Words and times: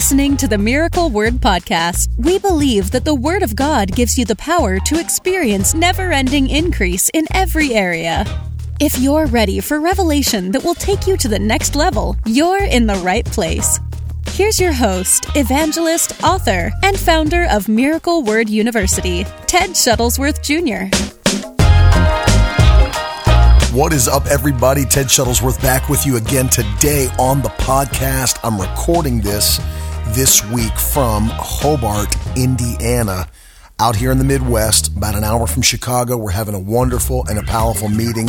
listening 0.00 0.34
to 0.34 0.48
the 0.48 0.56
Miracle 0.56 1.10
Word 1.10 1.34
Podcast. 1.34 2.08
We 2.16 2.38
believe 2.38 2.90
that 2.92 3.04
the 3.04 3.14
Word 3.14 3.42
of 3.42 3.54
God 3.54 3.94
gives 3.94 4.16
you 4.16 4.24
the 4.24 4.34
power 4.34 4.78
to 4.78 4.98
experience 4.98 5.74
never 5.74 6.10
ending 6.10 6.48
increase 6.48 7.10
in 7.12 7.26
every 7.34 7.74
area. 7.74 8.24
If 8.80 8.98
you're 8.98 9.26
ready 9.26 9.60
for 9.60 9.78
revelation 9.78 10.52
that 10.52 10.64
will 10.64 10.74
take 10.74 11.06
you 11.06 11.18
to 11.18 11.28
the 11.28 11.38
next 11.38 11.76
level, 11.76 12.16
you're 12.24 12.64
in 12.64 12.86
the 12.86 12.94
right 13.04 13.26
place. 13.26 13.78
Here's 14.28 14.58
your 14.58 14.72
host, 14.72 15.26
evangelist, 15.36 16.24
author, 16.24 16.72
and 16.82 16.98
founder 16.98 17.46
of 17.50 17.68
Miracle 17.68 18.22
Word 18.22 18.48
University, 18.48 19.24
Ted 19.46 19.72
Shuttlesworth 19.72 20.40
Jr. 20.40 20.88
What 23.76 23.92
is 23.92 24.08
up, 24.08 24.26
everybody? 24.26 24.86
Ted 24.86 25.06
Shuttlesworth 25.06 25.60
back 25.60 25.90
with 25.90 26.06
you 26.06 26.16
again 26.16 26.48
today 26.48 27.08
on 27.18 27.42
the 27.42 27.50
podcast. 27.50 28.38
I'm 28.42 28.58
recording 28.58 29.20
this 29.20 29.60
this 30.08 30.44
week 30.50 30.76
from 30.78 31.28
Hobart, 31.32 32.14
Indiana, 32.36 33.28
out 33.78 33.96
here 33.96 34.10
in 34.10 34.18
the 34.18 34.24
Midwest, 34.24 34.96
about 34.96 35.14
an 35.14 35.24
hour 35.24 35.46
from 35.46 35.62
Chicago. 35.62 36.16
We're 36.16 36.30
having 36.30 36.54
a 36.54 36.58
wonderful 36.58 37.26
and 37.28 37.38
a 37.38 37.42
powerful 37.42 37.88
meeting 37.88 38.28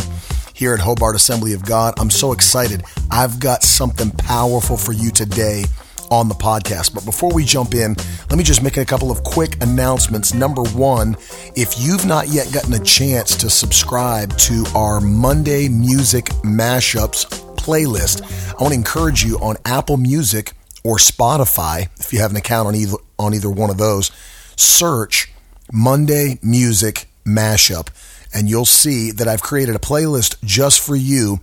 here 0.53 0.73
at 0.73 0.79
Hobart 0.79 1.15
Assembly 1.15 1.53
of 1.53 1.65
God. 1.65 1.93
I'm 1.99 2.09
so 2.09 2.31
excited. 2.31 2.83
I've 3.09 3.39
got 3.39 3.63
something 3.63 4.11
powerful 4.11 4.77
for 4.77 4.93
you 4.93 5.11
today 5.11 5.65
on 6.11 6.27
the 6.27 6.35
podcast. 6.35 6.93
But 6.93 7.05
before 7.05 7.33
we 7.33 7.43
jump 7.45 7.73
in, 7.73 7.95
let 8.29 8.37
me 8.37 8.43
just 8.43 8.61
make 8.61 8.77
a 8.77 8.85
couple 8.85 9.09
of 9.09 9.23
quick 9.23 9.61
announcements. 9.63 10.33
Number 10.33 10.63
one, 10.63 11.15
if 11.55 11.79
you've 11.79 12.05
not 12.05 12.27
yet 12.27 12.51
gotten 12.53 12.73
a 12.73 12.83
chance 12.83 13.35
to 13.37 13.49
subscribe 13.49 14.37
to 14.37 14.65
our 14.75 15.01
Monday 15.01 15.67
Music 15.69 16.25
Mashups 16.43 17.25
playlist, 17.55 18.21
I 18.51 18.61
want 18.61 18.73
to 18.73 18.77
encourage 18.77 19.23
you 19.23 19.37
on 19.39 19.55
Apple 19.65 19.97
Music 19.97 20.53
or 20.83 20.97
Spotify, 20.97 21.89
if 21.99 22.11
you 22.13 22.19
have 22.19 22.31
an 22.31 22.37
account 22.37 22.67
on 22.67 22.75
either 22.75 22.97
on 23.19 23.33
either 23.33 23.49
one 23.49 23.69
of 23.69 23.77
those, 23.77 24.11
search 24.55 25.31
Monday 25.71 26.39
Music 26.41 27.07
Mashup 27.25 27.89
and 28.33 28.49
you'll 28.49 28.65
see 28.65 29.11
that 29.11 29.27
I've 29.27 29.41
created 29.41 29.75
a 29.75 29.79
playlist 29.79 30.37
just 30.43 30.79
for 30.79 30.95
you 30.95 31.39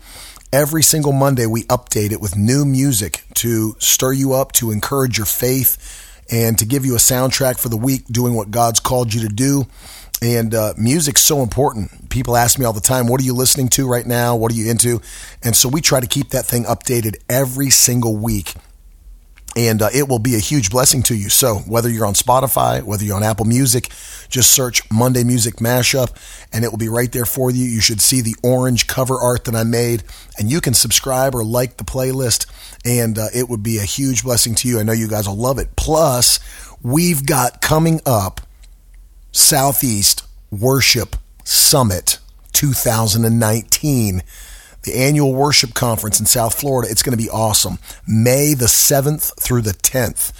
Every 0.50 0.83
single 0.83 1.12
Monday, 1.12 1.44
we 1.44 1.64
update 1.64 2.11
it 2.11 2.22
with 2.22 2.34
new 2.34 2.64
music 2.64 3.22
to 3.34 3.77
stir 3.78 4.12
you 4.12 4.33
up, 4.33 4.53
to 4.53 4.70
encourage 4.70 5.19
your 5.19 5.27
faith, 5.27 6.25
and 6.31 6.59
to 6.59 6.64
give 6.64 6.86
you 6.86 6.94
a 6.94 6.98
soundtrack 6.98 7.59
for 7.59 7.69
the 7.69 7.77
week, 7.77 8.06
doing 8.06 8.33
what 8.33 8.50
God's 8.50 8.81
called 8.81 9.12
you 9.12 9.20
to 9.20 9.28
do. 9.28 9.66
And 10.22 10.55
uh, 10.55 10.72
music's 10.78 11.20
so 11.20 11.42
important. 11.42 12.09
People 12.09 12.34
ask 12.34 12.59
me 12.59 12.64
all 12.64 12.72
the 12.72 12.81
time, 12.81 13.09
what 13.09 13.20
are 13.20 13.25
you 13.25 13.34
listening 13.34 13.69
to 13.70 13.86
right 13.86 14.06
now? 14.06 14.36
What 14.36 14.50
are 14.50 14.55
you 14.55 14.70
into? 14.70 15.03
And 15.44 15.55
so 15.55 15.69
we 15.69 15.83
try 15.83 16.00
to 16.00 16.06
keep 16.06 16.31
that 16.31 16.47
thing 16.47 16.64
updated 16.64 17.16
every 17.28 17.69
single 17.69 18.16
week 18.16 18.55
and 19.58 19.82
uh, 19.82 19.88
it 19.92 20.08
will 20.08 20.20
be 20.20 20.36
a 20.36 20.38
huge 20.38 20.70
blessing 20.70 21.02
to 21.02 21.16
you. 21.16 21.28
So, 21.28 21.56
whether 21.56 21.90
you're 21.90 22.06
on 22.06 22.14
Spotify, 22.14 22.80
whether 22.80 23.04
you're 23.04 23.16
on 23.16 23.24
Apple 23.24 23.44
Music, 23.44 23.88
just 24.28 24.52
search 24.52 24.88
Monday 24.88 25.24
Music 25.24 25.56
Mashup 25.56 26.16
and 26.52 26.64
it 26.64 26.70
will 26.70 26.78
be 26.78 26.88
right 26.88 27.10
there 27.10 27.24
for 27.24 27.50
you. 27.50 27.64
You 27.64 27.80
should 27.80 28.00
see 28.00 28.20
the 28.20 28.36
orange 28.44 28.86
cover 28.86 29.18
art 29.18 29.46
that 29.46 29.56
I 29.56 29.64
made, 29.64 30.04
and 30.38 30.48
you 30.48 30.60
can 30.60 30.74
subscribe 30.74 31.34
or 31.34 31.42
like 31.42 31.76
the 31.76 31.84
playlist, 31.84 32.46
and 32.84 33.18
uh, 33.18 33.26
it 33.34 33.48
would 33.48 33.64
be 33.64 33.78
a 33.78 33.82
huge 33.82 34.22
blessing 34.22 34.54
to 34.56 34.68
you. 34.68 34.78
I 34.78 34.84
know 34.84 34.92
you 34.92 35.08
guys 35.08 35.28
will 35.28 35.36
love 35.36 35.58
it. 35.58 35.74
Plus, 35.74 36.38
we've 36.80 37.26
got 37.26 37.60
coming 37.60 38.00
up 38.06 38.40
Southeast 39.32 40.24
Worship 40.52 41.16
Summit 41.42 42.20
2019 42.52 44.22
the 44.89 44.98
annual 44.98 45.34
worship 45.34 45.75
conference 45.75 46.19
in 46.19 46.27
South 46.27 46.58
Florida. 46.58 46.91
It's 46.91 47.03
going 47.03 47.17
to 47.17 47.22
be 47.22 47.28
awesome. 47.28 47.78
May 48.06 48.55
the 48.55 48.67
7th 48.67 49.39
through 49.39 49.62
the 49.62 49.72
10th. 49.72 50.33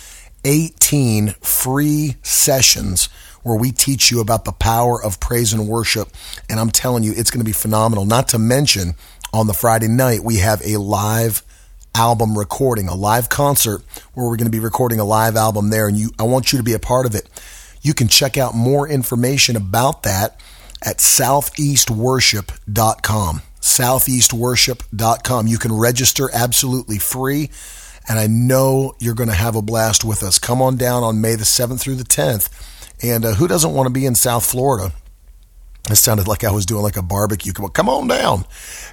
18 0.45 1.31
free 1.42 2.14
sessions 2.23 3.07
where 3.42 3.58
we 3.58 3.73
teach 3.73 4.11
you 4.11 4.20
about 4.20 4.47
the 4.47 4.53
power 4.53 5.03
of 5.03 5.20
praise 5.20 5.53
and 5.53 5.69
worship. 5.69 6.08
And 6.48 6.58
I'm 6.58 6.70
telling 6.70 7.03
you, 7.03 7.13
it's 7.14 7.31
going 7.31 7.41
to 7.41 7.45
be 7.45 7.53
phenomenal. 7.53 8.07
Not 8.07 8.29
to 8.29 8.39
mention, 8.39 8.95
on 9.33 9.47
the 9.47 9.53
Friday 9.53 9.89
night, 9.89 10.25
we 10.25 10.37
have 10.37 10.63
a 10.64 10.79
live 10.79 11.42
album 11.95 12.39
recording, 12.39 12.89
a 12.89 12.95
live 12.95 13.29
concert 13.29 13.83
where 14.14 14.27
we're 14.27 14.37
going 14.37 14.47
to 14.47 14.51
be 14.51 14.61
recording 14.61 15.01
a 15.01 15.05
live 15.05 15.37
album 15.37 15.69
there. 15.69 15.89
And 15.89 15.98
you, 15.98 16.13
I 16.19 16.23
want 16.23 16.51
you 16.53 16.58
to 16.58 16.64
be 16.64 16.73
a 16.73 16.79
part 16.79 17.05
of 17.05 17.14
it. 17.14 17.29
You 17.83 17.92
can 17.92 18.08
check 18.08 18.39
out 18.39 18.55
more 18.55 18.89
information 18.89 19.57
about 19.57 20.05
that 20.05 20.41
at 20.83 20.97
southeastworship.com 20.98 23.42
southeastworship.com. 23.68 25.46
You 25.46 25.58
can 25.58 25.73
register 25.73 26.29
absolutely 26.33 26.98
free, 26.98 27.51
and 28.08 28.18
I 28.18 28.27
know 28.27 28.95
you're 28.98 29.14
going 29.14 29.29
to 29.29 29.34
have 29.34 29.56
a 29.56 29.62
blast 29.62 30.05
with 30.05 30.23
us. 30.23 30.39
Come 30.39 30.62
on 30.62 30.77
down 30.77 31.02
on 31.02 31.20
May 31.20 31.34
the 31.34 31.45
7th 31.45 31.80
through 31.80 31.96
the 31.96 32.05
10th. 32.05 32.48
And 33.02 33.24
uh, 33.24 33.34
who 33.34 33.46
doesn't 33.46 33.74
want 33.74 33.86
to 33.86 33.92
be 33.92 34.07
in 34.07 34.14
South 34.14 34.45
Florida? 34.45 34.92
It 35.90 35.96
sounded 35.96 36.28
like 36.28 36.45
I 36.45 36.51
was 36.51 36.67
doing 36.67 36.83
like 36.83 36.96
a 36.96 37.02
barbecue. 37.02 37.52
Come 37.52 37.64
on, 37.64 37.70
come 37.70 37.89
on 37.89 38.08
down. 38.08 38.45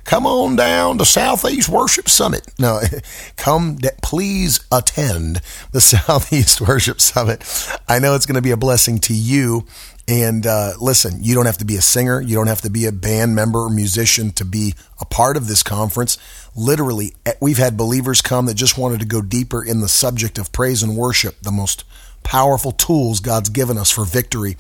Come 0.05 0.25
on 0.25 0.55
down 0.55 0.97
to 0.99 1.05
Southeast 1.05 1.67
Worship 1.67 2.07
Summit. 2.07 2.47
No, 2.57 2.79
come, 3.35 3.77
please 4.01 4.65
attend 4.71 5.41
the 5.71 5.81
Southeast 5.81 6.61
Worship 6.61 7.01
Summit. 7.01 7.43
I 7.87 7.99
know 7.99 8.15
it's 8.15 8.25
going 8.25 8.35
to 8.35 8.41
be 8.41 8.51
a 8.51 8.57
blessing 8.57 8.99
to 8.99 9.13
you 9.13 9.65
and 10.07 10.45
uh, 10.45 10.73
listen, 10.79 11.23
you 11.23 11.33
don't 11.33 11.47
have 11.47 11.57
to 11.57 11.65
be 11.65 11.77
a 11.77 11.81
singer, 11.81 12.21
you 12.21 12.35
don't 12.35 12.47
have 12.47 12.61
to 12.61 12.69
be 12.69 12.85
a 12.85 12.91
band 12.91 13.35
member 13.35 13.59
or 13.59 13.69
musician 13.69 14.31
to 14.33 14.45
be 14.45 14.75
a 14.99 15.05
part 15.05 15.35
of 15.35 15.47
this 15.47 15.63
conference. 15.63 16.17
Literally, 16.55 17.13
we've 17.41 17.57
had 17.57 17.75
believers 17.75 18.21
come 18.21 18.45
that 18.45 18.53
just 18.53 18.77
wanted 18.77 18.99
to 18.99 19.05
go 19.05 19.21
deeper 19.21 19.63
in 19.63 19.81
the 19.81 19.87
subject 19.87 20.37
of 20.37 20.51
praise 20.51 20.83
and 20.83 20.95
worship, 20.95 21.41
the 21.41 21.51
most 21.51 21.83
powerful 22.23 22.71
tools 22.71 23.19
God's 23.19 23.49
given 23.49 23.77
us 23.77 23.91
for 23.91 24.05
victory. 24.05 24.57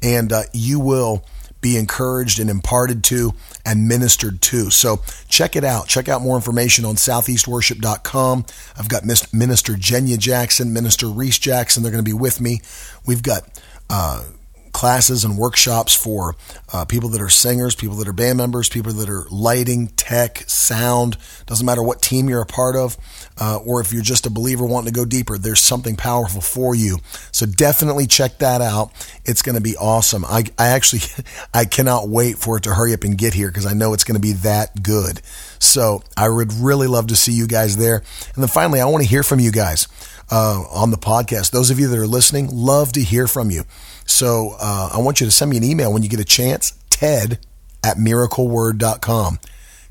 And 0.00 0.32
uh, 0.32 0.42
you 0.52 0.78
will 0.78 1.24
be 1.60 1.76
encouraged 1.78 2.38
and 2.38 2.50
imparted 2.50 3.02
to 3.02 3.32
and 3.64 3.88
ministered 3.88 4.42
to. 4.42 4.68
So 4.70 5.00
check 5.28 5.56
it 5.56 5.64
out. 5.64 5.88
Check 5.88 6.08
out 6.08 6.20
more 6.20 6.36
information 6.36 6.84
on 6.84 6.96
southeastworship.com. 6.96 8.44
I've 8.78 8.88
got 8.88 9.04
Minister 9.04 9.72
Jenya 9.72 10.18
Jackson, 10.18 10.74
Minister 10.74 11.08
Reese 11.08 11.38
Jackson. 11.38 11.82
They're 11.82 11.90
going 11.90 12.04
to 12.04 12.08
be 12.08 12.12
with 12.12 12.38
me. 12.38 12.60
We've 13.06 13.22
got 13.22 13.44
uh, 13.88 14.24
classes 14.74 15.24
and 15.24 15.38
workshops 15.38 15.94
for 15.94 16.34
uh, 16.72 16.84
people 16.84 17.08
that 17.08 17.22
are 17.22 17.30
singers, 17.30 17.74
people 17.74 17.96
that 17.96 18.08
are 18.08 18.12
band 18.12 18.36
members, 18.36 18.68
people 18.68 18.92
that 18.92 19.08
are 19.08 19.24
lighting, 19.30 19.86
tech, 19.86 20.42
sound. 20.48 21.16
Doesn't 21.46 21.64
matter 21.64 21.82
what 21.82 22.02
team 22.02 22.28
you're 22.28 22.42
a 22.42 22.46
part 22.46 22.74
of, 22.74 22.98
uh, 23.40 23.58
or 23.64 23.80
if 23.80 23.92
you're 23.92 24.02
just 24.02 24.26
a 24.26 24.30
believer 24.30 24.66
wanting 24.66 24.92
to 24.92 24.98
go 24.98 25.04
deeper, 25.04 25.38
there's 25.38 25.60
something 25.60 25.96
powerful 25.96 26.40
for 26.40 26.74
you. 26.74 26.98
So 27.30 27.46
definitely 27.46 28.06
check 28.08 28.38
that 28.38 28.60
out. 28.60 28.90
It's 29.24 29.42
going 29.42 29.54
to 29.54 29.62
be 29.62 29.76
awesome. 29.76 30.24
I, 30.24 30.44
I 30.58 30.68
actually, 30.68 31.02
I 31.54 31.64
cannot 31.64 32.08
wait 32.08 32.36
for 32.36 32.56
it 32.56 32.64
to 32.64 32.74
hurry 32.74 32.92
up 32.92 33.04
and 33.04 33.16
get 33.16 33.32
here 33.32 33.48
because 33.48 33.66
I 33.66 33.72
know 33.72 33.94
it's 33.94 34.04
going 34.04 34.16
to 34.16 34.20
be 34.20 34.32
that 34.32 34.82
good. 34.82 35.22
So 35.60 36.02
I 36.16 36.28
would 36.28 36.52
really 36.52 36.88
love 36.88 37.06
to 37.06 37.16
see 37.16 37.32
you 37.32 37.46
guys 37.46 37.76
there. 37.76 37.98
And 38.34 38.42
then 38.42 38.48
finally, 38.48 38.80
I 38.80 38.86
want 38.86 39.04
to 39.04 39.08
hear 39.08 39.22
from 39.22 39.38
you 39.38 39.52
guys 39.52 39.86
uh, 40.32 40.64
on 40.70 40.90
the 40.90 40.98
podcast. 40.98 41.52
Those 41.52 41.70
of 41.70 41.78
you 41.78 41.86
that 41.88 41.98
are 41.98 42.08
listening, 42.08 42.48
love 42.50 42.92
to 42.94 43.00
hear 43.00 43.28
from 43.28 43.50
you. 43.50 43.64
So 44.04 44.56
uh, 44.60 44.90
I 44.92 44.98
want 44.98 45.20
you 45.20 45.26
to 45.26 45.30
send 45.30 45.50
me 45.50 45.56
an 45.56 45.64
email 45.64 45.92
when 45.92 46.02
you 46.02 46.08
get 46.08 46.20
a 46.20 46.24
chance, 46.24 46.72
ted 46.90 47.38
at 47.82 47.96
miracleword.com. 47.96 49.38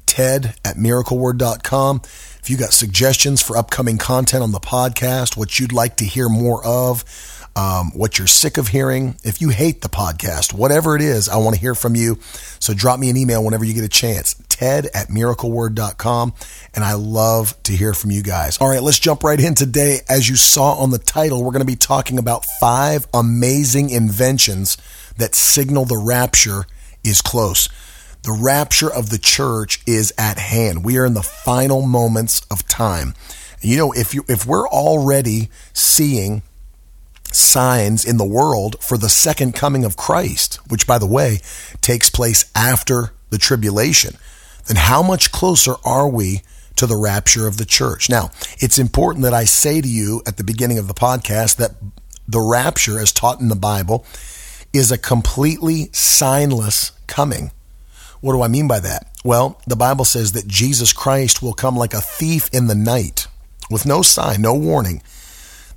Ted 0.05 0.55
at 0.63 0.75
miracleword.com. 0.75 2.01
If 2.39 2.49
you 2.49 2.57
got 2.57 2.73
suggestions 2.73 3.41
for 3.41 3.57
upcoming 3.57 3.97
content 3.97 4.43
on 4.43 4.51
the 4.51 4.59
podcast, 4.59 5.37
what 5.37 5.59
you'd 5.59 5.71
like 5.71 5.95
to 5.97 6.05
hear 6.05 6.27
more 6.27 6.65
of, 6.65 7.03
um, 7.55 7.91
what 7.93 8.17
you're 8.17 8.27
sick 8.27 8.57
of 8.57 8.69
hearing. 8.69 9.15
If 9.23 9.41
you 9.41 9.49
hate 9.49 9.81
the 9.81 9.89
podcast, 9.89 10.53
whatever 10.53 10.95
it 10.95 11.01
is, 11.01 11.29
I 11.29 11.37
want 11.37 11.55
to 11.55 11.61
hear 11.61 11.75
from 11.75 11.95
you. 11.95 12.19
So 12.59 12.73
drop 12.73 12.99
me 12.99 13.09
an 13.09 13.17
email 13.17 13.43
whenever 13.43 13.63
you 13.63 13.73
get 13.73 13.83
a 13.83 13.89
chance. 13.89 14.35
Ted 14.49 14.87
at 14.93 15.07
miracleword.com. 15.07 16.33
And 16.73 16.83
I 16.83 16.93
love 16.93 17.61
to 17.63 17.73
hear 17.73 17.93
from 17.93 18.11
you 18.11 18.23
guys. 18.23 18.57
All 18.57 18.69
right, 18.69 18.81
let's 18.81 18.99
jump 18.99 19.23
right 19.23 19.39
in 19.39 19.55
today. 19.55 19.99
As 20.09 20.27
you 20.27 20.35
saw 20.35 20.73
on 20.73 20.89
the 20.89 20.97
title, 20.97 21.43
we're 21.43 21.51
going 21.51 21.59
to 21.59 21.65
be 21.65 21.75
talking 21.75 22.17
about 22.17 22.45
five 22.45 23.07
amazing 23.13 23.89
inventions 23.89 24.77
that 25.17 25.35
signal 25.35 25.85
the 25.85 25.97
rapture 25.97 26.65
is 27.03 27.21
close. 27.21 27.69
The 28.23 28.31
rapture 28.31 28.91
of 28.91 29.09
the 29.09 29.17
church 29.17 29.81
is 29.85 30.13
at 30.17 30.37
hand. 30.37 30.85
We 30.85 30.97
are 30.97 31.05
in 31.05 31.13
the 31.13 31.21
final 31.21 31.81
moments 31.81 32.41
of 32.49 32.65
time. 32.67 33.13
You 33.59 33.77
know, 33.77 33.91
if 33.91 34.13
you 34.13 34.25
if 34.27 34.45
we're 34.45 34.67
already 34.67 35.49
seeing 35.73 36.41
signs 37.35 38.05
in 38.05 38.17
the 38.17 38.25
world 38.25 38.77
for 38.81 38.97
the 38.97 39.09
second 39.09 39.53
coming 39.53 39.83
of 39.83 39.97
Christ, 39.97 40.55
which, 40.69 40.87
by 40.87 40.97
the 40.97 41.05
way, 41.05 41.39
takes 41.81 42.09
place 42.09 42.49
after 42.55 43.13
the 43.29 43.37
tribulation, 43.37 44.15
then 44.67 44.77
how 44.77 45.01
much 45.03 45.31
closer 45.31 45.75
are 45.83 46.07
we 46.07 46.41
to 46.75 46.87
the 46.87 46.95
rapture 46.95 47.47
of 47.47 47.57
the 47.57 47.65
church? 47.65 48.09
Now, 48.09 48.31
it's 48.59 48.79
important 48.79 49.23
that 49.23 49.33
I 49.33 49.43
say 49.45 49.81
to 49.81 49.87
you 49.87 50.21
at 50.25 50.37
the 50.37 50.43
beginning 50.43 50.77
of 50.77 50.87
the 50.87 50.93
podcast 50.93 51.57
that 51.57 51.71
the 52.27 52.39
rapture, 52.39 52.99
as 52.99 53.11
taught 53.11 53.41
in 53.41 53.49
the 53.49 53.55
Bible, 53.55 54.05
is 54.71 54.91
a 54.91 54.97
completely 54.97 55.85
signless 55.87 56.91
coming. 57.07 57.51
What 58.21 58.33
do 58.33 58.41
I 58.41 58.47
mean 58.47 58.67
by 58.67 58.79
that? 58.79 59.07
Well, 59.23 59.59
the 59.67 59.75
Bible 59.75 60.05
says 60.05 60.31
that 60.31 60.47
Jesus 60.47 60.93
Christ 60.93 61.41
will 61.41 61.53
come 61.53 61.75
like 61.75 61.93
a 61.93 62.01
thief 62.01 62.49
in 62.53 62.67
the 62.67 62.75
night 62.75 63.27
with 63.69 63.85
no 63.85 64.01
sign, 64.01 64.41
no 64.41 64.53
warning. 64.53 65.01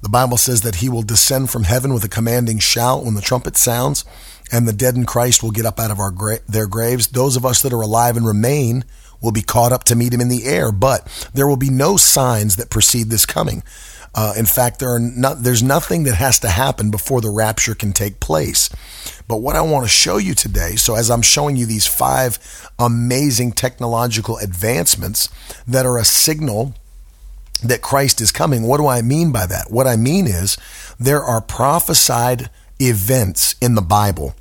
The 0.02 0.08
Bible 0.08 0.36
says 0.36 0.62
that 0.62 0.76
he 0.76 0.88
will 0.88 1.02
descend 1.02 1.50
from 1.50 1.64
heaven 1.64 1.92
with 1.92 2.04
a 2.04 2.08
commanding 2.08 2.58
shout 2.58 3.04
when 3.04 3.14
the 3.14 3.20
trumpet 3.20 3.56
sounds, 3.56 4.04
and 4.52 4.66
the 4.66 4.72
dead 4.72 4.94
in 4.94 5.06
Christ 5.06 5.42
will 5.42 5.50
get 5.50 5.66
up 5.66 5.80
out 5.80 5.90
of 5.90 5.98
our 5.98 6.10
gra- 6.10 6.40
their 6.48 6.66
graves. 6.66 7.08
Those 7.08 7.36
of 7.36 7.44
us 7.44 7.62
that 7.62 7.72
are 7.72 7.80
alive 7.80 8.16
and 8.16 8.26
remain 8.26 8.84
will 9.20 9.32
be 9.32 9.42
caught 9.42 9.72
up 9.72 9.84
to 9.84 9.96
meet 9.96 10.12
him 10.12 10.20
in 10.20 10.28
the 10.28 10.44
air, 10.44 10.70
but 10.70 11.30
there 11.34 11.46
will 11.46 11.56
be 11.56 11.70
no 11.70 11.96
signs 11.96 12.56
that 12.56 12.70
precede 12.70 13.08
this 13.08 13.26
coming. 13.26 13.62
Uh, 14.14 14.32
in 14.36 14.46
fact, 14.46 14.78
there 14.78 14.94
are 14.94 14.98
not, 14.98 15.42
there's 15.42 15.62
nothing 15.62 16.04
that 16.04 16.14
has 16.14 16.38
to 16.40 16.48
happen 16.48 16.90
before 16.90 17.20
the 17.20 17.28
rapture 17.28 17.74
can 17.74 17.92
take 17.92 18.18
place. 18.18 18.70
But 19.28 19.38
what 19.38 19.56
I 19.56 19.60
want 19.60 19.84
to 19.84 19.90
show 19.90 20.16
you 20.16 20.34
today, 20.34 20.76
so 20.76 20.94
as 20.94 21.10
I'm 21.10 21.22
showing 21.22 21.56
you 21.56 21.66
these 21.66 21.86
five 21.86 22.38
amazing 22.78 23.52
technological 23.52 24.38
advancements 24.38 25.28
that 25.66 25.84
are 25.84 25.98
a 25.98 26.04
signal 26.04 26.74
that 27.62 27.82
Christ 27.82 28.20
is 28.20 28.32
coming, 28.32 28.62
what 28.62 28.78
do 28.78 28.86
I 28.86 29.02
mean 29.02 29.32
by 29.32 29.46
that? 29.46 29.70
What 29.70 29.86
I 29.86 29.96
mean 29.96 30.26
is 30.26 30.56
there 30.98 31.22
are 31.22 31.40
prophesied 31.40 32.50
events 32.80 33.54
in 33.60 33.74
the 33.74 33.82
Bible 33.82 34.34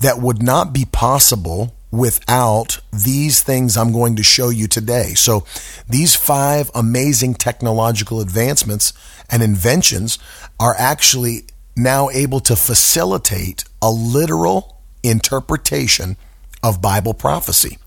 that 0.00 0.18
would 0.18 0.42
not 0.42 0.72
be 0.72 0.84
possible 0.84 1.74
without 1.90 2.80
these 2.92 3.42
things 3.42 3.76
I'm 3.76 3.92
going 3.92 4.16
to 4.16 4.22
show 4.22 4.50
you 4.50 4.68
today. 4.68 5.14
So 5.14 5.44
these 5.88 6.14
five 6.14 6.70
amazing 6.74 7.34
technological 7.34 8.20
advancements 8.20 8.92
and 9.30 9.42
inventions 9.42 10.18
are 10.60 10.74
actually 10.78 11.44
now 11.76 12.10
able 12.10 12.40
to 12.40 12.56
facilitate 12.56 13.64
a 13.80 13.90
literal 13.90 14.80
interpretation 15.02 16.16
of 16.62 16.82
Bible 16.82 17.14
prophecy. 17.14 17.78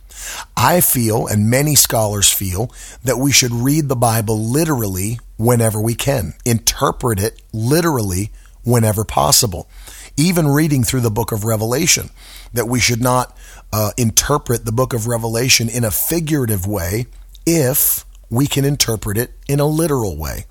I 0.56 0.82
feel, 0.82 1.28
and 1.28 1.50
many 1.50 1.76
scholars 1.76 2.32
feel, 2.32 2.72
that 3.04 3.18
we 3.18 3.32
should 3.32 3.52
read 3.52 3.90
the 3.90 3.96
Bible 3.96 4.40
literally 4.40 5.20
whenever 5.38 5.82
we 5.82 5.96
can, 5.96 6.34
interpret 6.46 7.20
it 7.20 7.42
literally 7.52 8.32
whenever 8.64 9.04
possible. 9.04 9.70
Even 10.18 10.48
reading 10.48 10.84
through 10.84 11.02
the 11.02 11.10
book 11.10 11.32
of 11.32 11.44
Revelation, 11.44 12.10
that 12.54 12.68
we 12.68 12.80
should 12.80 13.02
not 13.02 13.36
uh, 13.74 13.92
interpret 13.98 14.66
the 14.66 14.72
book 14.72 14.94
of 14.94 15.08
Revelation 15.08 15.70
in 15.70 15.84
a 15.84 15.92
figurative 15.92 16.68
way 16.68 17.08
if 17.46 18.06
we 18.30 18.48
can 18.48 18.66
interpret 18.66 19.18
it 19.18 19.32
in 19.48 19.60
a 19.60 19.66
literal 19.66 20.18
way. 20.18 20.46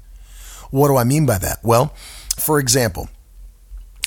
What 0.70 0.88
do 0.88 0.96
I 0.96 1.04
mean 1.04 1.26
by 1.26 1.38
that? 1.38 1.58
Well, 1.62 1.94
for 2.38 2.58
example, 2.58 3.08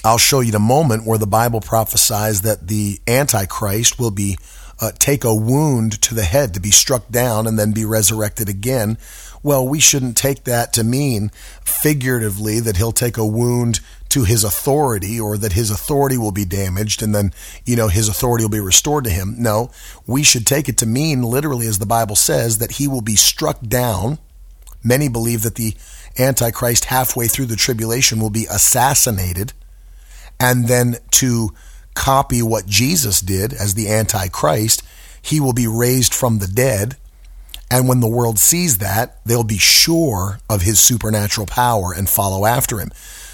I'll 0.05 0.17
show 0.17 0.41
you 0.41 0.51
the 0.51 0.59
moment 0.59 1.05
where 1.05 1.17
the 1.17 1.25
Bible 1.25 1.61
prophesies 1.61 2.41
that 2.41 2.67
the 2.67 2.99
Antichrist 3.07 3.97
will 3.97 4.11
be 4.11 4.37
uh, 4.81 4.91
take 4.99 5.23
a 5.23 5.33
wound 5.33 6.01
to 6.01 6.13
the 6.13 6.23
head 6.23 6.53
to 6.53 6.59
be 6.59 6.71
struck 6.71 7.07
down 7.09 7.47
and 7.47 7.57
then 7.57 7.71
be 7.71 7.85
resurrected 7.85 8.49
again. 8.49 8.97
Well, 9.43 9.65
we 9.65 9.79
shouldn't 9.79 10.17
take 10.17 10.43
that 10.43 10.73
to 10.73 10.83
mean 10.83 11.31
figuratively 11.63 12.59
that 12.59 12.75
he'll 12.75 12.91
take 12.91 13.15
a 13.15 13.25
wound 13.25 13.79
to 14.09 14.25
his 14.25 14.43
authority 14.43 15.17
or 15.17 15.37
that 15.37 15.53
his 15.53 15.71
authority 15.71 16.17
will 16.17 16.33
be 16.33 16.43
damaged 16.43 17.01
and 17.01 17.15
then, 17.15 17.31
you 17.65 17.77
know, 17.77 17.87
his 17.87 18.09
authority 18.09 18.43
will 18.43 18.51
be 18.51 18.59
restored 18.59 19.05
to 19.05 19.09
him. 19.09 19.35
No, 19.37 19.71
we 20.05 20.21
should 20.21 20.45
take 20.45 20.67
it 20.67 20.77
to 20.79 20.85
mean 20.85 21.21
literally, 21.21 21.67
as 21.67 21.79
the 21.79 21.85
Bible 21.85 22.17
says, 22.17 22.57
that 22.57 22.73
he 22.73 22.89
will 22.89 23.01
be 23.01 23.15
struck 23.15 23.61
down. 23.61 24.17
Many 24.83 25.07
believe 25.07 25.43
that 25.43 25.55
the 25.55 25.75
Antichrist 26.19 26.85
halfway 26.85 27.27
through 27.27 27.45
the 27.45 27.55
tribulation 27.55 28.19
will 28.19 28.29
be 28.29 28.47
assassinated 28.49 29.53
and 30.39 30.67
then 30.67 30.97
to 31.11 31.49
copy 31.93 32.41
what 32.41 32.65
Jesus 32.65 33.21
did 33.21 33.53
as 33.53 33.73
the 33.73 33.89
Antichrist, 33.89 34.83
he 35.21 35.39
will 35.39 35.53
be 35.53 35.67
raised 35.67 36.13
from 36.13 36.39
the 36.39 36.47
dead. 36.47 36.97
And 37.71 37.87
when 37.87 38.01
the 38.01 38.07
world 38.07 38.37
sees 38.39 38.79
that, 38.79 39.23
they'll 39.25 39.43
be 39.43 39.57
sure 39.57 40.39
of 40.49 40.61
his 40.61 40.79
supernatural 40.79 41.47
power 41.47 41.93
and 41.95 42.09
follow 42.09 42.45
after 42.45 42.79
him. 42.79 42.91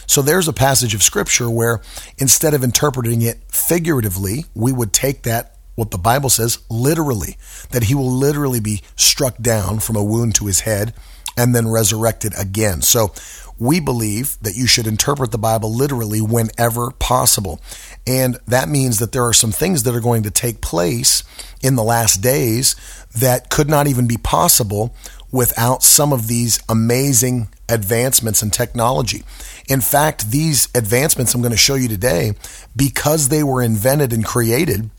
So 0.08 0.22
there's 0.22 0.48
a 0.48 0.54
passage 0.54 0.94
of 0.94 1.04
scripture 1.04 1.50
where 1.50 1.82
instead 2.18 2.54
of 2.54 2.64
interpreting 2.64 3.22
it 3.22 3.40
figuratively, 3.50 4.46
we 4.56 4.72
would 4.72 4.94
take 4.94 5.24
that, 5.24 5.56
what 5.76 5.92
the 5.92 5.98
Bible 5.98 6.30
says, 6.30 6.60
literally, 6.70 7.38
that 7.72 7.84
he 7.84 7.96
will 7.96 8.12
literally 8.12 8.60
be 8.60 8.82
struck 8.96 9.38
down 9.38 9.80
from 9.80 9.96
a 9.96 10.04
wound 10.04 10.36
to 10.36 10.48
his 10.48 10.62
head 10.62 10.94
and 11.40 11.56
then 11.56 11.70
resurrected 11.70 12.34
again. 12.38 12.82
So 12.82 13.14
we 13.58 13.80
believe 13.80 14.38
that 14.42 14.56
you 14.56 14.68
should 14.68 14.86
interpret 14.86 15.32
the 15.32 15.38
Bible 15.38 15.74
literally 15.74 16.22
whenever 16.22 16.92
possible. 16.92 17.62
And 18.06 18.38
that 18.46 18.68
means 18.68 19.00
that 19.00 19.14
there 19.14 19.24
are 19.24 19.34
some 19.34 19.52
things 19.52 19.84
that 19.84 19.96
are 19.96 20.02
going 20.02 20.24
to 20.24 20.32
take 20.32 20.62
place 20.62 21.24
in 21.62 21.76
the 21.76 21.84
last 21.84 22.18
days 22.18 22.76
that 23.18 23.50
could 23.50 23.70
not 23.70 23.88
even 23.88 24.06
be 24.08 24.18
possible 24.18 24.94
without 25.32 25.82
some 25.82 26.12
of 26.12 26.28
these 26.28 26.60
amazing 26.68 27.48
advancements 27.70 28.44
in 28.44 28.50
technology. 28.50 29.24
In 29.70 29.80
fact, 29.80 30.32
these 30.32 30.68
advancements 30.76 31.34
I'm 31.34 31.42
going 31.42 31.52
to 31.52 31.58
show 31.58 31.76
you 31.76 31.88
today, 31.88 32.34
because 32.76 33.30
they 33.30 33.44
were 33.44 33.62
invented 33.62 34.12
and 34.12 34.26
created, 34.26 34.90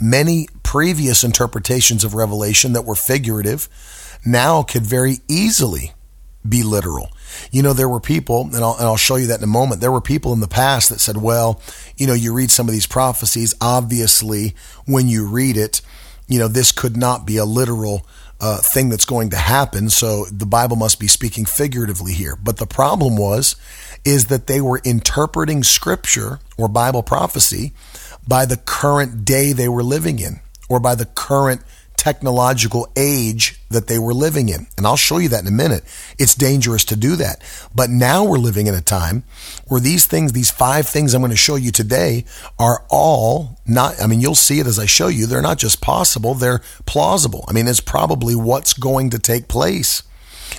many 0.00 0.48
previous 0.62 1.22
interpretations 1.22 2.02
of 2.02 2.14
Revelation 2.14 2.72
that 2.72 2.84
were 2.84 2.94
figurative 2.94 3.68
now 4.24 4.62
could 4.62 4.82
very 4.82 5.18
easily 5.28 5.92
be 6.48 6.62
literal. 6.62 7.10
You 7.50 7.62
know, 7.62 7.72
there 7.72 7.88
were 7.88 8.00
people, 8.00 8.42
and 8.42 8.56
I'll, 8.56 8.76
and 8.76 8.84
I'll 8.84 8.96
show 8.96 9.16
you 9.16 9.26
that 9.26 9.38
in 9.38 9.44
a 9.44 9.48
moment. 9.48 9.80
There 9.80 9.92
were 9.92 10.00
people 10.00 10.32
in 10.32 10.40
the 10.40 10.48
past 10.48 10.90
that 10.90 11.00
said, 11.00 11.16
well, 11.16 11.60
you 11.96 12.06
know, 12.06 12.14
you 12.14 12.32
read 12.32 12.50
some 12.50 12.68
of 12.68 12.72
these 12.72 12.86
prophecies, 12.86 13.54
obviously, 13.60 14.54
when 14.86 15.08
you 15.08 15.26
read 15.26 15.56
it, 15.56 15.80
you 16.28 16.38
know, 16.38 16.48
this 16.48 16.72
could 16.72 16.96
not 16.96 17.26
be 17.26 17.36
a 17.36 17.44
literal 17.44 18.06
uh, 18.40 18.58
thing 18.58 18.88
that's 18.88 19.04
going 19.04 19.30
to 19.30 19.36
happen. 19.36 19.88
So 19.90 20.26
the 20.26 20.46
Bible 20.46 20.76
must 20.76 21.00
be 21.00 21.08
speaking 21.08 21.44
figuratively 21.44 22.12
here. 22.12 22.36
But 22.36 22.58
the 22.58 22.66
problem 22.66 23.16
was, 23.16 23.56
is 24.04 24.26
that 24.26 24.46
they 24.46 24.60
were 24.60 24.80
interpreting 24.84 25.62
scripture 25.62 26.38
or 26.56 26.68
Bible 26.68 27.02
prophecy 27.02 27.72
by 28.26 28.44
the 28.44 28.56
current 28.56 29.24
day 29.24 29.52
they 29.52 29.68
were 29.68 29.82
living 29.82 30.18
in 30.18 30.40
or 30.68 30.80
by 30.80 30.94
the 30.94 31.06
current 31.06 31.62
technological 31.96 32.88
age 32.96 33.60
that 33.68 33.88
they 33.88 33.98
were 33.98 34.14
living 34.14 34.48
in. 34.48 34.66
And 34.76 34.86
I'll 34.86 34.96
show 34.96 35.18
you 35.18 35.28
that 35.30 35.42
in 35.42 35.48
a 35.48 35.52
minute. 35.52 35.84
It's 36.18 36.34
dangerous 36.34 36.84
to 36.86 36.96
do 36.96 37.16
that. 37.16 37.42
But 37.74 37.90
now 37.90 38.24
we're 38.24 38.38
living 38.38 38.66
in 38.66 38.74
a 38.74 38.80
time 38.80 39.24
where 39.66 39.80
these 39.80 40.06
things, 40.06 40.32
these 40.32 40.50
five 40.50 40.86
things 40.86 41.14
I'm 41.14 41.20
going 41.20 41.30
to 41.30 41.36
show 41.36 41.56
you 41.56 41.72
today 41.72 42.24
are 42.58 42.84
all 42.88 43.58
not, 43.66 44.00
I 44.00 44.06
mean, 44.06 44.20
you'll 44.20 44.34
see 44.34 44.60
it 44.60 44.66
as 44.66 44.78
I 44.78 44.86
show 44.86 45.08
you. 45.08 45.26
They're 45.26 45.42
not 45.42 45.58
just 45.58 45.80
possible, 45.80 46.34
they're 46.34 46.62
plausible. 46.84 47.44
I 47.48 47.52
mean, 47.52 47.66
it's 47.66 47.80
probably 47.80 48.34
what's 48.34 48.72
going 48.72 49.10
to 49.10 49.18
take 49.18 49.48
place. 49.48 50.02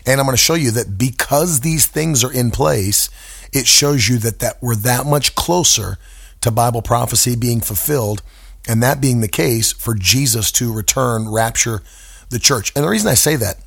And 0.06 0.20
I'm 0.20 0.26
going 0.26 0.36
to 0.36 0.42
show 0.42 0.54
you 0.54 0.72
that 0.72 0.98
because 0.98 1.62
these 1.62 1.88
things 1.88 2.24
are 2.24 2.32
in 2.32 2.52
place, 2.52 3.10
it 3.54 3.68
shows 3.68 4.10
you 4.10 4.18
that, 4.20 4.40
that 4.40 4.58
we're 4.62 4.76
that 4.76 5.06
much 5.06 5.36
closer 5.36 5.98
to 6.42 6.52
Bible 6.52 6.82
prophecy 6.82 7.36
being 7.36 7.62
fulfilled 7.62 8.22
and 8.68 8.84
that 8.84 9.02
being 9.02 9.22
the 9.22 9.28
case 9.28 9.72
for 9.72 9.96
Jesus 9.96 10.52
to 10.54 10.74
return, 10.74 11.30
rapture 11.30 11.82
the 12.30 12.40
church. 12.40 12.72
And 12.76 12.84
the 12.84 12.90
reason 12.90 13.10
I 13.10 13.14
say 13.14 13.36
that, 13.38 13.58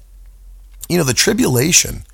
you 0.88 0.98
know, 0.98 1.04
the 1.04 1.14
tribulation 1.14 2.04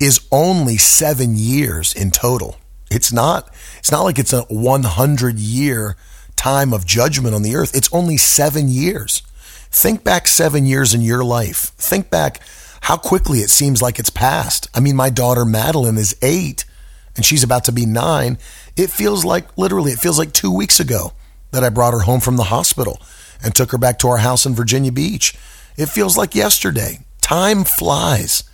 is 0.00 0.26
only 0.32 0.76
seven 0.76 1.36
years 1.36 1.92
in 1.92 2.10
total. 2.10 2.56
It's 2.90 3.12
not, 3.12 3.48
it's 3.78 3.92
not 3.92 4.02
like 4.02 4.18
it's 4.18 4.32
a 4.32 4.42
100 4.42 5.38
year 5.38 5.96
time 6.36 6.72
of 6.72 6.84
judgment 6.84 7.34
on 7.34 7.42
the 7.42 7.54
earth. 7.54 7.74
It's 7.76 7.92
only 7.92 8.16
seven 8.16 8.68
years. 8.68 9.22
Think 9.70 10.04
back 10.04 10.26
seven 10.26 10.66
years 10.66 10.94
in 10.94 11.00
your 11.00 11.24
life. 11.24 11.72
Think 11.76 12.10
back 12.10 12.40
how 12.82 12.96
quickly 12.96 13.38
it 13.38 13.50
seems 13.50 13.80
like 13.80 13.98
it's 13.98 14.10
passed. 14.10 14.68
I 14.74 14.80
mean, 14.80 14.96
my 14.96 15.10
daughter 15.10 15.44
Madeline 15.44 15.96
is 15.96 16.16
eight 16.22 16.64
and 17.16 17.24
she's 17.24 17.44
about 17.44 17.64
to 17.64 17.72
be 17.72 17.86
nine. 17.86 18.38
It 18.76 18.90
feels 18.90 19.24
like 19.24 19.56
literally, 19.56 19.92
it 19.92 20.00
feels 20.00 20.18
like 20.18 20.32
two 20.32 20.54
weeks 20.54 20.80
ago 20.80 21.12
that 21.54 21.64
I 21.64 21.70
brought 21.70 21.94
her 21.94 22.00
home 22.00 22.20
from 22.20 22.36
the 22.36 22.44
hospital 22.44 23.00
and 23.42 23.54
took 23.54 23.70
her 23.72 23.78
back 23.78 23.98
to 24.00 24.08
our 24.08 24.18
house 24.18 24.44
in 24.44 24.54
Virginia 24.54 24.92
Beach. 24.92 25.34
It 25.76 25.86
feels 25.86 26.16
like 26.16 26.34
yesterday. 26.34 26.98
Time 27.20 27.64
flies. 27.64 28.44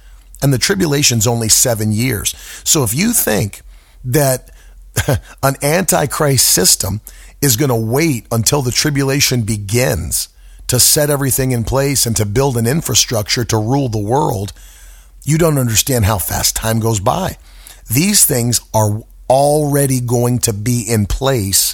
And 0.42 0.52
the 0.52 0.58
tribulation's 0.58 1.26
only 1.26 1.48
seven 1.48 1.92
years. 1.92 2.34
So 2.64 2.82
if 2.82 2.94
you 2.94 3.12
think 3.12 3.62
that 4.04 4.50
an 5.42 5.56
antichrist 5.62 6.46
system 6.46 7.00
is 7.40 7.56
going 7.56 7.70
to 7.70 7.74
wait 7.74 8.26
until 8.30 8.62
the 8.62 8.70
tribulation 8.70 9.42
begins 9.42 10.28
to 10.66 10.78
set 10.78 11.10
everything 11.10 11.52
in 11.52 11.64
place 11.64 12.06
and 12.06 12.16
to 12.16 12.26
build 12.26 12.56
an 12.56 12.66
infrastructure 12.66 13.44
to 13.44 13.56
rule 13.56 13.88
the 13.88 13.98
world, 13.98 14.52
you 15.24 15.38
don't 15.38 15.58
understand 15.58 16.04
how 16.04 16.18
fast 16.18 16.54
time 16.56 16.80
goes 16.80 17.00
by. 17.00 17.36
These 17.90 18.24
things 18.24 18.60
are 18.72 19.02
already 19.28 20.00
going 20.00 20.38
to 20.40 20.52
be 20.52 20.84
in 20.86 21.06
place 21.06 21.69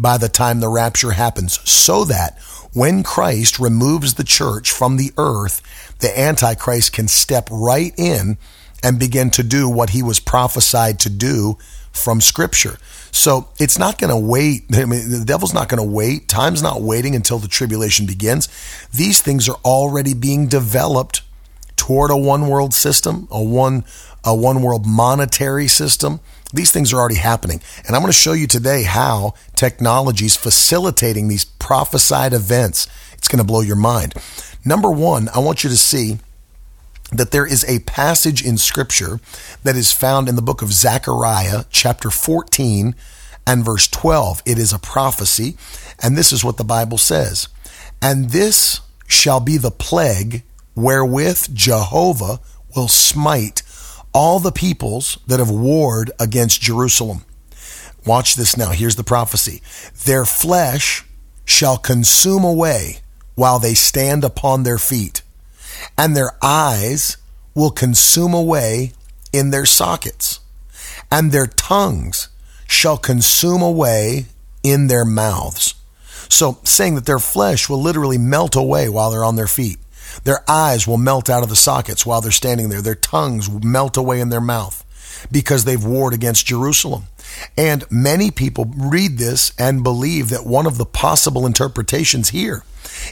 by 0.00 0.16
the 0.16 0.28
time 0.28 0.60
the 0.60 0.68
rapture 0.68 1.12
happens, 1.12 1.60
so 1.68 2.04
that 2.04 2.38
when 2.72 3.02
Christ 3.02 3.58
removes 3.58 4.14
the 4.14 4.24
church 4.24 4.70
from 4.70 4.96
the 4.96 5.12
earth, 5.18 5.62
the 5.98 6.18
Antichrist 6.18 6.92
can 6.92 7.08
step 7.08 7.48
right 7.50 7.92
in 7.96 8.38
and 8.82 8.98
begin 8.98 9.30
to 9.30 9.42
do 9.42 9.68
what 9.68 9.90
he 9.90 10.02
was 10.02 10.20
prophesied 10.20 10.98
to 11.00 11.10
do 11.10 11.58
from 11.92 12.20
Scripture. 12.20 12.78
So 13.12 13.48
it's 13.58 13.78
not 13.78 13.98
going 13.98 14.10
to 14.10 14.28
wait. 14.28 14.64
I 14.72 14.84
mean, 14.84 15.10
the 15.10 15.24
devil's 15.24 15.54
not 15.54 15.68
going 15.68 15.82
to 15.82 15.94
wait. 15.94 16.28
Time's 16.28 16.62
not 16.62 16.80
waiting 16.80 17.14
until 17.14 17.38
the 17.38 17.48
tribulation 17.48 18.06
begins. 18.06 18.48
These 18.92 19.20
things 19.20 19.48
are 19.48 19.58
already 19.64 20.14
being 20.14 20.46
developed 20.46 21.22
toward 21.76 22.10
a 22.10 22.16
one 22.16 22.48
world 22.48 22.72
system, 22.72 23.26
a 23.30 23.42
one 23.42 23.84
a 24.22 24.34
one 24.34 24.62
world 24.62 24.86
monetary 24.86 25.66
system. 25.66 26.20
These 26.52 26.72
things 26.72 26.92
are 26.92 26.98
already 26.98 27.16
happening. 27.16 27.60
And 27.86 27.94
I'm 27.94 28.02
going 28.02 28.12
to 28.12 28.18
show 28.18 28.32
you 28.32 28.46
today 28.46 28.82
how 28.82 29.34
technology 29.54 30.26
is 30.26 30.36
facilitating 30.36 31.28
these 31.28 31.44
prophesied 31.44 32.32
events. 32.32 32.88
It's 33.14 33.28
going 33.28 33.38
to 33.38 33.44
blow 33.44 33.60
your 33.60 33.76
mind. 33.76 34.14
Number 34.64 34.90
one, 34.90 35.28
I 35.34 35.38
want 35.38 35.64
you 35.64 35.70
to 35.70 35.76
see 35.76 36.18
that 37.12 37.30
there 37.30 37.46
is 37.46 37.64
a 37.64 37.80
passage 37.80 38.44
in 38.44 38.56
scripture 38.56 39.20
that 39.62 39.76
is 39.76 39.92
found 39.92 40.28
in 40.28 40.36
the 40.36 40.42
book 40.42 40.62
of 40.62 40.72
Zechariah, 40.72 41.64
chapter 41.70 42.10
14 42.10 42.94
and 43.46 43.64
verse 43.64 43.88
12. 43.88 44.42
It 44.46 44.58
is 44.58 44.72
a 44.72 44.78
prophecy, 44.78 45.56
and 46.02 46.16
this 46.16 46.32
is 46.32 46.44
what 46.44 46.56
the 46.56 46.64
Bible 46.64 46.98
says. 46.98 47.48
And 48.00 48.30
this 48.30 48.80
shall 49.06 49.40
be 49.40 49.56
the 49.56 49.70
plague 49.70 50.42
wherewith 50.74 51.48
Jehovah 51.52 52.40
will 52.74 52.88
smite 52.88 53.62
all 54.12 54.38
the 54.38 54.52
peoples 54.52 55.18
that 55.26 55.38
have 55.38 55.50
warred 55.50 56.10
against 56.18 56.60
Jerusalem. 56.60 57.24
Watch 58.06 58.34
this 58.34 58.56
now. 58.56 58.70
Here's 58.70 58.96
the 58.96 59.04
prophecy. 59.04 59.62
Their 60.04 60.24
flesh 60.24 61.04
shall 61.44 61.76
consume 61.76 62.44
away 62.44 63.00
while 63.34 63.58
they 63.58 63.74
stand 63.74 64.24
upon 64.24 64.62
their 64.62 64.78
feet, 64.78 65.22
and 65.96 66.16
their 66.16 66.32
eyes 66.42 67.16
will 67.54 67.70
consume 67.70 68.34
away 68.34 68.92
in 69.32 69.50
their 69.50 69.66
sockets, 69.66 70.40
and 71.10 71.30
their 71.32 71.46
tongues 71.46 72.28
shall 72.66 72.96
consume 72.96 73.62
away 73.62 74.26
in 74.62 74.86
their 74.86 75.04
mouths. 75.04 75.74
So, 76.28 76.58
saying 76.64 76.94
that 76.94 77.06
their 77.06 77.18
flesh 77.18 77.68
will 77.68 77.82
literally 77.82 78.18
melt 78.18 78.54
away 78.54 78.88
while 78.88 79.10
they're 79.10 79.24
on 79.24 79.36
their 79.36 79.48
feet. 79.48 79.78
Their 80.24 80.48
eyes 80.48 80.86
will 80.86 80.98
melt 80.98 81.30
out 81.30 81.42
of 81.42 81.48
the 81.48 81.56
sockets 81.56 82.04
while 82.04 82.20
they're 82.20 82.30
standing 82.30 82.68
there. 82.68 82.82
Their 82.82 82.94
tongues 82.94 83.48
will 83.48 83.60
melt 83.60 83.96
away 83.96 84.20
in 84.20 84.28
their 84.28 84.40
mouth 84.40 84.84
because 85.30 85.64
they've 85.64 85.84
warred 85.84 86.14
against 86.14 86.46
Jerusalem. 86.46 87.04
And 87.56 87.84
many 87.90 88.30
people 88.30 88.72
read 88.76 89.18
this 89.18 89.52
and 89.58 89.82
believe 89.82 90.30
that 90.30 90.46
one 90.46 90.66
of 90.66 90.78
the 90.78 90.86
possible 90.86 91.46
interpretations 91.46 92.30
here 92.30 92.64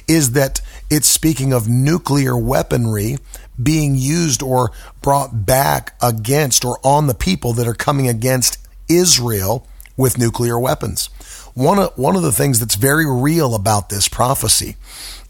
is 0.07 0.33
that 0.33 0.61
it's 0.91 1.09
speaking 1.09 1.53
of 1.53 1.69
nuclear 1.69 2.37
weaponry 2.37 3.19
being 3.63 3.95
used 3.95 4.43
or 4.43 4.73
brought 5.03 5.47
back 5.47 5.95
against 6.03 6.65
or 6.65 6.79
on 6.83 7.07
the 7.07 7.15
people 7.15 7.53
that 7.55 7.67
are 7.67 7.75
coming 7.75 8.09
against 8.09 8.59
Israel 8.89 9.67
with 9.99 10.17
nuclear 10.17 10.59
weapons. 10.59 11.07
One 11.53 11.79
of, 11.79 11.99
one 11.99 12.17
of 12.17 12.23
the 12.23 12.33
things 12.33 12.61
that's 12.61 12.77
very 12.77 13.05
real 13.05 13.55
about 13.55 13.91
this 13.91 14.09
prophecy 14.09 14.77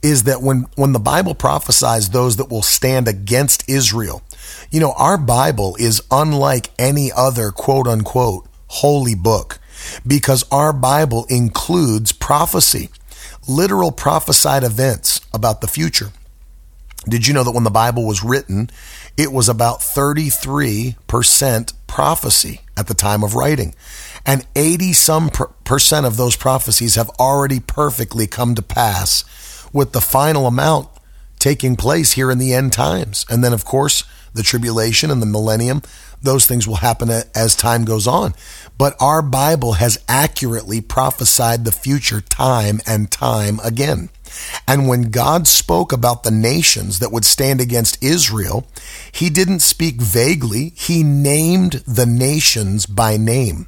is 0.03 0.25
that 0.25 0.43
when, 0.43 0.67
when 0.77 0.93
the 0.93 1.01
Bible 1.01 1.35
prophesies 1.35 2.11
those 2.11 2.37
that 2.37 2.51
will 2.51 2.63
stand 2.63 3.09
against 3.09 3.69
Israel, 3.69 4.23
you 4.71 4.79
know, 4.79 4.93
our 4.97 5.19
Bible 5.19 5.75
is 5.81 6.03
unlike 6.11 6.71
any 6.79 7.11
other 7.11 7.51
quote 7.51 7.89
unquote 7.89 8.47
holy 8.69 9.15
book 9.15 9.59
because 10.07 10.45
our 10.53 10.73
Bible 10.73 11.27
includes 11.29 12.13
prophecy, 12.13 12.91
literal 13.49 13.91
prophesied 13.91 14.63
events 14.63 15.21
about 15.33 15.61
the 15.63 15.67
future. 15.67 16.13
Did 17.09 17.27
you 17.27 17.33
know 17.33 17.45
that 17.45 17.53
when 17.53 17.65
the 17.65 17.71
Bible 17.71 18.07
was 18.07 18.23
written, 18.23 18.69
it 19.17 19.33
was 19.33 19.49
about 19.49 19.81
33% 19.81 21.73
prophecy 21.87 22.61
at 22.77 22.87
the 22.87 22.95
time 22.95 23.25
of 23.25 23.35
writing? 23.35 23.75
And 24.27 24.47
80 24.55 24.93
some 24.93 25.31
percent 25.65 26.07
of 26.07 26.17
those 26.17 26.37
prophecies 26.37 26.97
have 26.97 27.11
already 27.21 27.61
perfectly 27.61 28.27
come 28.27 28.55
to 28.55 28.63
pass 28.63 29.25
with 29.73 29.93
the 29.93 30.01
final 30.01 30.47
amount 30.47 30.89
taking 31.39 31.77
place 31.77 32.13
here 32.13 32.31
in 32.31 32.39
the 32.39 32.53
end 32.53 32.73
times. 32.73 33.25
And 33.31 33.43
then, 33.43 33.53
of 33.53 33.65
course, 33.65 34.05
the 34.35 34.43
tribulation 34.43 35.11
and 35.11 35.23
the 35.23 35.27
millennium, 35.27 35.83
those 36.21 36.47
things 36.47 36.67
will 36.67 36.77
happen 36.77 37.11
as 37.35 37.55
time 37.55 37.85
goes 37.85 38.07
on. 38.07 38.35
But 38.77 38.97
our 39.01 39.23
Bible 39.23 39.75
has 39.75 40.03
accurately 40.09 40.81
prophesied 40.81 41.65
the 41.65 41.73
future 41.73 42.21
time 42.21 42.81
and 42.87 43.11
time 43.11 43.61
again. 43.63 44.11
And 44.67 44.89
when 44.89 45.11
God 45.11 45.47
spoke 45.47 45.93
about 45.93 46.23
the 46.23 46.31
nations 46.31 46.99
that 46.99 47.13
would 47.13 47.25
stand 47.25 47.61
against 47.61 48.03
Israel, 48.03 48.67
he 49.11 49.31
didn't 49.31 49.61
speak 49.61 49.97
vaguely. 50.01 50.73
He 50.77 51.03
named 51.03 51.83
the 51.87 52.07
nations 52.07 52.85
by 52.87 53.17
name. 53.17 53.67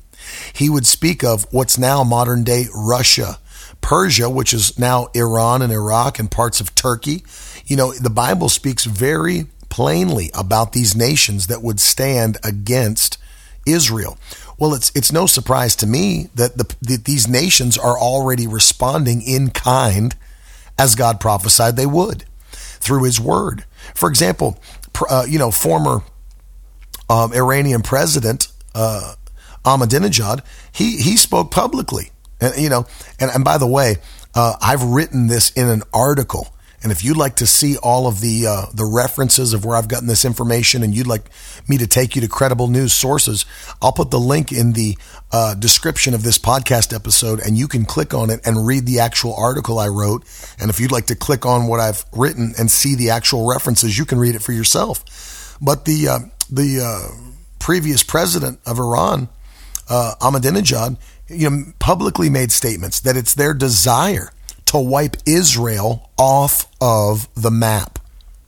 He 0.52 0.68
would 0.68 0.86
speak 0.86 1.22
of 1.24 1.46
what's 1.50 1.78
now 1.78 2.04
modern 2.04 2.44
day 2.44 2.66
Russia, 2.74 3.38
Persia, 3.80 4.28
which 4.28 4.52
is 4.52 4.78
now 4.78 5.08
Iran 5.14 5.62
and 5.62 5.72
Iraq 5.72 6.18
and 6.18 6.30
parts 6.30 6.60
of 6.60 6.74
Turkey. 6.74 7.24
You 7.66 7.76
know, 7.76 7.92
the 7.92 8.10
Bible 8.10 8.48
speaks 8.48 8.84
very 8.84 9.46
plainly 9.68 10.30
about 10.34 10.72
these 10.72 10.96
nations 10.96 11.46
that 11.46 11.62
would 11.62 11.80
stand 11.80 12.36
against 12.44 13.18
Israel. 13.66 14.18
Well, 14.58 14.74
it's 14.74 14.92
it's 14.94 15.12
no 15.12 15.26
surprise 15.26 15.74
to 15.76 15.86
me 15.86 16.28
that 16.34 16.58
the, 16.58 16.74
that 16.82 17.04
these 17.04 17.26
nations 17.26 17.78
are 17.78 17.98
already 17.98 18.46
responding 18.46 19.22
in 19.22 19.50
kind 19.50 20.14
as 20.78 20.94
God 20.94 21.20
prophesied 21.20 21.76
they 21.76 21.86
would 21.86 22.24
through 22.52 23.04
His 23.04 23.20
Word. 23.20 23.64
For 23.94 24.08
example, 24.08 24.60
uh, 25.08 25.24
you 25.26 25.38
know, 25.38 25.50
former 25.50 26.02
um, 27.08 27.32
Iranian 27.32 27.82
president 27.82 28.48
uh, 28.74 29.14
Ahmadinejad, 29.64 30.42
he 30.72 30.96
he 30.98 31.16
spoke 31.16 31.50
publicly 31.50 32.10
and, 32.40 32.56
you 32.56 32.68
know, 32.68 32.86
and, 33.18 33.30
and 33.30 33.44
by 33.44 33.58
the 33.58 33.66
way, 33.66 33.96
uh, 34.34 34.54
I've 34.60 34.82
written 34.82 35.26
this 35.26 35.50
in 35.50 35.68
an 35.68 35.82
article. 35.92 36.48
And 36.82 36.90
if 36.90 37.04
you'd 37.04 37.18
like 37.18 37.36
to 37.36 37.46
see 37.46 37.76
all 37.76 38.06
of 38.06 38.20
the 38.20 38.46
uh, 38.46 38.66
the 38.72 38.86
references 38.86 39.52
of 39.52 39.66
where 39.66 39.76
I've 39.76 39.88
gotten 39.88 40.08
this 40.08 40.24
information, 40.24 40.82
and 40.82 40.94
you'd 40.94 41.06
like 41.06 41.28
me 41.68 41.76
to 41.76 41.86
take 41.86 42.14
you 42.14 42.22
to 42.22 42.28
credible 42.28 42.68
news 42.68 42.94
sources, 42.94 43.44
I'll 43.82 43.92
put 43.92 44.10
the 44.10 44.18
link 44.18 44.50
in 44.50 44.72
the 44.72 44.96
uh, 45.30 45.54
description 45.56 46.14
of 46.14 46.22
this 46.22 46.38
podcast 46.38 46.94
episode, 46.94 47.38
and 47.40 47.58
you 47.58 47.68
can 47.68 47.84
click 47.84 48.14
on 48.14 48.30
it 48.30 48.40
and 48.46 48.66
read 48.66 48.86
the 48.86 49.00
actual 49.00 49.34
article 49.34 49.78
I 49.78 49.88
wrote. 49.88 50.24
And 50.58 50.70
if 50.70 50.80
you'd 50.80 50.90
like 50.90 51.04
to 51.08 51.14
click 51.14 51.44
on 51.44 51.66
what 51.66 51.80
I've 51.80 52.06
written 52.14 52.54
and 52.58 52.70
see 52.70 52.94
the 52.94 53.10
actual 53.10 53.46
references, 53.46 53.98
you 53.98 54.06
can 54.06 54.18
read 54.18 54.34
it 54.34 54.40
for 54.40 54.52
yourself. 54.52 55.58
But 55.60 55.84
the 55.84 56.08
uh, 56.08 56.18
the 56.50 56.80
uh, 56.80 57.34
previous 57.58 58.02
president 58.02 58.58
of 58.64 58.78
Iran, 58.78 59.28
uh, 59.90 60.14
Ahmadinejad, 60.20 60.96
you 61.28 61.50
know, 61.50 61.64
publicly 61.78 62.30
made 62.30 62.52
statements 62.52 63.00
that 63.00 63.16
it's 63.16 63.34
their 63.34 63.52
desire 63.52 64.30
to 64.66 64.78
wipe 64.78 65.16
Israel 65.26 66.10
off 66.16 66.66
of 66.80 67.28
the 67.34 67.50
map. 67.50 67.98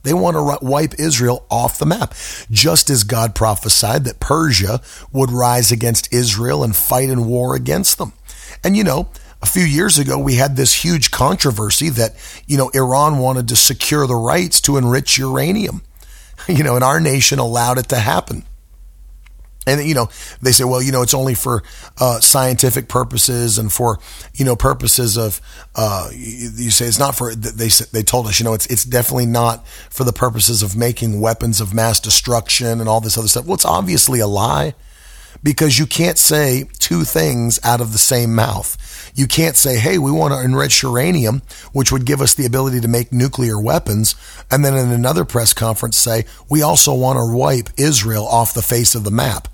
They 0.03 0.13
want 0.13 0.35
to 0.35 0.65
wipe 0.65 0.99
Israel 0.99 1.45
off 1.49 1.79
the 1.79 1.85
map, 1.85 2.13
just 2.51 2.89
as 2.89 3.03
God 3.03 3.35
prophesied 3.35 4.03
that 4.03 4.19
Persia 4.19 4.81
would 5.13 5.31
rise 5.31 5.71
against 5.71 6.13
Israel 6.13 6.63
and 6.63 6.75
fight 6.75 7.09
in 7.09 7.25
war 7.25 7.55
against 7.55 7.97
them. 7.97 8.11
And 8.63 8.75
you 8.75 8.83
know, 8.83 9.09
a 9.41 9.45
few 9.45 9.63
years 9.63 9.99
ago, 9.99 10.17
we 10.17 10.35
had 10.35 10.55
this 10.55 10.83
huge 10.83 11.11
controversy 11.11 11.89
that, 11.89 12.15
you 12.47 12.57
know, 12.57 12.69
Iran 12.73 13.17
wanted 13.17 13.49
to 13.49 13.57
secure 13.57 14.07
the 14.07 14.15
rights 14.15 14.61
to 14.61 14.77
enrich 14.77 15.17
uranium. 15.17 15.83
You 16.45 16.61
know, 16.61 16.75
and 16.75 16.83
our 16.83 16.99
nation 16.99 17.39
allowed 17.39 17.77
it 17.77 17.87
to 17.89 17.99
happen. 17.99 18.43
And 19.65 19.85
you 19.85 19.95
know, 19.95 20.09
they 20.41 20.51
say, 20.51 20.63
well, 20.63 20.81
you 20.81 20.91
know, 20.91 21.01
it's 21.01 21.13
only 21.13 21.35
for 21.35 21.63
uh, 21.99 22.19
scientific 22.19 22.87
purposes 22.87 23.57
and 23.57 23.71
for 23.71 23.99
you 24.33 24.45
know 24.45 24.55
purposes 24.55 25.17
of. 25.17 25.41
Uh, 25.75 26.09
you, 26.11 26.51
you, 26.55 26.71
say 26.71 26.85
it's 26.85 26.99
not 26.99 27.15
for. 27.15 27.33
They 27.33 27.69
they 27.91 28.03
told 28.03 28.27
us, 28.27 28.39
you 28.39 28.43
know, 28.43 28.53
it's 28.53 28.65
it's 28.67 28.83
definitely 28.83 29.25
not 29.25 29.67
for 29.67 30.03
the 30.03 30.13
purposes 30.13 30.61
of 30.61 30.75
making 30.75 31.21
weapons 31.21 31.61
of 31.61 31.73
mass 31.73 31.99
destruction 31.99 32.79
and 32.79 32.89
all 32.89 33.01
this 33.01 33.17
other 33.17 33.27
stuff. 33.27 33.45
Well, 33.45 33.55
it's 33.55 33.65
obviously 33.65 34.19
a 34.19 34.27
lie 34.27 34.75
because 35.43 35.77
you 35.77 35.85
can't 35.85 36.17
say 36.17 36.67
two 36.79 37.03
things 37.03 37.59
out 37.63 37.81
of 37.81 37.91
the 37.91 37.97
same 37.97 38.33
mouth. 38.33 39.11
You 39.13 39.27
can't 39.27 39.55
say, 39.55 39.77
hey, 39.77 39.97
we 39.97 40.11
want 40.11 40.33
to 40.33 40.41
enrich 40.41 40.81
uranium, 40.81 41.41
which 41.73 41.91
would 41.91 42.05
give 42.05 42.21
us 42.21 42.33
the 42.33 42.45
ability 42.45 42.79
to 42.81 42.87
make 42.87 43.11
nuclear 43.11 43.59
weapons, 43.59 44.15
and 44.49 44.63
then 44.63 44.75
in 44.75 44.91
another 44.91 45.25
press 45.25 45.53
conference 45.53 45.97
say, 45.97 46.25
we 46.49 46.61
also 46.61 46.93
want 46.93 47.17
to 47.17 47.35
wipe 47.35 47.69
Israel 47.77 48.25
off 48.25 48.53
the 48.53 48.61
face 48.61 48.95
of 48.95 49.03
the 49.03 49.11
map. 49.11 49.47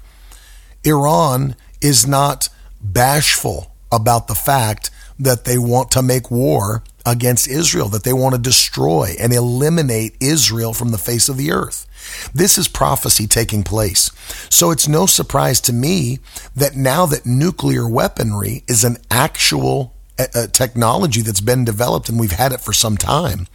Iran 0.83 1.55
is 1.81 2.07
not 2.07 2.49
bashful 2.81 3.75
about 3.91 4.27
the 4.27 4.35
fact 4.35 4.91
that 5.19 5.43
they 5.43 5.57
want 5.57 5.91
to 5.91 6.01
make 6.01 6.31
war 6.31 6.83
against 7.05 7.47
Israel, 7.47 7.89
that 7.89 8.03
they 8.03 8.13
want 8.13 8.35
to 8.35 8.41
destroy 8.41 9.15
and 9.19 9.33
eliminate 9.33 10.15
Israel 10.21 10.73
from 10.73 10.91
the 10.91 10.97
face 10.97 11.27
of 11.27 11.37
the 11.37 11.51
earth. 11.51 11.85
This 12.33 12.57
is 12.57 12.67
prophecy 12.67 13.27
taking 13.27 13.63
place. 13.63 14.11
So 14.49 14.71
it's 14.71 14.87
no 14.87 15.05
surprise 15.05 15.59
to 15.61 15.73
me 15.73 16.19
that 16.55 16.75
now 16.75 17.05
that 17.07 17.25
nuclear 17.25 17.87
weaponry 17.87 18.63
is 18.67 18.83
an 18.83 18.97
actual 19.11 19.95
uh, 20.17 20.47
technology 20.47 21.21
that's 21.21 21.41
been 21.41 21.65
developed 21.65 22.09
and 22.09 22.19
we've 22.19 22.31
had 22.31 22.51
it 22.51 22.61
for 22.61 22.73
some 22.73 22.97
time, 22.97 23.47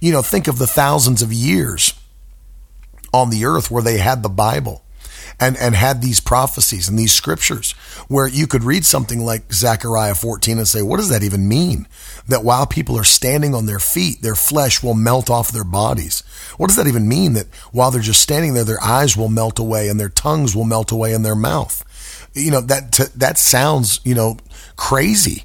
you 0.00 0.12
know, 0.12 0.22
think 0.22 0.46
of 0.46 0.58
the 0.58 0.66
thousands 0.66 1.22
of 1.22 1.32
years 1.32 1.94
on 3.12 3.30
the 3.30 3.44
earth 3.44 3.70
where 3.70 3.82
they 3.82 3.98
had 3.98 4.22
the 4.22 4.28
Bible 4.28 4.84
and, 5.40 5.56
and 5.56 5.74
had 5.74 6.02
these 6.02 6.20
prophecies 6.20 6.88
and 6.88 6.98
these 6.98 7.12
scriptures 7.12 7.72
where 8.08 8.26
you 8.26 8.46
could 8.46 8.64
read 8.64 8.84
something 8.84 9.24
like 9.24 9.52
Zechariah 9.52 10.14
14 10.14 10.58
and 10.58 10.66
say, 10.66 10.82
what 10.82 10.96
does 10.96 11.08
that 11.10 11.22
even 11.22 11.48
mean? 11.48 11.86
That 12.26 12.44
while 12.44 12.66
people 12.66 12.98
are 12.98 13.04
standing 13.04 13.54
on 13.54 13.66
their 13.66 13.78
feet, 13.78 14.20
their 14.20 14.34
flesh 14.34 14.82
will 14.82 14.94
melt 14.94 15.30
off 15.30 15.52
their 15.52 15.64
bodies. 15.64 16.22
What 16.56 16.66
does 16.66 16.76
that 16.76 16.88
even 16.88 17.08
mean? 17.08 17.34
That 17.34 17.46
while 17.72 17.90
they're 17.90 18.00
just 18.02 18.22
standing 18.22 18.54
there, 18.54 18.64
their 18.64 18.82
eyes 18.82 19.16
will 19.16 19.28
melt 19.28 19.58
away 19.58 19.88
and 19.88 19.98
their 19.98 20.08
tongues 20.08 20.56
will 20.56 20.64
melt 20.64 20.90
away 20.90 21.12
in 21.12 21.22
their 21.22 21.36
mouth. 21.36 21.84
You 22.34 22.50
know, 22.50 22.60
that, 22.62 22.92
that 23.16 23.38
sounds, 23.38 24.00
you 24.04 24.14
know, 24.14 24.38
crazy 24.76 25.44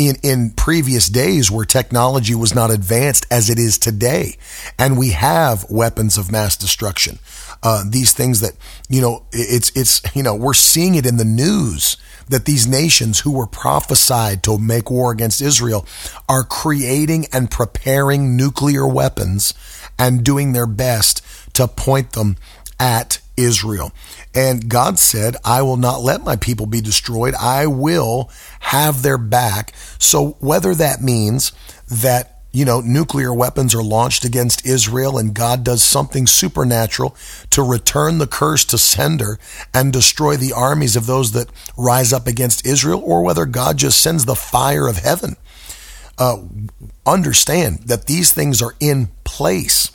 in, 0.00 0.16
in 0.22 0.50
previous 0.50 1.08
days 1.08 1.50
where 1.50 1.64
technology 1.64 2.34
was 2.34 2.54
not 2.54 2.70
advanced 2.70 3.26
as 3.30 3.50
it 3.50 3.58
is 3.58 3.78
today. 3.78 4.36
And 4.78 4.98
we 4.98 5.10
have 5.10 5.68
weapons 5.68 6.16
of 6.16 6.32
mass 6.32 6.56
destruction. 6.56 7.18
Uh, 7.62 7.84
these 7.86 8.12
things 8.12 8.40
that, 8.40 8.52
you 8.88 9.00
know, 9.00 9.24
it's, 9.32 9.70
it's, 9.76 10.00
you 10.16 10.22
know, 10.22 10.34
we're 10.34 10.54
seeing 10.54 10.94
it 10.94 11.04
in 11.04 11.16
the 11.18 11.24
news 11.24 11.96
that 12.28 12.44
these 12.44 12.66
nations 12.66 13.20
who 13.20 13.32
were 13.32 13.46
prophesied 13.46 14.42
to 14.44 14.56
make 14.56 14.90
war 14.90 15.12
against 15.12 15.42
Israel 15.42 15.84
are 16.28 16.44
creating 16.44 17.26
and 17.32 17.50
preparing 17.50 18.36
nuclear 18.36 18.86
weapons 18.86 19.52
and 19.98 20.24
doing 20.24 20.52
their 20.52 20.66
best 20.66 21.22
to 21.54 21.68
point 21.68 22.12
them 22.12 22.36
at 22.78 23.20
Israel. 23.36 23.92
And 24.34 24.68
God 24.68 24.98
said, 24.98 25.36
I 25.44 25.62
will 25.62 25.76
not 25.76 26.00
let 26.00 26.24
my 26.24 26.36
people 26.36 26.66
be 26.66 26.80
destroyed. 26.80 27.34
I 27.34 27.66
will 27.66 28.30
have 28.60 29.02
their 29.02 29.18
back. 29.18 29.74
So 29.98 30.36
whether 30.40 30.74
that 30.74 31.02
means 31.02 31.52
that 31.88 32.39
you 32.52 32.64
know, 32.64 32.80
nuclear 32.80 33.32
weapons 33.32 33.74
are 33.74 33.82
launched 33.82 34.24
against 34.24 34.66
Israel 34.66 35.18
and 35.18 35.34
God 35.34 35.62
does 35.62 35.82
something 35.82 36.26
supernatural 36.26 37.14
to 37.50 37.62
return 37.62 38.18
the 38.18 38.26
curse 38.26 38.64
to 38.66 38.78
sender 38.78 39.38
and 39.72 39.92
destroy 39.92 40.36
the 40.36 40.52
armies 40.52 40.96
of 40.96 41.06
those 41.06 41.32
that 41.32 41.48
rise 41.76 42.12
up 42.12 42.26
against 42.26 42.66
Israel, 42.66 43.02
or 43.04 43.22
whether 43.22 43.46
God 43.46 43.76
just 43.76 44.00
sends 44.00 44.24
the 44.24 44.34
fire 44.34 44.88
of 44.88 44.98
heaven. 44.98 45.36
Uh, 46.18 46.38
understand 47.06 47.78
that 47.86 48.06
these 48.06 48.32
things 48.32 48.60
are 48.60 48.74
in 48.80 49.08
place. 49.24 49.90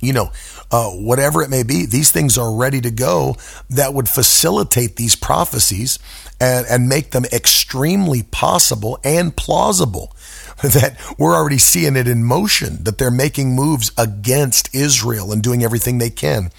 You 0.00 0.12
know, 0.12 0.32
uh, 0.70 0.90
whatever 0.90 1.42
it 1.42 1.48
may 1.50 1.62
be, 1.62 1.86
these 1.86 2.10
things 2.10 2.36
are 2.36 2.52
ready 2.52 2.80
to 2.80 2.90
go 2.90 3.36
that 3.70 3.94
would 3.94 4.08
facilitate 4.08 4.96
these 4.96 5.16
prophecies 5.16 5.98
and, 6.40 6.66
and 6.68 6.88
make 6.88 7.12
them 7.12 7.24
extremely 7.32 8.22
possible 8.22 8.98
and 9.04 9.34
plausible. 9.34 10.14
That 10.62 10.96
we're 11.18 11.34
already 11.34 11.58
seeing 11.58 11.96
it 11.96 12.08
in 12.08 12.24
motion, 12.24 12.84
that 12.84 12.96
they're 12.96 13.10
making 13.10 13.54
moves 13.54 13.90
against 13.98 14.74
Israel 14.74 15.32
and 15.32 15.42
doing 15.42 15.62
everything 15.62 15.98
they 15.98 16.10
can 16.10 16.50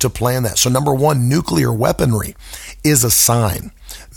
to 0.00 0.10
plan 0.10 0.42
that. 0.42 0.58
So, 0.58 0.68
number 0.68 0.92
one, 0.92 1.28
nuclear 1.28 1.72
weaponry 1.72 2.34
is 2.82 3.04
a 3.04 3.10
sign 3.10 3.70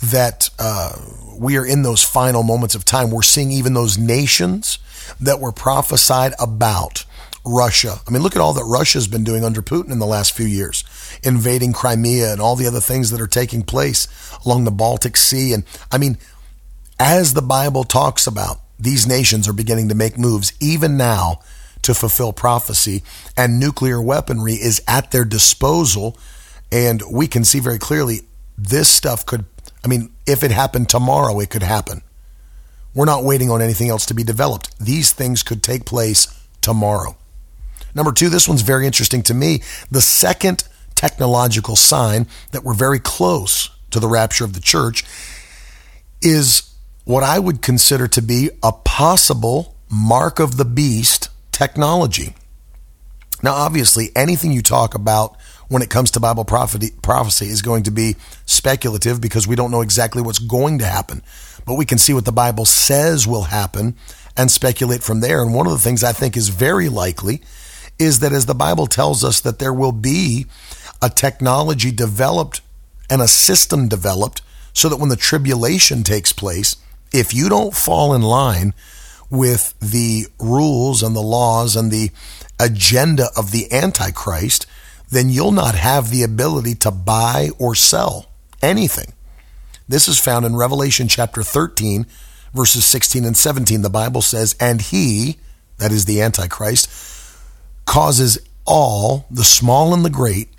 that 0.04 0.50
uh, 0.60 1.00
we 1.38 1.58
are 1.58 1.66
in 1.66 1.84
those 1.84 2.04
final 2.04 2.44
moments 2.44 2.76
of 2.76 2.84
time. 2.84 3.12
We're 3.12 3.22
seeing 3.22 3.52
even 3.52 3.74
those 3.74 3.98
nations 3.98 4.80
that 5.20 5.40
were 5.40 5.52
prophesied 5.52 6.34
about 6.40 7.06
Russia. 7.46 8.02
I 8.06 8.12
mean, 8.12 8.22
look 8.22 8.36
at 8.36 8.42
all 8.42 8.54
that 8.54 8.66
Russia's 8.66 9.08
been 9.08 9.24
doing 9.24 9.44
under 9.44 9.62
Putin 9.62 9.92
in 9.92 10.00
the 10.00 10.06
last 10.06 10.34
few 10.34 10.46
years, 10.46 10.84
invading 11.24 11.74
Crimea 11.74 12.32
and 12.32 12.42
all 12.42 12.56
the 12.56 12.68
other 12.68 12.82
things 12.82 13.12
that 13.12 13.22
are 13.22 13.28
taking 13.28 13.64
place 13.64 14.08
along 14.46 14.66
the 14.66 14.72
Baltic 14.72 15.16
Sea. 15.16 15.54
And 15.54 15.64
I 15.92 15.98
mean, 15.98 16.18
as 17.00 17.34
the 17.34 17.42
Bible 17.42 17.84
talks 17.84 18.28
about, 18.28 18.60
these 18.80 19.08
nations 19.08 19.48
are 19.48 19.54
beginning 19.54 19.90
to 19.90 19.96
make 19.96 20.18
moves 20.18 20.54
even 20.60 20.98
now 20.98 21.40
to 21.84 21.94
fulfill 21.94 22.34
prophecy, 22.34 23.04
and 23.36 23.60
nuclear 23.60 24.02
weaponry 24.02 24.54
is 24.54 24.82
at 24.88 25.12
their 25.12 25.26
disposal. 25.26 26.18
And 26.72 27.02
we 27.10 27.28
can 27.28 27.46
see 27.46 27.60
very 27.60 27.80
clearly 27.80 28.22
this 28.58 28.90
stuff 28.90 29.26
could, 29.26 29.46
I 29.86 29.88
mean, 29.88 30.12
if 30.26 30.44
it 30.44 30.52
happened 30.52 30.90
tomorrow, 30.90 31.40
it 31.40 31.50
could 31.50 31.64
happen. 31.64 32.02
We're 32.94 33.06
not 33.06 33.24
waiting 33.24 33.50
on 33.50 33.62
anything 33.62 33.90
else 33.90 34.06
to 34.08 34.14
be 34.14 34.24
developed. 34.24 34.78
These 34.80 35.14
things 35.14 35.44
could 35.44 35.62
take 35.64 35.86
place 35.86 36.28
tomorrow. 36.62 37.16
Number 37.96 38.12
two, 38.12 38.30
this 38.30 38.48
one's 38.48 38.64
very 38.64 38.86
interesting 38.86 39.24
to 39.24 39.34
me. 39.34 39.62
The 39.90 40.02
second 40.02 40.68
technological 40.96 41.76
sign 41.76 42.28
that 42.52 42.64
we're 42.64 42.74
very 42.74 43.00
close 43.00 43.70
to 43.92 44.00
the 44.00 44.08
rapture 44.08 44.44
of 44.44 44.54
the 44.54 44.60
church 44.60 45.04
is 46.22 46.76
what 47.08 47.24
I 47.24 47.40
would 47.40 47.62
consider 47.62 48.10
to 48.10 48.22
be 48.22 48.50
a 48.62 48.74
possible 48.74 49.74
mark 49.90 50.40
of 50.42 50.58
the 50.58 50.66
beast 50.66 51.30
technology. 51.54 52.36
Now, 53.42 53.54
obviously, 53.54 54.10
anything 54.14 54.52
you 54.52 54.62
talk 54.62 54.94
about 54.94 55.38
when 55.70 55.82
it 55.82 55.90
comes 55.90 56.12
to 56.12 56.20
Bible 56.20 56.44
prophecy 56.44 57.48
is 57.48 57.62
going 57.62 57.84
to 57.84 57.92
be 57.92 58.18
speculative 58.46 59.22
because 59.22 59.48
we 59.48 59.56
don't 59.56 59.72
know 59.72 59.80
exactly 59.80 60.22
what's 60.22 60.40
going 60.40 60.80
to 60.80 60.86
happen. 60.86 61.24
But 61.66 61.76
we 61.76 61.86
can 61.86 61.98
see 61.98 62.14
what 62.14 62.26
the 62.26 62.34
Bible 62.34 62.66
says 62.66 63.26
will 63.26 63.44
happen 63.44 63.96
and 64.36 64.52
speculate 64.52 65.02
from 65.02 65.22
there. 65.22 65.42
And 65.42 65.54
one 65.54 65.66
of 65.66 65.72
the 65.72 65.80
things 65.80 66.04
I 66.04 66.12
think 66.12 66.36
is 66.36 66.50
very 66.50 66.90
likely 66.90 67.42
is 67.98 68.20
that 68.20 68.34
as 68.34 68.48
the 68.48 68.54
Bible 68.54 68.86
tells 68.86 69.24
us 69.24 69.40
that 69.42 69.60
there 69.60 69.74
will 69.74 69.94
be 69.94 70.46
a 71.02 71.10
technology 71.10 71.92
developed 71.92 72.60
and 73.10 73.22
a 73.22 73.30
system 73.30 73.88
developed 73.88 74.42
so 74.74 74.90
that 74.90 74.98
when 75.00 75.08
the 75.08 75.16
tribulation 75.16 76.04
takes 76.04 76.34
place, 76.34 76.76
if 77.18 77.34
you 77.34 77.50
don't 77.50 77.76
fall 77.76 78.14
in 78.14 78.22
line 78.22 78.74
with 79.30 79.74
the 79.80 80.28
rules 80.40 81.02
and 81.02 81.16
the 81.16 81.22
laws 81.22 81.76
and 81.76 81.92
the 81.92 82.12
agenda 82.60 83.28
of 83.36 83.52
the 83.52 83.72
Antichrist, 83.74 84.68
then 85.10 85.30
you'll 85.30 85.52
not 85.52 85.76
have 85.76 86.10
the 86.10 86.24
ability 86.24 86.76
to 86.76 86.92
buy 86.92 87.50
or 87.58 87.74
sell 87.74 88.28
anything. 88.62 89.14
This 89.88 90.08
is 90.08 90.20
found 90.20 90.46
in 90.46 90.56
Revelation 90.56 91.08
chapter 91.08 91.44
13, 91.44 92.06
verses 92.54 92.86
16 92.86 93.26
and 93.26 93.36
17. 93.36 93.82
The 93.82 93.90
Bible 93.90 94.22
says, 94.22 94.56
And 94.60 94.82
he, 94.82 95.38
that 95.78 95.92
is 95.92 96.06
the 96.06 96.22
Antichrist, 96.22 96.90
causes 97.86 98.38
all, 98.66 99.26
the 99.32 99.44
small 99.44 99.94
and 99.94 100.06
the 100.06 100.10
great, 100.10 100.50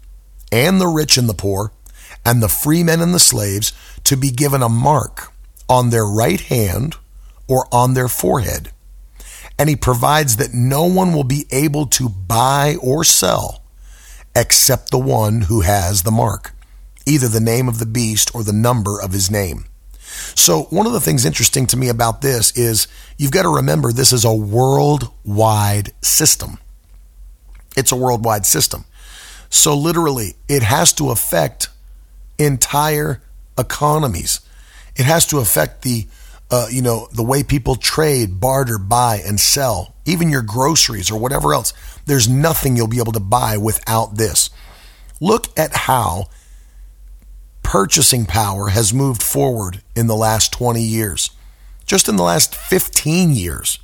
and 0.50 0.80
the 0.80 0.88
rich 0.88 1.18
and 1.18 1.28
the 1.28 1.34
poor, 1.34 1.72
and 2.24 2.42
the 2.42 2.48
free 2.48 2.82
men 2.82 3.00
and 3.00 3.14
the 3.14 3.20
slaves, 3.20 3.72
to 4.04 4.16
be 4.16 4.30
given 4.30 4.62
a 4.62 4.68
mark 4.68 5.32
on 5.68 5.90
their 5.90 6.04
right 6.04 6.40
hand 6.40 6.96
or 7.46 7.66
on 7.72 7.94
their 7.94 8.08
forehead. 8.08 8.70
And 9.58 9.68
he 9.68 9.76
provides 9.76 10.36
that 10.36 10.54
no 10.54 10.84
one 10.84 11.12
will 11.12 11.24
be 11.24 11.46
able 11.50 11.86
to 11.86 12.08
buy 12.08 12.76
or 12.80 13.04
sell 13.04 13.62
except 14.36 14.90
the 14.90 14.98
one 14.98 15.42
who 15.42 15.62
has 15.62 16.02
the 16.02 16.10
mark, 16.10 16.52
either 17.06 17.26
the 17.26 17.40
name 17.40 17.68
of 17.68 17.78
the 17.78 17.86
beast 17.86 18.34
or 18.34 18.44
the 18.44 18.52
number 18.52 19.00
of 19.00 19.12
his 19.12 19.30
name. 19.30 19.64
So, 20.34 20.62
one 20.64 20.86
of 20.86 20.92
the 20.92 21.00
things 21.00 21.24
interesting 21.24 21.66
to 21.68 21.76
me 21.76 21.88
about 21.88 22.22
this 22.22 22.56
is 22.56 22.88
you've 23.18 23.32
got 23.32 23.42
to 23.42 23.54
remember 23.54 23.92
this 23.92 24.12
is 24.12 24.24
a 24.24 24.32
worldwide 24.32 25.92
system. 26.02 26.58
It's 27.76 27.92
a 27.92 27.96
worldwide 27.96 28.46
system. 28.46 28.84
So 29.50 29.74
literally, 29.76 30.34
it 30.48 30.62
has 30.62 30.92
to 30.94 31.10
affect 31.10 31.68
entire 32.38 33.22
economies. 33.56 34.40
It 34.98 35.06
has 35.06 35.24
to 35.26 35.38
affect 35.38 35.82
the, 35.82 36.06
uh, 36.50 36.66
you 36.70 36.82
know, 36.82 37.08
the 37.12 37.22
way 37.22 37.42
people 37.42 37.76
trade, 37.76 38.40
barter, 38.40 38.78
buy, 38.78 39.22
and 39.24 39.38
sell. 39.38 39.94
Even 40.04 40.28
your 40.28 40.42
groceries 40.42 41.10
or 41.10 41.18
whatever 41.18 41.54
else. 41.54 41.72
There's 42.04 42.28
nothing 42.28 42.76
you'll 42.76 42.88
be 42.88 42.98
able 42.98 43.12
to 43.12 43.20
buy 43.20 43.56
without 43.56 44.16
this. 44.16 44.50
Look 45.20 45.56
at 45.58 45.74
how 45.74 46.26
purchasing 47.62 48.26
power 48.26 48.68
has 48.68 48.92
moved 48.92 49.22
forward 49.22 49.82
in 49.94 50.08
the 50.08 50.16
last 50.16 50.52
20 50.52 50.82
years. 50.82 51.30
Just 51.86 52.08
in 52.08 52.16
the 52.16 52.22
last 52.22 52.54
15 52.54 53.30
years. 53.32 53.78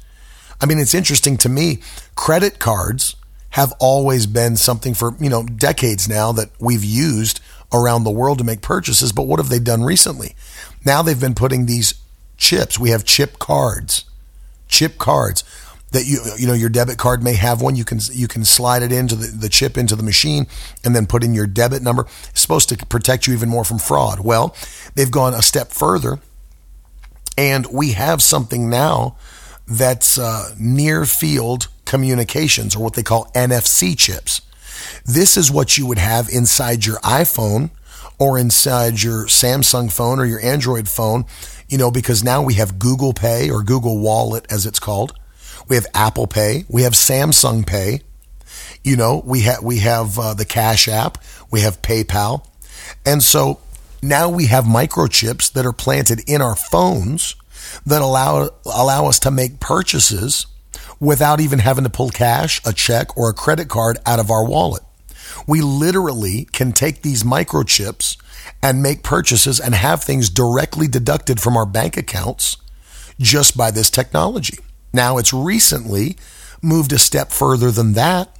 I 0.61 0.67
mean, 0.67 0.79
it's 0.79 0.95
interesting 0.95 1.37
to 1.39 1.49
me. 1.49 1.81
Credit 2.17 2.59
cards 2.59 3.15
have 3.51 3.73
always 3.79 4.27
been 4.27 4.57
something 4.57 4.95
for, 4.95 5.15
you 5.21 5.31
know, 5.31 5.45
decades 5.45 6.09
now 6.09 6.33
that 6.33 6.51
we've 6.59 6.83
used 6.83 7.41
around 7.75 8.05
the 8.05 8.11
world 8.11 8.39
to 8.39 8.45
make 8.45 8.63
purchases. 8.63 9.13
But 9.13 9.27
what 9.27 9.41
have 9.41 9.49
they 9.49 9.59
done 9.59 9.83
recently? 9.83 10.35
Now 10.85 11.03
they've 11.03 11.21
been 11.21 11.35
putting 11.35 11.67
these 11.67 11.95
chips. 12.37 12.79
We 12.79 12.91
have 12.91 13.05
chip 13.05 13.39
cards, 13.39 14.05
chip 14.69 14.99
cards 14.99 15.45
that 15.95 16.07
you 16.07 16.19
you 16.37 16.47
know 16.47 16.53
your 16.53 16.69
debit 16.69 16.99
card 16.99 17.23
may 17.23 17.35
have 17.35 17.63
one. 17.63 17.77
You 17.77 17.85
can 17.85 18.01
you 18.13 18.29
can 18.29 18.45
slide 18.45 18.83
it 18.83 18.93
into 18.93 19.15
the, 19.15 19.29
the 19.29 19.49
chip 19.49 19.79
into 19.79 19.97
the 19.97 20.03
machine 20.03 20.47
and 20.85 20.95
then 20.95 21.07
put 21.07 21.25
in 21.25 21.35
your 21.35 21.47
debit 21.47 21.83
number. 21.83 22.07
It's 22.31 22.41
supposed 22.41 22.69
to 22.69 22.77
protect 22.87 23.27
you 23.27 23.33
even 23.33 23.49
more 23.49 23.65
from 23.65 23.79
fraud. 23.79 24.21
Well, 24.21 24.55
they've 24.95 25.11
gone 25.11 25.35
a 25.35 25.43
step 25.43 25.71
further, 25.71 26.19
and 27.39 27.67
we 27.67 27.93
have 27.93 28.23
something 28.23 28.69
now 28.69 29.17
that's 29.67 30.19
uh, 30.19 30.55
near 30.59 31.07
field 31.07 31.69
communications 31.85 32.77
or 32.77 32.83
what 32.83 32.95
they 32.95 33.03
call 33.03 33.31
NFC 33.35 33.97
chips. 33.97 34.43
This 35.05 35.37
is 35.37 35.51
what 35.51 35.77
you 35.77 35.87
would 35.87 35.99
have 35.99 36.29
inside 36.29 36.87
your 36.87 36.99
iPhone 36.99 37.71
or 38.19 38.39
inside 38.39 39.03
your 39.03 39.27
Samsung 39.27 39.93
phone 39.93 40.19
or 40.19 40.25
your 40.25 40.41
Android 40.41 40.89
phone, 40.89 41.25
you 41.69 41.79
know, 41.79 41.91
because 41.91 42.23
now 42.23 42.43
we 42.43 42.55
have 42.55 42.79
Google 42.79 43.13
Pay 43.13 43.51
or 43.51 43.63
Google 43.63 43.99
Wallet 43.99 44.47
as 44.51 44.67
it's 44.67 44.79
called. 44.79 45.19
We 45.69 45.77
have 45.77 45.87
Apple 45.95 46.27
Pay, 46.27 46.65
we 46.69 46.83
have 46.83 46.93
Samsung 46.93 47.67
Pay. 47.67 48.01
You 48.83 48.97
know, 48.97 49.23
we 49.25 49.41
have 49.41 49.63
we 49.63 49.79
have 49.79 50.19
uh, 50.19 50.35
the 50.35 50.45
Cash 50.45 50.89
app, 50.89 51.19
we 51.51 51.61
have 51.61 51.81
PayPal. 51.81 52.47
And 53.07 53.23
so 53.23 53.61
now 54.03 54.29
we 54.29 54.47
have 54.47 54.65
microchips 54.65 55.51
that 55.53 55.65
are 55.65 55.73
planted 55.73 56.23
in 56.29 56.43
our 56.43 56.55
phones 56.55 57.35
that 57.87 58.03
allow 58.03 58.51
allow 58.67 59.07
us 59.07 59.19
to 59.21 59.31
make 59.31 59.61
purchases 59.61 60.47
without 61.05 61.41
even 61.41 61.59
having 61.59 61.85
to 61.85 61.91
pull 61.91 62.11
cash, 62.11 62.61
a 62.65 62.73
check, 62.73 63.17
or 63.17 63.29
a 63.29 63.35
credit 63.35 63.69
card 63.69 63.99
out 64.07 64.19
of 64.19 64.31
our 64.31 64.45
wallet. 64.45 64.83
We 65.47 65.61
literally 65.61 66.47
can 66.47 66.73
take 66.73 67.03
these 67.03 67.23
microchips 67.23 68.17
and 68.63 68.83
make 68.83 69.03
purchases 69.03 69.61
and 69.61 69.75
have 69.75 70.03
things 70.03 70.31
directly 70.31 70.89
deducted 70.89 71.41
from 71.41 71.57
our 71.57 71.67
bank 71.67 71.97
accounts 71.97 72.57
just 73.21 73.57
by 73.57 73.71
this 73.71 73.91
technology. 73.91 74.59
Now, 74.93 75.19
it's 75.19 75.33
recently 75.33 76.17
moved 76.63 76.93
a 76.93 76.99
step 76.99 77.31
further 77.31 77.71
than 77.71 77.93
that. 77.93 78.35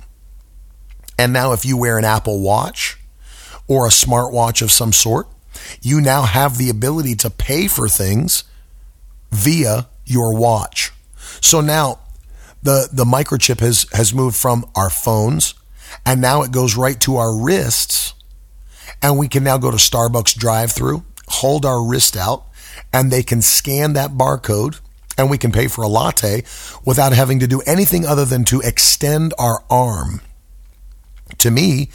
And 1.19 1.33
now, 1.33 1.53
if 1.53 1.65
you 1.65 1.77
wear 1.77 1.99
an 1.99 2.05
Apple 2.05 2.41
Watch 2.41 2.99
or 3.69 3.87
a 3.87 3.91
smartwatch 3.91 4.63
of 4.63 4.73
some 4.73 4.93
sort, 4.93 5.29
you 5.83 6.01
now 6.01 6.23
have 6.23 6.59
the 6.59 6.71
ability 6.71 7.15
to 7.17 7.31
pay 7.31 7.69
for 7.69 7.89
things 7.89 8.45
via 9.31 9.87
your 10.07 10.35
watch. 10.35 10.93
So 11.41 11.61
now 11.61 11.99
the, 12.65 12.89
the 12.93 13.05
microchip 13.05 13.61
has, 13.61 13.87
has 13.93 14.13
moved 14.13 14.37
from 14.37 14.65
our 14.75 14.91
phones 14.91 15.55
and 16.05 16.21
now 16.21 16.43
it 16.43 16.51
goes 16.51 16.77
right 16.77 16.99
to 17.03 17.17
our 17.17 17.35
wrists. 17.35 18.15
And 19.03 19.19
we 19.19 19.29
can 19.29 19.45
now 19.45 19.59
go 19.59 19.71
to 19.71 19.77
Starbucks 19.77 20.37
drive 20.37 20.73
through, 20.73 21.05
hold 21.29 21.65
our 21.65 21.83
wrist 21.83 22.17
out, 22.17 22.45
and 22.93 23.11
they 23.11 23.23
can 23.23 23.43
scan 23.43 23.93
that 23.93 24.13
barcode 24.13 24.81
and 25.17 25.31
we 25.31 25.39
can 25.39 25.53
pay 25.53 25.69
for 25.69 25.83
a 25.83 25.89
latte 25.89 26.43
without 26.85 27.13
having 27.13 27.39
to 27.41 27.47
do 27.47 27.61
anything 27.67 28.05
other 28.05 28.25
than 28.25 28.45
to 28.45 28.61
extend 28.61 29.33
our 29.39 29.63
arm. 29.71 30.21
To 31.39 31.51
me, 31.51 31.91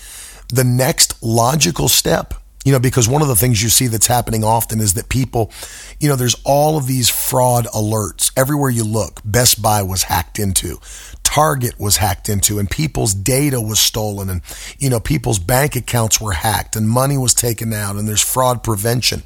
the 0.50 0.64
next 0.64 1.22
logical 1.22 1.90
step 1.90 2.34
you 2.66 2.74
know, 2.74 2.80
because 2.80 3.08
one 3.08 3.22
of 3.22 3.28
the 3.30 3.36
things 3.36 3.64
you 3.64 3.70
see 3.70 3.88
that's 3.88 4.08
happening 4.08 4.44
often 4.44 4.82
is 4.82 4.96
that 4.96 5.08
people, 5.08 5.52
you 6.00 6.10
know, 6.10 6.16
there's 6.16 6.36
all 6.44 6.78
of 6.78 6.88
these 6.88 7.10
fraud 7.10 7.66
alerts 7.68 8.32
everywhere 8.38 8.70
you 8.70 8.84
look. 8.84 9.22
Best 9.24 9.62
Buy 9.62 9.82
was 9.82 10.04
hacked 10.04 10.40
into. 10.40 10.80
Target 11.24 11.80
was 11.80 11.98
hacked 11.98 12.28
into 12.28 12.60
and 12.60 12.70
people's 12.70 13.14
data 13.14 13.62
was 13.62 13.80
stolen 13.80 14.30
and, 14.30 14.42
you 14.78 14.90
know, 14.90 15.00
people's 15.00 15.40
bank 15.40 15.76
accounts 15.76 16.20
were 16.20 16.34
hacked 16.34 16.76
and 16.76 16.90
money 16.90 17.18
was 17.18 17.34
taken 17.34 17.72
out 17.72 17.96
and 17.96 18.08
there's 18.08 18.24
fraud 18.24 18.62
prevention. 18.64 19.24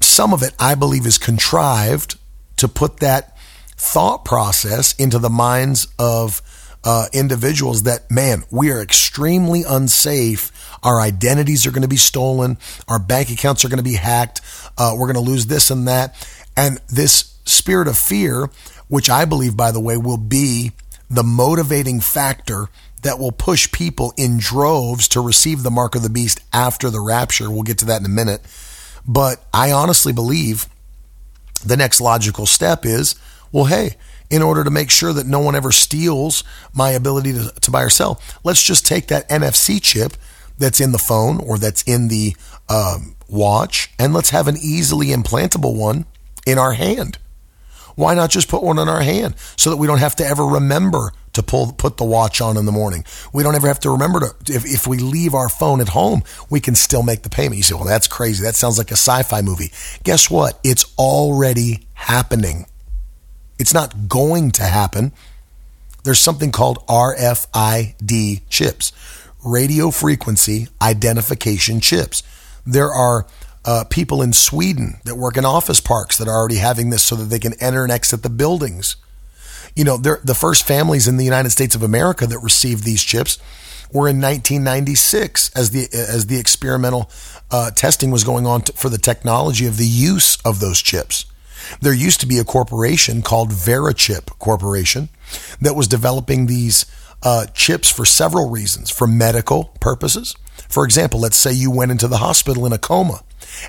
Some 0.00 0.34
of 0.34 0.42
it, 0.42 0.54
I 0.58 0.74
believe, 0.74 1.06
is 1.06 1.16
contrived 1.16 2.18
to 2.56 2.68
put 2.68 2.98
that 2.98 3.36
thought 3.76 4.24
process 4.26 4.92
into 4.96 5.18
the 5.18 5.30
minds 5.30 5.88
of 5.98 6.42
uh, 6.84 7.06
individuals 7.12 7.84
that, 7.84 8.10
man, 8.10 8.44
we 8.50 8.70
are 8.70 8.80
extremely 8.80 9.62
unsafe. 9.66 10.50
Our 10.82 11.00
identities 11.00 11.66
are 11.66 11.70
going 11.70 11.82
to 11.82 11.88
be 11.88 11.96
stolen. 11.96 12.58
Our 12.88 12.98
bank 12.98 13.30
accounts 13.30 13.64
are 13.64 13.68
going 13.68 13.78
to 13.78 13.84
be 13.84 13.94
hacked. 13.94 14.40
Uh, 14.78 14.94
we're 14.96 15.12
going 15.12 15.24
to 15.24 15.30
lose 15.30 15.46
this 15.46 15.70
and 15.70 15.86
that. 15.88 16.14
And 16.56 16.78
this 16.88 17.34
spirit 17.44 17.88
of 17.88 17.98
fear, 17.98 18.50
which 18.88 19.10
I 19.10 19.24
believe, 19.24 19.56
by 19.56 19.70
the 19.70 19.80
way, 19.80 19.96
will 19.96 20.16
be 20.16 20.72
the 21.10 21.24
motivating 21.24 22.00
factor 22.00 22.68
that 23.02 23.18
will 23.18 23.32
push 23.32 23.70
people 23.72 24.12
in 24.16 24.38
droves 24.38 25.08
to 25.08 25.20
receive 25.20 25.62
the 25.62 25.70
mark 25.70 25.94
of 25.94 26.02
the 26.02 26.10
beast 26.10 26.40
after 26.52 26.90
the 26.90 27.00
rapture. 27.00 27.50
We'll 27.50 27.62
get 27.62 27.78
to 27.78 27.86
that 27.86 28.00
in 28.00 28.06
a 28.06 28.10
minute. 28.10 28.42
But 29.06 29.44
I 29.52 29.72
honestly 29.72 30.12
believe 30.12 30.66
the 31.64 31.76
next 31.76 32.00
logical 32.00 32.46
step 32.46 32.84
is 32.84 33.14
well, 33.52 33.64
hey, 33.64 33.96
in 34.28 34.42
order 34.42 34.62
to 34.62 34.70
make 34.70 34.90
sure 34.90 35.12
that 35.12 35.26
no 35.26 35.40
one 35.40 35.56
ever 35.56 35.72
steals 35.72 36.44
my 36.72 36.90
ability 36.90 37.32
to, 37.32 37.52
to 37.60 37.70
buy 37.70 37.82
or 37.82 37.90
sell. 37.90 38.20
Let's 38.44 38.62
just 38.62 38.86
take 38.86 39.08
that 39.08 39.28
NFC 39.28 39.82
chip 39.82 40.12
that's 40.60 40.80
in 40.80 40.92
the 40.92 40.98
phone 40.98 41.40
or 41.40 41.58
that's 41.58 41.82
in 41.82 42.06
the 42.08 42.36
um, 42.68 43.16
watch 43.28 43.90
and 43.98 44.14
let's 44.14 44.30
have 44.30 44.46
an 44.46 44.56
easily 44.56 45.08
implantable 45.08 45.74
one 45.74 46.04
in 46.46 46.58
our 46.58 46.74
hand. 46.74 47.18
Why 47.96 48.14
not 48.14 48.30
just 48.30 48.48
put 48.48 48.62
one 48.62 48.78
in 48.78 48.88
our 48.88 49.02
hand 49.02 49.34
so 49.56 49.70
that 49.70 49.76
we 49.76 49.86
don't 49.86 49.98
have 49.98 50.16
to 50.16 50.26
ever 50.26 50.44
remember 50.44 51.12
to 51.32 51.42
pull 51.42 51.72
put 51.72 51.96
the 51.96 52.04
watch 52.04 52.40
on 52.40 52.56
in 52.56 52.64
the 52.64 52.72
morning? 52.72 53.04
We 53.32 53.42
don't 53.42 53.54
ever 53.54 53.66
have 53.68 53.80
to 53.80 53.90
remember 53.90 54.20
to 54.20 54.52
if, 54.52 54.64
if 54.64 54.86
we 54.86 54.98
leave 54.98 55.34
our 55.34 55.48
phone 55.48 55.80
at 55.80 55.88
home, 55.88 56.22
we 56.48 56.60
can 56.60 56.74
still 56.74 57.02
make 57.02 57.22
the 57.22 57.30
payment. 57.30 57.56
You 57.56 57.62
say, 57.62 57.74
"Well, 57.74 57.84
that's 57.84 58.06
crazy. 58.06 58.42
That 58.42 58.54
sounds 58.54 58.78
like 58.78 58.90
a 58.90 58.96
sci-fi 58.96 59.42
movie." 59.42 59.72
Guess 60.02 60.30
what? 60.30 60.58
It's 60.64 60.86
already 60.96 61.86
happening. 61.94 62.66
It's 63.58 63.74
not 63.74 64.08
going 64.08 64.52
to 64.52 64.62
happen. 64.62 65.12
There's 66.04 66.18
something 66.18 66.50
called 66.50 66.78
RFID 66.86 68.40
chips, 68.48 68.92
radio 69.44 69.90
frequency 69.90 70.68
identification 70.80 71.80
chips. 71.80 72.22
There 72.66 72.90
are 72.90 73.26
uh, 73.64 73.84
people 73.90 74.22
in 74.22 74.32
Sweden 74.32 75.00
that 75.04 75.16
work 75.16 75.36
in 75.36 75.44
office 75.44 75.80
parks 75.80 76.18
that 76.18 76.28
are 76.28 76.36
already 76.36 76.56
having 76.56 76.90
this 76.90 77.02
so 77.02 77.16
that 77.16 77.24
they 77.24 77.38
can 77.38 77.54
enter 77.60 77.82
and 77.82 77.92
exit 77.92 78.22
the 78.22 78.30
buildings. 78.30 78.96
You 79.76 79.84
know, 79.84 79.96
the 79.96 80.34
first 80.34 80.66
families 80.66 81.06
in 81.06 81.16
the 81.16 81.24
United 81.24 81.50
States 81.50 81.74
of 81.74 81.82
America 81.82 82.26
that 82.26 82.38
received 82.40 82.84
these 82.84 83.02
chips 83.02 83.38
were 83.92 84.08
in 84.08 84.20
1996 84.20 85.50
as 85.54 85.70
the 85.70 85.88
as 85.92 86.26
the 86.26 86.38
experimental 86.38 87.10
uh, 87.50 87.70
testing 87.70 88.10
was 88.10 88.24
going 88.24 88.46
on 88.46 88.62
for 88.62 88.88
the 88.88 88.98
technology 88.98 89.66
of 89.66 89.76
the 89.76 89.86
use 89.86 90.36
of 90.44 90.60
those 90.60 90.80
chips. 90.80 91.26
There 91.80 91.94
used 91.94 92.20
to 92.20 92.26
be 92.26 92.38
a 92.38 92.44
corporation 92.44 93.22
called 93.22 93.50
Verichip 93.50 94.38
Corporation 94.38 95.08
that 95.60 95.76
was 95.76 95.86
developing 95.86 96.46
these 96.46 96.84
uh, 97.22 97.46
chips 97.46 97.90
for 97.90 98.04
several 98.04 98.48
reasons, 98.48 98.90
for 98.90 99.06
medical 99.06 99.64
purposes. 99.80 100.34
For 100.68 100.84
example, 100.84 101.20
let's 101.20 101.36
say 101.36 101.52
you 101.52 101.70
went 101.70 101.90
into 101.90 102.08
the 102.08 102.18
hospital 102.18 102.66
in 102.66 102.72
a 102.72 102.78
coma 102.78 103.22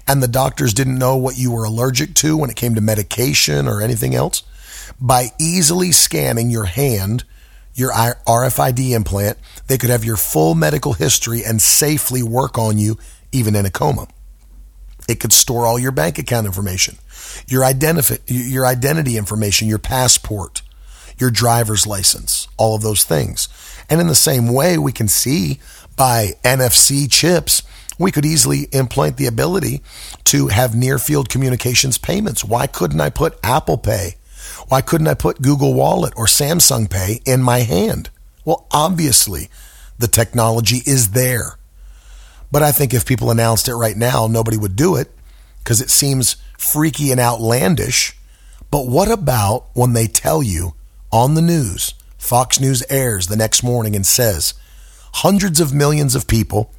and 0.08 0.22
the 0.22 0.28
doctors 0.28 0.74
didn't 0.74 0.98
know 0.98 1.18
what 1.18 1.38
you 1.38 1.52
were 1.52 1.64
allergic 1.64 2.14
to 2.16 2.38
when 2.38 2.50
it 2.50 2.56
came 2.56 2.76
to 2.76 2.82
medication 2.82 3.68
or 3.68 3.82
anything 3.82 4.16
else. 4.16 4.44
By 5.00 5.30
easily 5.40 5.92
scanning 5.92 6.50
your 6.50 6.66
hand, 6.66 7.24
your 7.74 7.92
RFID 7.92 8.92
implant, 8.92 9.38
they 9.68 9.78
could 9.78 9.90
have 9.90 10.04
your 10.04 10.18
full 10.18 10.56
medical 10.56 10.94
history 10.94 11.44
and 11.44 11.62
safely 11.62 12.22
work 12.22 12.58
on 12.58 12.78
you 12.78 12.98
even 13.32 13.56
in 13.56 13.66
a 13.66 13.72
coma. 13.72 14.08
It 15.08 15.20
could 15.20 15.34
store 15.34 15.66
all 15.66 15.80
your 15.80 15.92
bank 15.92 16.20
account 16.20 16.46
information, 16.46 16.98
your 17.48 17.66
identity, 17.66 18.18
your 18.28 18.66
identity 18.66 19.18
information, 19.18 19.68
your 19.68 19.80
passport, 19.80 20.62
your 21.18 21.32
driver's 21.32 21.88
license, 21.88 22.41
all 22.62 22.76
of 22.76 22.84
those 22.84 23.04
things. 23.04 23.50
And 23.90 24.00
in 24.00 24.06
the 24.06 24.14
same 24.14 24.54
way, 24.54 24.78
we 24.78 24.92
can 24.92 25.08
see 25.08 25.60
by 25.98 26.34
NFC 26.44 27.12
chips, 27.12 27.64
we 27.98 28.12
could 28.12 28.24
easily 28.26 28.68
implant 28.72 29.18
the 29.18 29.26
ability 29.26 29.82
to 30.26 30.50
have 30.50 30.76
near 30.76 31.00
field 31.00 31.28
communications 31.28 31.98
payments. 31.98 32.46
Why 32.46 32.68
couldn't 32.68 33.02
I 33.02 33.10
put 33.10 33.40
Apple 33.44 33.80
Pay? 33.80 34.16
Why 34.68 34.82
couldn't 34.82 35.08
I 35.08 35.16
put 35.16 35.42
Google 35.42 35.74
Wallet 35.74 36.14
or 36.16 36.28
Samsung 36.28 36.88
Pay 36.88 37.22
in 37.26 37.42
my 37.42 37.60
hand? 37.60 38.12
Well, 38.46 38.68
obviously, 38.72 39.50
the 39.98 40.08
technology 40.08 40.82
is 40.86 41.12
there. 41.12 41.58
But 42.52 42.62
I 42.62 42.72
think 42.72 42.94
if 42.94 43.08
people 43.08 43.32
announced 43.32 43.68
it 43.68 43.76
right 43.76 43.98
now, 43.98 44.28
nobody 44.28 44.58
would 44.58 44.76
do 44.76 44.96
it 44.96 45.10
because 45.64 45.82
it 45.82 45.90
seems 45.90 46.36
freaky 46.60 47.10
and 47.10 47.20
outlandish. 47.20 48.16
But 48.70 48.88
what 48.88 49.10
about 49.10 49.66
when 49.74 49.94
they 49.94 50.06
tell 50.06 50.44
you 50.44 50.76
on 51.12 51.34
the 51.34 51.42
news, 51.42 51.94
Fox 52.22 52.60
News 52.60 52.84
airs 52.88 53.28
the 53.28 53.36
next 53.36 53.64
morning 53.64 53.96
and 53.96 54.06
says, 54.06 54.54
hundreds 55.16 55.60
of 55.60 55.74
millions 55.74 56.14
of 56.16 56.28
people 56.28 56.72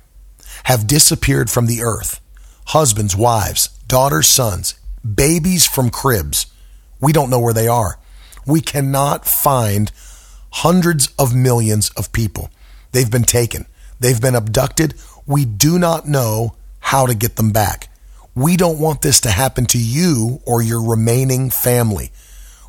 have 0.65 0.87
disappeared 0.87 1.51
from 1.51 1.67
the 1.67 1.83
earth 1.83 2.21
husbands, 2.67 3.15
wives, 3.17 3.67
daughters, 3.89 4.29
sons, 4.29 4.77
babies 5.05 5.67
from 5.67 5.91
cribs. 5.91 6.47
We 7.01 7.13
don't 7.13 7.29
know 7.29 7.41
where 7.41 7.53
they 7.53 7.67
are. 7.67 7.99
We 8.47 8.61
cannot 8.61 9.27
find 9.27 9.91
hundreds 10.53 11.13
of 11.19 11.35
millions 11.35 11.91
of 11.97 12.13
people. 12.13 12.49
They've 12.93 13.11
been 13.11 13.25
taken, 13.25 13.67
they've 13.99 14.23
been 14.23 14.37
abducted, 14.37 14.95
we 15.27 15.45
do 15.45 15.77
not 15.77 16.09
know 16.09 16.55
how 16.79 17.05
to 17.05 17.15
get 17.15 17.35
them 17.35 17.51
back. 17.51 17.91
We 18.35 18.57
don't 18.57 18.79
want 18.79 19.03
this 19.03 19.21
to 19.23 19.31
happen 19.31 19.67
to 19.67 19.79
you 19.79 20.41
or 20.47 20.63
your 20.63 20.89
remaining 20.89 21.51
family. 21.51 22.13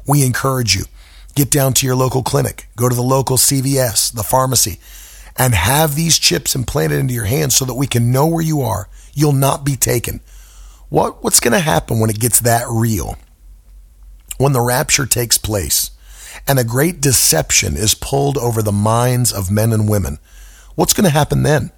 We 0.08 0.26
encourage 0.26 0.76
you 0.76 0.86
get 1.36 1.52
down 1.52 1.74
to 1.74 1.86
your 1.86 1.96
local 1.96 2.24
clinic, 2.24 2.68
go 2.76 2.90
to 2.90 2.96
the 2.96 3.02
local 3.02 3.38
CVS, 3.38 4.14
the 4.14 4.24
pharmacy, 4.24 4.80
and 5.38 5.56
have 5.56 5.96
these 5.96 6.20
chips 6.20 6.56
implanted 6.56 7.00
into 7.00 7.14
your 7.14 7.26
hands 7.26 7.56
so 7.56 7.66
that 7.66 7.74
we 7.74 7.88
can 7.88 8.12
know 8.12 8.28
where 8.28 8.44
you 8.44 8.62
are. 8.62 8.88
You'll 9.14 9.32
not 9.32 9.66
be 9.66 9.76
taken. 9.76 10.22
What, 10.90 11.24
what's 11.24 11.40
going 11.40 11.54
to 11.54 11.60
happen 11.60 12.00
when 12.00 12.10
it 12.10 12.20
gets 12.20 12.40
that 12.42 12.66
real? 12.70 13.18
When 14.38 14.54
the 14.54 14.62
rapture 14.62 15.06
takes 15.06 15.38
place 15.38 15.92
and 16.48 16.60
a 16.60 16.64
great 16.64 17.02
deception 17.02 17.76
is 17.78 17.96
pulled 17.96 18.38
over 18.38 18.62
the 18.62 18.72
minds 18.72 19.32
of 19.34 19.52
men 19.52 19.72
and 19.72 19.90
women, 19.90 20.20
what's 20.76 20.94
going 20.94 21.06
to 21.06 21.10
happen 21.10 21.44
then? 21.44 21.72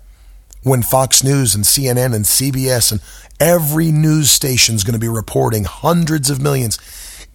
when 0.65 0.81
Fox 0.81 1.23
News 1.23 1.53
and 1.53 1.63
CNN 1.63 2.15
and 2.15 2.25
CBS 2.25 2.91
and 2.91 2.99
every 3.39 3.91
news 3.91 4.31
station 4.31 4.73
is 4.73 4.83
going 4.83 4.95
to 4.95 4.99
be 4.99 5.07
reporting 5.07 5.63
hundreds 5.63 6.31
of 6.31 6.41
millions, 6.41 6.79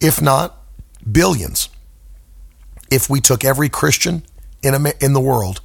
if 0.01 0.21
not 0.21 0.61
billions. 1.09 1.69
If 2.91 3.09
we 3.09 3.21
took 3.21 3.43
every 3.43 3.69
Christian 3.69 4.23
in, 4.61 4.75
in 4.99 5.13
the 5.13 5.19
world, 5.19 5.61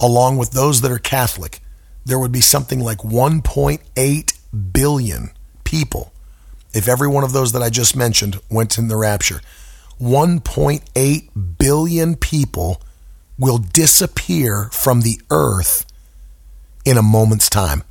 along 0.00 0.38
with 0.38 0.50
those 0.50 0.80
that 0.80 0.90
are 0.90 0.98
Catholic, 0.98 1.60
there 2.04 2.18
would 2.18 2.32
be 2.32 2.40
something 2.40 2.80
like 2.80 2.98
1.8 2.98 4.38
billion 4.72 5.30
people 5.64 6.12
if 6.74 6.88
every 6.88 7.08
one 7.08 7.24
of 7.24 7.32
those 7.32 7.52
that 7.52 7.62
I 7.62 7.70
just 7.70 7.94
mentioned 7.94 8.40
went 8.50 8.78
in 8.78 8.88
the 8.88 8.96
rapture. 8.96 9.40
1.8 10.00 11.58
billion 11.58 12.16
people 12.16 12.82
will 13.38 13.58
disappear 13.58 14.68
from 14.72 15.02
the 15.02 15.20
earth 15.30 15.86
in 16.84 16.96
a 16.96 17.02
moment's 17.02 17.48
time. 17.48 17.84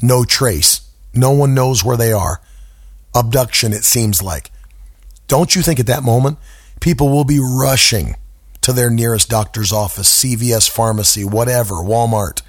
No 0.00 0.24
trace. 0.24 0.80
No 1.12 1.30
one 1.30 1.54
knows 1.54 1.84
where 1.84 1.96
they 1.96 2.12
are. 2.12 2.40
Abduction, 3.14 3.72
it 3.72 3.84
seems 3.84 4.22
like. 4.22 4.50
Don't 5.28 5.54
you 5.54 5.62
think 5.62 5.80
at 5.80 5.86
that 5.86 6.02
moment, 6.02 6.38
people 6.84 7.08
will 7.08 7.24
be 7.24 7.40
rushing 7.40 8.14
to 8.60 8.70
their 8.70 8.90
nearest 8.90 9.30
doctor's 9.30 9.72
office, 9.72 10.22
CVS 10.22 10.68
pharmacy, 10.68 11.24
whatever, 11.24 11.76
Walmart, 11.76 12.42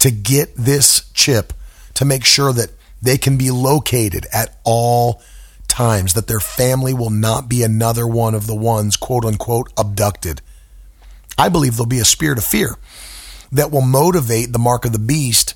to 0.00 0.10
get 0.10 0.54
this 0.54 1.10
chip 1.14 1.54
to 1.94 2.04
make 2.04 2.26
sure 2.26 2.52
that 2.52 2.72
they 3.00 3.16
can 3.16 3.38
be 3.38 3.50
located 3.50 4.26
at 4.34 4.58
all 4.64 5.22
times, 5.66 6.12
that 6.12 6.26
their 6.26 6.40
family 6.40 6.92
will 6.92 7.08
not 7.08 7.48
be 7.48 7.62
another 7.62 8.06
one 8.06 8.34
of 8.34 8.46
the 8.46 8.54
ones, 8.54 8.98
quote 8.98 9.24
unquote, 9.24 9.72
abducted. 9.78 10.42
I 11.38 11.48
believe 11.48 11.76
there'll 11.76 11.86
be 11.86 12.00
a 12.00 12.04
spirit 12.04 12.36
of 12.36 12.44
fear 12.44 12.76
that 13.50 13.70
will 13.70 13.80
motivate 13.80 14.52
the 14.52 14.58
mark 14.58 14.84
of 14.84 14.92
the 14.92 14.98
beast 14.98 15.54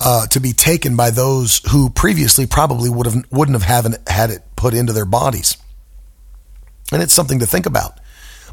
uh, 0.00 0.26
to 0.28 0.40
be 0.40 0.54
taken 0.54 0.96
by 0.96 1.10
those 1.10 1.60
who 1.70 1.90
previously 1.90 2.46
probably 2.46 2.88
would 2.88 3.04
have 3.04 3.30
wouldn't 3.30 3.60
have 3.60 4.00
had 4.08 4.30
it 4.30 4.42
put 4.56 4.72
into 4.72 4.94
their 4.94 5.04
bodies. 5.04 5.58
And 6.92 7.02
it's 7.02 7.12
something 7.12 7.38
to 7.40 7.46
think 7.46 7.66
about. 7.66 7.98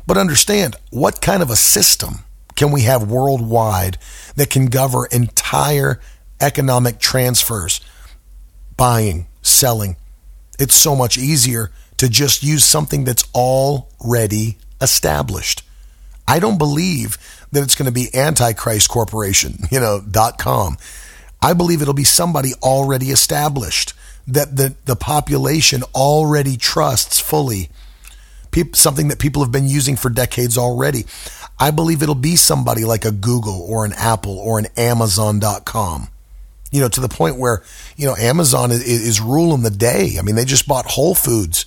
But 0.08 0.17
understand 0.17 0.76
what 0.91 1.21
kind 1.21 1.41
of 1.41 1.50
a 1.50 1.56
system 1.56 2.19
can 2.56 2.71
we 2.71 2.82
have 2.82 3.10
worldwide 3.10 3.98
that 4.36 4.50
can 4.50 4.67
govern 4.67 5.08
entire 5.12 6.00
economic 6.39 7.00
transfers, 7.00 7.82
buying, 8.78 9.28
selling. 9.41 9.95
It's 10.60 10.76
so 10.76 10.95
much 10.95 11.17
easier 11.17 11.71
to 11.98 12.10
just 12.10 12.43
use 12.43 12.63
something 12.63 13.04
that's 13.04 13.24
already 13.34 14.58
established. 14.82 15.63
I 16.28 16.39
don't 16.39 16.58
believe 16.58 17.17
that 17.52 17.63
it's 17.63 17.76
going 17.76 17.86
to 17.86 17.91
be 17.91 18.13
Antichrist 18.13 18.89
Corporation, 18.89 19.60
you 19.71 19.80
know, 19.80 20.02
dot 20.02 20.38
com. 20.38 20.78
I 21.41 21.54
believe 21.54 21.82
it'll 21.82 21.93
be 21.93 22.04
somebody 22.04 22.54
already 22.63 23.08
established 23.08 23.93
that 24.28 24.56
the, 24.56 24.76
the 24.86 24.95
population 24.95 25.84
already 25.93 26.58
trusts 26.58 27.19
fully. 27.19 27.69
Something 28.73 29.09
that 29.09 29.19
people 29.19 29.43
have 29.43 29.51
been 29.51 29.67
using 29.67 29.95
for 29.95 30.09
decades 30.09 30.57
already. 30.57 31.05
I 31.59 31.71
believe 31.71 32.01
it'll 32.01 32.15
be 32.15 32.35
somebody 32.35 32.83
like 32.83 33.05
a 33.05 33.11
Google 33.11 33.61
or 33.61 33.85
an 33.85 33.93
Apple 33.93 34.37
or 34.37 34.59
an 34.59 34.67
Amazon.com 34.77 36.09
you 36.71 36.81
know, 36.81 36.89
to 36.89 36.99
the 36.99 37.07
point 37.07 37.37
where, 37.37 37.63
you 37.95 38.05
know, 38.05 38.17
Amazon 38.17 38.69
is, 38.69 38.83
is 38.83 39.21
ruling 39.21 39.61
the 39.61 39.69
day. 39.69 40.15
I 40.19 40.21
mean, 40.21 40.35
they 40.35 40.43
just 40.43 40.67
bought 40.67 40.85
Whole 40.85 41.15
Foods 41.15 41.65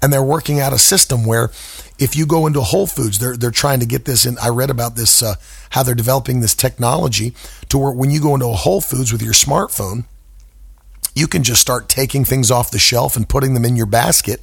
and 0.00 0.12
they're 0.12 0.22
working 0.22 0.60
out 0.60 0.72
a 0.72 0.78
system 0.78 1.24
where 1.24 1.50
if 1.98 2.14
you 2.14 2.24
go 2.24 2.46
into 2.46 2.60
Whole 2.60 2.86
Foods, 2.86 3.18
they're, 3.18 3.36
they're 3.36 3.50
trying 3.50 3.80
to 3.80 3.86
get 3.86 4.04
this. 4.04 4.24
And 4.24 4.38
I 4.38 4.50
read 4.50 4.70
about 4.70 4.94
this, 4.94 5.24
uh, 5.24 5.34
how 5.70 5.82
they're 5.82 5.94
developing 5.94 6.40
this 6.40 6.54
technology 6.54 7.34
to 7.68 7.78
where 7.78 7.90
when 7.90 8.12
you 8.12 8.20
go 8.20 8.34
into 8.34 8.46
a 8.46 8.52
Whole 8.52 8.80
Foods 8.80 9.10
with 9.10 9.22
your 9.22 9.32
smartphone, 9.32 10.04
you 11.16 11.26
can 11.26 11.42
just 11.42 11.60
start 11.60 11.88
taking 11.88 12.24
things 12.24 12.50
off 12.50 12.70
the 12.70 12.78
shelf 12.78 13.16
and 13.16 13.28
putting 13.28 13.54
them 13.54 13.64
in 13.64 13.74
your 13.74 13.86
basket. 13.86 14.40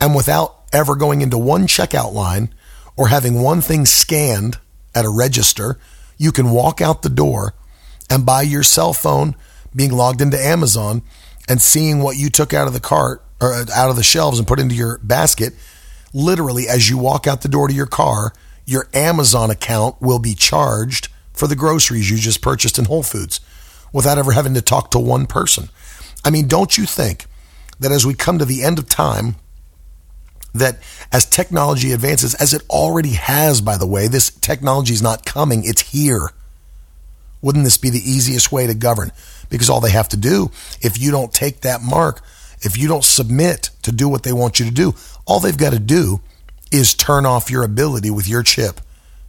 And 0.00 0.14
without 0.14 0.57
ever 0.72 0.94
going 0.94 1.22
into 1.22 1.38
one 1.38 1.66
checkout 1.66 2.12
line 2.12 2.52
or 2.96 3.08
having 3.08 3.40
one 3.40 3.60
thing 3.60 3.86
scanned 3.86 4.58
at 4.94 5.04
a 5.04 5.10
register, 5.10 5.78
you 6.16 6.32
can 6.32 6.50
walk 6.50 6.80
out 6.80 7.02
the 7.02 7.08
door 7.08 7.54
and 8.10 8.26
by 8.26 8.42
your 8.42 8.62
cell 8.62 8.92
phone 8.92 9.36
being 9.74 9.92
logged 9.92 10.20
into 10.20 10.38
Amazon 10.38 11.02
and 11.48 11.60
seeing 11.60 12.00
what 12.00 12.16
you 12.16 12.30
took 12.30 12.52
out 12.52 12.66
of 12.66 12.72
the 12.72 12.80
cart 12.80 13.22
or 13.40 13.54
uh, 13.54 13.66
out 13.74 13.90
of 13.90 13.96
the 13.96 14.02
shelves 14.02 14.38
and 14.38 14.48
put 14.48 14.58
into 14.58 14.74
your 14.74 14.98
basket, 14.98 15.54
literally 16.12 16.68
as 16.68 16.88
you 16.90 16.98
walk 16.98 17.26
out 17.26 17.42
the 17.42 17.48
door 17.48 17.68
to 17.68 17.74
your 17.74 17.86
car, 17.86 18.32
your 18.66 18.88
Amazon 18.92 19.50
account 19.50 20.00
will 20.00 20.18
be 20.18 20.34
charged 20.34 21.08
for 21.32 21.46
the 21.46 21.56
groceries 21.56 22.10
you 22.10 22.16
just 22.16 22.42
purchased 22.42 22.78
in 22.78 22.86
Whole 22.86 23.02
Foods 23.02 23.40
without 23.92 24.18
ever 24.18 24.32
having 24.32 24.54
to 24.54 24.62
talk 24.62 24.90
to 24.90 24.98
one 24.98 25.26
person. 25.26 25.68
I 26.24 26.30
mean, 26.30 26.48
don't 26.48 26.76
you 26.76 26.84
think 26.84 27.26
that 27.78 27.92
as 27.92 28.04
we 28.04 28.14
come 28.14 28.38
to 28.38 28.44
the 28.44 28.62
end 28.62 28.78
of 28.78 28.88
time, 28.88 29.36
that 30.58 30.78
as 31.12 31.24
technology 31.24 31.92
advances, 31.92 32.34
as 32.34 32.52
it 32.52 32.62
already 32.70 33.12
has, 33.12 33.60
by 33.60 33.76
the 33.76 33.86
way, 33.86 34.08
this 34.08 34.30
technology 34.30 34.92
is 34.92 35.02
not 35.02 35.24
coming, 35.24 35.64
it's 35.64 35.92
here. 35.92 36.30
Wouldn't 37.40 37.64
this 37.64 37.78
be 37.78 37.90
the 37.90 37.98
easiest 37.98 38.50
way 38.50 38.66
to 38.66 38.74
govern? 38.74 39.12
Because 39.48 39.70
all 39.70 39.80
they 39.80 39.90
have 39.90 40.08
to 40.10 40.16
do, 40.16 40.50
if 40.80 41.00
you 41.00 41.10
don't 41.10 41.32
take 41.32 41.60
that 41.60 41.82
mark, 41.82 42.22
if 42.62 42.76
you 42.76 42.88
don't 42.88 43.04
submit 43.04 43.70
to 43.82 43.92
do 43.92 44.08
what 44.08 44.24
they 44.24 44.32
want 44.32 44.58
you 44.58 44.66
to 44.66 44.72
do, 44.72 44.94
all 45.26 45.40
they've 45.40 45.56
got 45.56 45.72
to 45.72 45.78
do 45.78 46.20
is 46.72 46.94
turn 46.94 47.24
off 47.24 47.50
your 47.50 47.62
ability 47.62 48.10
with 48.10 48.28
your 48.28 48.42
chip 48.42 48.80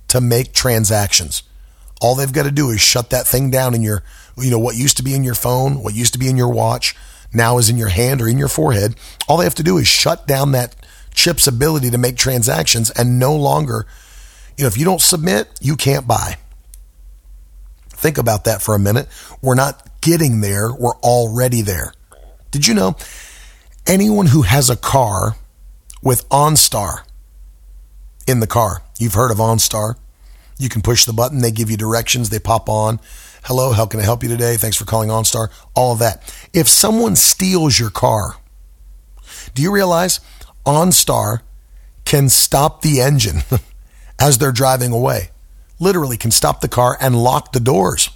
to 0.08 0.20
make 0.20 0.54
transactions. 0.54 1.44
All 2.02 2.16
they've 2.16 2.34
got 2.34 2.44
to 2.44 2.52
do 2.52 2.72
is 2.72 2.82
shut 2.82 3.10
that 3.12 3.28
thing 3.28 3.52
down 3.52 3.76
in 3.76 3.84
your, 3.84 4.04
you 4.38 4.50
know, 4.50 4.60
what 4.60 4.76
used 4.76 4.98
to 4.98 5.04
be 5.04 5.14
in 5.14 5.24
your 5.24 5.36
phone, 5.36 5.84
what 5.84 5.94
used 5.94 6.14
to 6.14 6.20
be 6.20 6.30
in 6.30 6.38
your 6.38 6.50
watch, 6.50 6.96
now 7.34 7.58
is 7.58 7.70
in 7.70 7.78
your 7.78 7.90
hand 7.90 8.22
or 8.22 8.28
in 8.28 8.38
your 8.38 8.48
forehead. 8.48 8.96
All 9.28 9.38
they 9.38 9.44
have 9.44 9.56
to 9.56 9.64
do 9.64 9.78
is 9.78 9.88
shut 9.88 10.26
down 10.26 10.52
that 10.54 10.76
chip's 11.14 11.48
ability 11.48 11.90
to 11.92 11.98
make 11.98 12.18
transactions 12.18 12.90
and 12.92 13.20
no 13.20 13.36
longer, 13.36 13.86
you 14.58 14.64
know, 14.64 14.68
if 14.68 14.78
you 14.78 14.86
don't 14.86 15.02
submit, 15.02 15.50
you 15.62 15.76
can't 15.76 16.08
buy. 16.08 16.38
Think 17.90 18.18
about 18.18 18.46
that 18.46 18.62
for 18.62 18.76
a 18.76 18.80
minute. 18.80 19.08
We're 19.42 19.56
not 19.56 20.02
getting 20.02 20.42
there, 20.42 20.74
we're 20.74 20.98
already 20.98 21.62
there. 21.62 21.94
Did 22.52 22.66
you 22.66 22.74
know 22.74 22.96
anyone 23.86 24.28
who 24.28 24.44
has 24.44 24.70
a 24.70 24.76
car 24.76 25.36
with 26.02 26.28
OnStar 26.30 27.04
in 28.28 28.40
the 28.40 28.48
car, 28.48 28.84
you've 28.98 29.16
heard 29.16 29.32
of 29.32 29.38
OnStar? 29.38 29.96
You 30.58 30.70
can 30.70 30.82
push 30.82 31.06
the 31.06 31.14
button, 31.14 31.40
they 31.40 31.52
give 31.52 31.70
you 31.72 31.78
directions, 31.78 32.30
they 32.30 32.40
pop 32.40 32.70
on. 32.70 33.00
Hello, 33.44 33.72
how 33.72 33.86
can 33.86 34.00
I 34.00 34.04
help 34.04 34.24
you 34.24 34.30
today? 34.30 34.58
Thanks 34.58 34.78
for 34.78 34.86
calling 34.86 35.10
OnStar. 35.10 35.50
All 35.74 35.94
of 35.94 36.00
that. 36.00 36.22
If 36.54 36.68
someone 36.68 37.16
steals 37.16 37.80
your 37.80 37.90
car, 37.90 38.36
do 39.54 39.62
you 39.62 39.72
realize 39.72 40.20
OnStar 40.66 41.42
can 42.06 42.30
stop 42.30 42.82
the 42.82 43.02
engine 43.02 43.44
as 44.20 44.38
they're 44.38 44.52
driving 44.52 44.92
away? 44.92 45.30
literally 45.80 46.18
can 46.18 46.32
stop 46.32 46.62
the 46.62 46.68
car 46.68 46.98
and 47.00 47.22
lock 47.22 47.54
the 47.54 47.60
doors. 47.60 48.10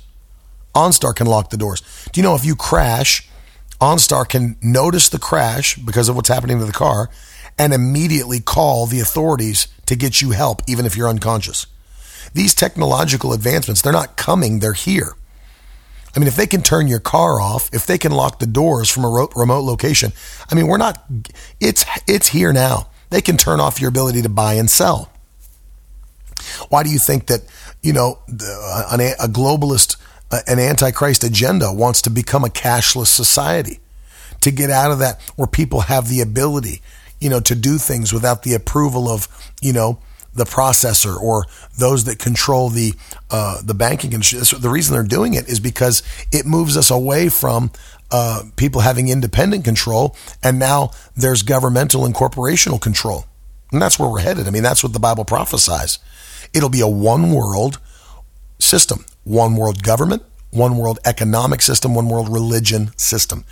OnStar 0.75 1.15
can 1.15 1.27
lock 1.27 1.49
the 1.49 1.57
doors. 1.57 1.81
Do 2.11 2.19
you 2.19 2.23
know 2.23 2.35
if 2.35 2.45
you 2.45 2.55
crash, 2.55 3.27
OnStar 3.79 4.27
can 4.27 4.57
notice 4.61 5.09
the 5.09 5.19
crash 5.19 5.75
because 5.75 6.09
of 6.09 6.15
what's 6.15 6.29
happening 6.29 6.59
to 6.59 6.65
the 6.65 6.71
car 6.71 7.09
and 7.57 7.73
immediately 7.73 8.39
call 8.39 8.85
the 8.85 8.99
authorities 8.99 9.67
to 9.85 9.95
get 9.95 10.21
you 10.21 10.31
help, 10.31 10.61
even 10.67 10.85
if 10.85 10.97
you're 10.97 11.07
unconscious. 11.07 11.67
These 12.33 12.55
technological 12.55 13.33
advancements, 13.33 13.81
they're 13.81 13.93
not 13.93 14.17
coming, 14.17 14.59
they're 14.59 14.73
here. 14.73 15.13
I 16.15 16.19
mean, 16.19 16.27
if 16.27 16.35
they 16.35 16.47
can 16.47 16.61
turn 16.61 16.87
your 16.87 16.99
car 16.99 17.41
off, 17.41 17.69
if 17.73 17.87
they 17.87 17.97
can 17.97 18.11
lock 18.11 18.39
the 18.39 18.45
doors 18.45 18.89
from 18.89 19.03
a 19.03 19.27
remote 19.35 19.61
location, 19.61 20.13
I 20.49 20.55
mean, 20.55 20.67
we're 20.67 20.77
not, 20.77 21.03
it's, 21.59 21.85
it's 22.07 22.29
here 22.29 22.53
now. 22.53 22.87
They 23.09 23.21
can 23.21 23.37
turn 23.37 23.59
off 23.59 23.81
your 23.81 23.89
ability 23.89 24.21
to 24.21 24.29
buy 24.29 24.53
and 24.53 24.69
sell. 24.69 25.11
Why 26.69 26.83
do 26.83 26.89
you 26.89 26.99
think 26.99 27.27
that, 27.27 27.41
you 27.81 27.93
know, 27.93 28.19
uh, 28.29 28.97
a, 28.99 29.25
a 29.25 29.27
globalist, 29.27 29.97
uh, 30.31 30.41
an 30.47 30.59
antichrist 30.59 31.23
agenda 31.23 31.71
wants 31.71 32.01
to 32.03 32.09
become 32.09 32.43
a 32.43 32.49
cashless 32.49 33.07
society? 33.07 33.79
To 34.41 34.51
get 34.51 34.69
out 34.69 34.91
of 34.91 34.99
that 34.99 35.21
where 35.37 35.47
people 35.47 35.81
have 35.81 36.09
the 36.09 36.19
ability, 36.19 36.81
you 37.21 37.29
know, 37.29 37.39
to 37.39 37.55
do 37.55 37.77
things 37.77 38.11
without 38.11 38.43
the 38.43 38.53
approval 38.53 39.07
of, 39.07 39.29
you 39.61 39.71
know, 39.71 39.99
the 40.35 40.45
processor 40.45 41.15
or 41.15 41.45
those 41.77 42.05
that 42.05 42.19
control 42.19 42.69
the 42.69 42.93
uh, 43.29 43.61
the 43.61 43.73
banking 43.73 44.13
industry. 44.13 44.39
The 44.39 44.69
reason 44.69 44.93
they're 44.93 45.03
doing 45.03 45.33
it 45.33 45.47
is 45.47 45.59
because 45.59 46.03
it 46.31 46.45
moves 46.45 46.77
us 46.77 46.89
away 46.89 47.29
from 47.29 47.71
uh, 48.11 48.43
people 48.55 48.81
having 48.81 49.09
independent 49.09 49.63
control, 49.63 50.15
and 50.43 50.59
now 50.59 50.91
there's 51.15 51.41
governmental 51.41 52.05
and 52.05 52.13
corporational 52.13 52.79
control, 52.79 53.25
and 53.71 53.81
that's 53.81 53.97
where 53.97 54.09
we're 54.09 54.19
headed. 54.19 54.47
I 54.47 54.51
mean, 54.51 54.63
that's 54.63 54.83
what 54.83 54.93
the 54.93 54.99
Bible 54.99 55.25
prophesies. 55.25 55.99
It'll 56.53 56.69
be 56.69 56.81
a 56.81 56.87
one 56.87 57.31
world 57.31 57.79
system, 58.59 59.05
one 59.23 59.55
world 59.55 59.83
government, 59.83 60.23
one 60.51 60.77
world 60.77 60.99
economic 61.05 61.61
system, 61.61 61.95
one 61.95 62.09
world 62.09 62.29
religion 62.29 62.91
system. 62.97 63.43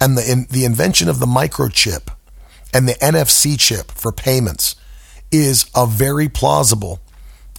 And 0.00 0.16
the, 0.16 0.30
in, 0.30 0.46
the 0.50 0.64
invention 0.64 1.08
of 1.08 1.18
the 1.18 1.26
microchip 1.26 2.08
and 2.72 2.88
the 2.88 2.94
NFC 2.94 3.58
chip 3.58 3.90
for 3.90 4.12
payments 4.12 4.76
is 5.30 5.70
a 5.74 5.86
very 5.86 6.28
plausible 6.28 7.00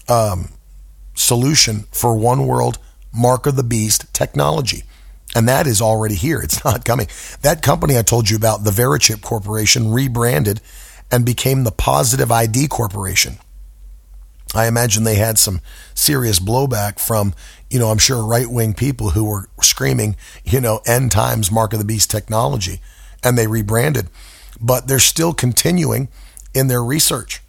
um, 0.08 0.50
solution 1.14 1.86
for 1.92 2.16
one 2.16 2.48
world 2.48 2.80
mark 3.14 3.46
of 3.46 3.56
the 3.56 3.64
beast 3.64 4.12
technology. 4.14 4.84
And 5.36 5.48
that 5.48 5.68
is 5.68 5.82
already 5.82 6.16
here. 6.16 6.40
It's 6.40 6.64
not 6.66 6.86
coming. 6.86 7.08
That 7.42 7.62
company 7.62 7.98
I 7.98 8.02
told 8.02 8.30
you 8.30 8.38
about, 8.38 8.64
the 8.64 8.72
Verichip 8.72 9.22
Corporation, 9.22 9.92
rebranded 9.92 10.62
and 11.12 11.26
became 11.26 11.64
the 11.64 11.72
Positive 11.72 12.32
ID 12.32 12.68
Corporation. 12.68 13.38
I 14.56 14.68
imagine 14.68 15.04
they 15.04 15.16
had 15.16 15.38
some 15.38 15.62
serious 15.94 16.40
blowback 16.40 17.00
from, 17.00 17.36
you 17.70 17.78
know, 17.78 17.90
I'm 17.90 18.00
sure 18.00 18.26
right 18.26 18.48
wing 18.48 18.74
people 18.74 19.12
who 19.12 19.26
were 19.26 19.48
screaming, 19.62 20.16
you 20.44 20.60
know, 20.60 20.82
end 20.88 21.12
times 21.12 21.52
Mark 21.52 21.74
of 21.74 21.80
the 21.80 21.86
Beast 21.86 22.10
technology, 22.10 22.82
and 23.24 23.38
they 23.38 23.46
rebranded. 23.46 24.10
But 24.60 24.88
they're 24.88 24.98
still 24.98 25.34
continuing 25.34 26.10
in 26.56 26.68
their 26.68 26.84
research. 26.84 27.42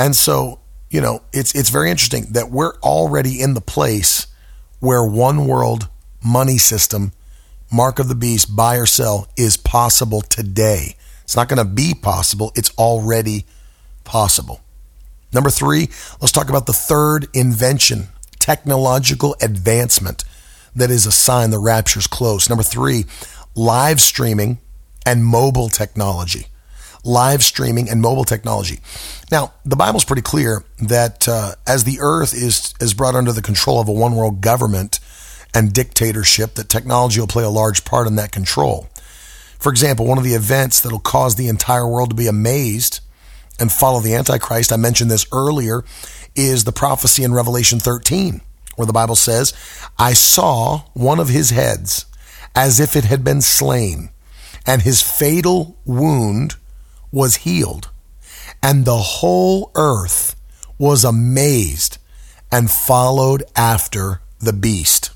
And 0.00 0.16
so, 0.16 0.60
you 0.88 1.02
know, 1.02 1.20
it's 1.30 1.54
it's 1.54 1.68
very 1.68 1.90
interesting 1.90 2.28
that 2.30 2.50
we're 2.50 2.74
already 2.76 3.38
in 3.38 3.52
the 3.52 3.60
place 3.60 4.28
where 4.78 5.04
one 5.04 5.46
world 5.46 5.90
money 6.24 6.56
system, 6.56 7.12
Mark 7.70 7.98
of 7.98 8.08
the 8.08 8.14
Beast, 8.14 8.56
buy 8.56 8.76
or 8.76 8.86
sell, 8.86 9.28
is 9.36 9.58
possible 9.58 10.22
today. 10.22 10.96
It's 11.22 11.36
not 11.36 11.50
going 11.50 11.58
to 11.58 11.70
be 11.70 11.92
possible, 11.92 12.50
it's 12.56 12.72
already 12.78 13.44
possible. 14.04 14.62
Number 15.34 15.50
three, 15.50 15.90
let's 16.18 16.32
talk 16.32 16.48
about 16.48 16.64
the 16.64 16.72
third 16.72 17.28
invention, 17.34 18.08
technological 18.38 19.36
advancement 19.42 20.24
that 20.74 20.90
is 20.90 21.04
a 21.04 21.12
sign 21.12 21.50
the 21.50 21.58
rapture's 21.58 22.06
close. 22.06 22.48
Number 22.48 22.64
three, 22.64 23.04
live 23.54 24.00
streaming 24.00 24.60
and 25.04 25.26
mobile 25.26 25.68
technology. 25.68 26.46
Live 27.04 27.42
streaming 27.42 27.88
and 27.88 28.00
mobile 28.00 28.24
technology. 28.24 28.80
Now, 29.30 29.54
the 29.64 29.76
Bible's 29.76 30.04
pretty 30.04 30.22
clear 30.22 30.64
that 30.80 31.28
uh, 31.28 31.54
as 31.66 31.84
the 31.84 31.98
earth 32.00 32.34
is, 32.34 32.74
is 32.80 32.94
brought 32.94 33.14
under 33.14 33.32
the 33.32 33.42
control 33.42 33.80
of 33.80 33.88
a 33.88 33.92
one 33.92 34.16
world 34.16 34.40
government 34.40 35.00
and 35.54 35.72
dictatorship, 35.72 36.54
that 36.54 36.68
technology 36.68 37.20
will 37.20 37.26
play 37.26 37.44
a 37.44 37.50
large 37.50 37.84
part 37.84 38.06
in 38.06 38.16
that 38.16 38.32
control. 38.32 38.88
For 39.58 39.70
example, 39.70 40.06
one 40.06 40.18
of 40.18 40.24
the 40.24 40.34
events 40.34 40.80
that'll 40.80 40.98
cause 40.98 41.36
the 41.36 41.48
entire 41.48 41.86
world 41.86 42.10
to 42.10 42.16
be 42.16 42.26
amazed 42.26 43.00
and 43.58 43.70
follow 43.70 44.00
the 44.00 44.14
Antichrist, 44.14 44.72
I 44.72 44.76
mentioned 44.76 45.10
this 45.10 45.26
earlier, 45.32 45.84
is 46.34 46.64
the 46.64 46.72
prophecy 46.72 47.24
in 47.24 47.34
Revelation 47.34 47.78
13, 47.78 48.40
where 48.76 48.86
the 48.86 48.92
Bible 48.92 49.16
says, 49.16 49.52
I 49.98 50.14
saw 50.14 50.84
one 50.94 51.20
of 51.20 51.28
his 51.28 51.50
heads 51.50 52.06
as 52.54 52.80
if 52.80 52.96
it 52.96 53.04
had 53.04 53.22
been 53.22 53.42
slain, 53.42 54.10
and 54.66 54.82
his 54.82 55.02
fatal 55.02 55.78
wound 55.84 56.56
was 57.12 57.36
healed, 57.36 57.90
and 58.62 58.84
the 58.84 58.98
whole 58.98 59.70
earth 59.74 60.36
was 60.78 61.04
amazed 61.04 61.98
and 62.50 62.70
followed 62.70 63.42
after 63.54 64.20
the 64.38 64.52
beast. 64.52 65.10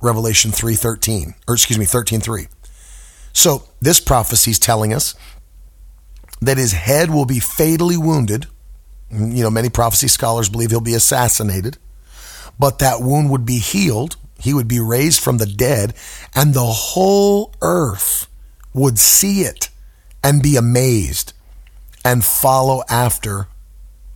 Revelation 0.00 0.52
3:13 0.52 1.34
or 1.46 1.54
excuse 1.54 1.78
me 1.78 1.86
13:3. 1.86 2.48
So, 3.32 3.64
this 3.80 4.00
prophecy 4.00 4.52
is 4.52 4.58
telling 4.58 4.92
us 4.92 5.14
that 6.40 6.58
his 6.58 6.72
head 6.72 7.10
will 7.10 7.24
be 7.24 7.40
fatally 7.40 7.96
wounded. 7.96 8.46
You 9.10 9.42
know, 9.42 9.50
many 9.50 9.68
prophecy 9.68 10.08
scholars 10.08 10.48
believe 10.48 10.70
he'll 10.70 10.80
be 10.80 10.94
assassinated, 10.94 11.78
but 12.58 12.78
that 12.78 13.00
wound 13.00 13.30
would 13.30 13.44
be 13.44 13.58
healed. 13.58 14.16
He 14.40 14.54
would 14.54 14.68
be 14.68 14.80
raised 14.80 15.20
from 15.20 15.38
the 15.38 15.46
dead, 15.46 15.94
and 16.34 16.54
the 16.54 16.64
whole 16.64 17.52
earth 17.60 18.28
would 18.72 18.98
see 18.98 19.42
it 19.42 19.67
and 20.22 20.42
be 20.42 20.56
amazed 20.56 21.32
and 22.04 22.24
follow 22.24 22.82
after 22.88 23.48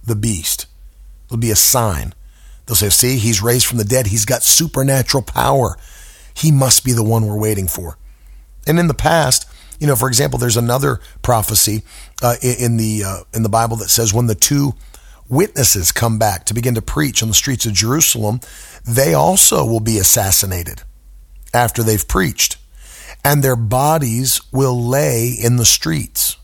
the 0.05 0.17
beast. 0.17 0.67
It'll 1.27 1.37
be 1.37 1.51
a 1.51 1.57
sign. 1.57 2.15
They'll 2.67 2.77
say, 2.77 2.89
See, 2.91 3.19
he's 3.19 3.43
raised 3.43 3.67
from 3.67 3.79
the 3.79 3.85
dead. 3.85 4.09
He's 4.09 4.25
got 4.25 4.43
supernatural 4.43 5.23
power. 5.23 5.77
He 6.35 6.51
must 6.51 6.85
be 6.85 6.93
the 6.93 7.05
one 7.05 7.27
we're 7.27 7.39
waiting 7.39 7.69
for. 7.69 7.99
And 8.67 8.79
in 8.79 8.87
the 8.87 8.95
past, 8.95 9.49
you 9.79 9.87
know, 9.87 9.97
for 9.97 10.09
example, 10.09 10.39
there's 10.39 10.57
another 10.57 11.01
prophecy 11.23 11.83
uh, 12.23 12.37
in 12.41 12.77
the 12.77 13.03
uh, 13.05 13.19
in 13.35 13.43
the 13.43 13.49
Bible 13.49 13.77
that 13.79 13.89
says 13.89 14.15
when 14.15 14.27
the 14.27 14.35
two 14.35 14.75
witnesses 15.29 15.91
come 15.91 16.19
back 16.19 16.45
to 16.45 16.55
begin 16.55 16.75
to 16.75 16.83
preach 16.83 17.23
on 17.23 17.29
the 17.29 17.35
streets 17.35 17.67
of 17.67 17.73
Jerusalem, 17.73 18.41
they 18.87 19.15
also 19.15 19.65
will 19.65 19.81
be 19.81 19.99
assassinated 19.99 20.83
after 21.55 21.83
they've 21.83 22.07
preached, 22.07 22.59
and 23.25 23.43
their 23.43 23.57
bodies 23.57 24.41
will 24.53 24.81
lay 24.87 25.29
in 25.29 25.57
the 25.57 25.65
streets, 25.65 26.37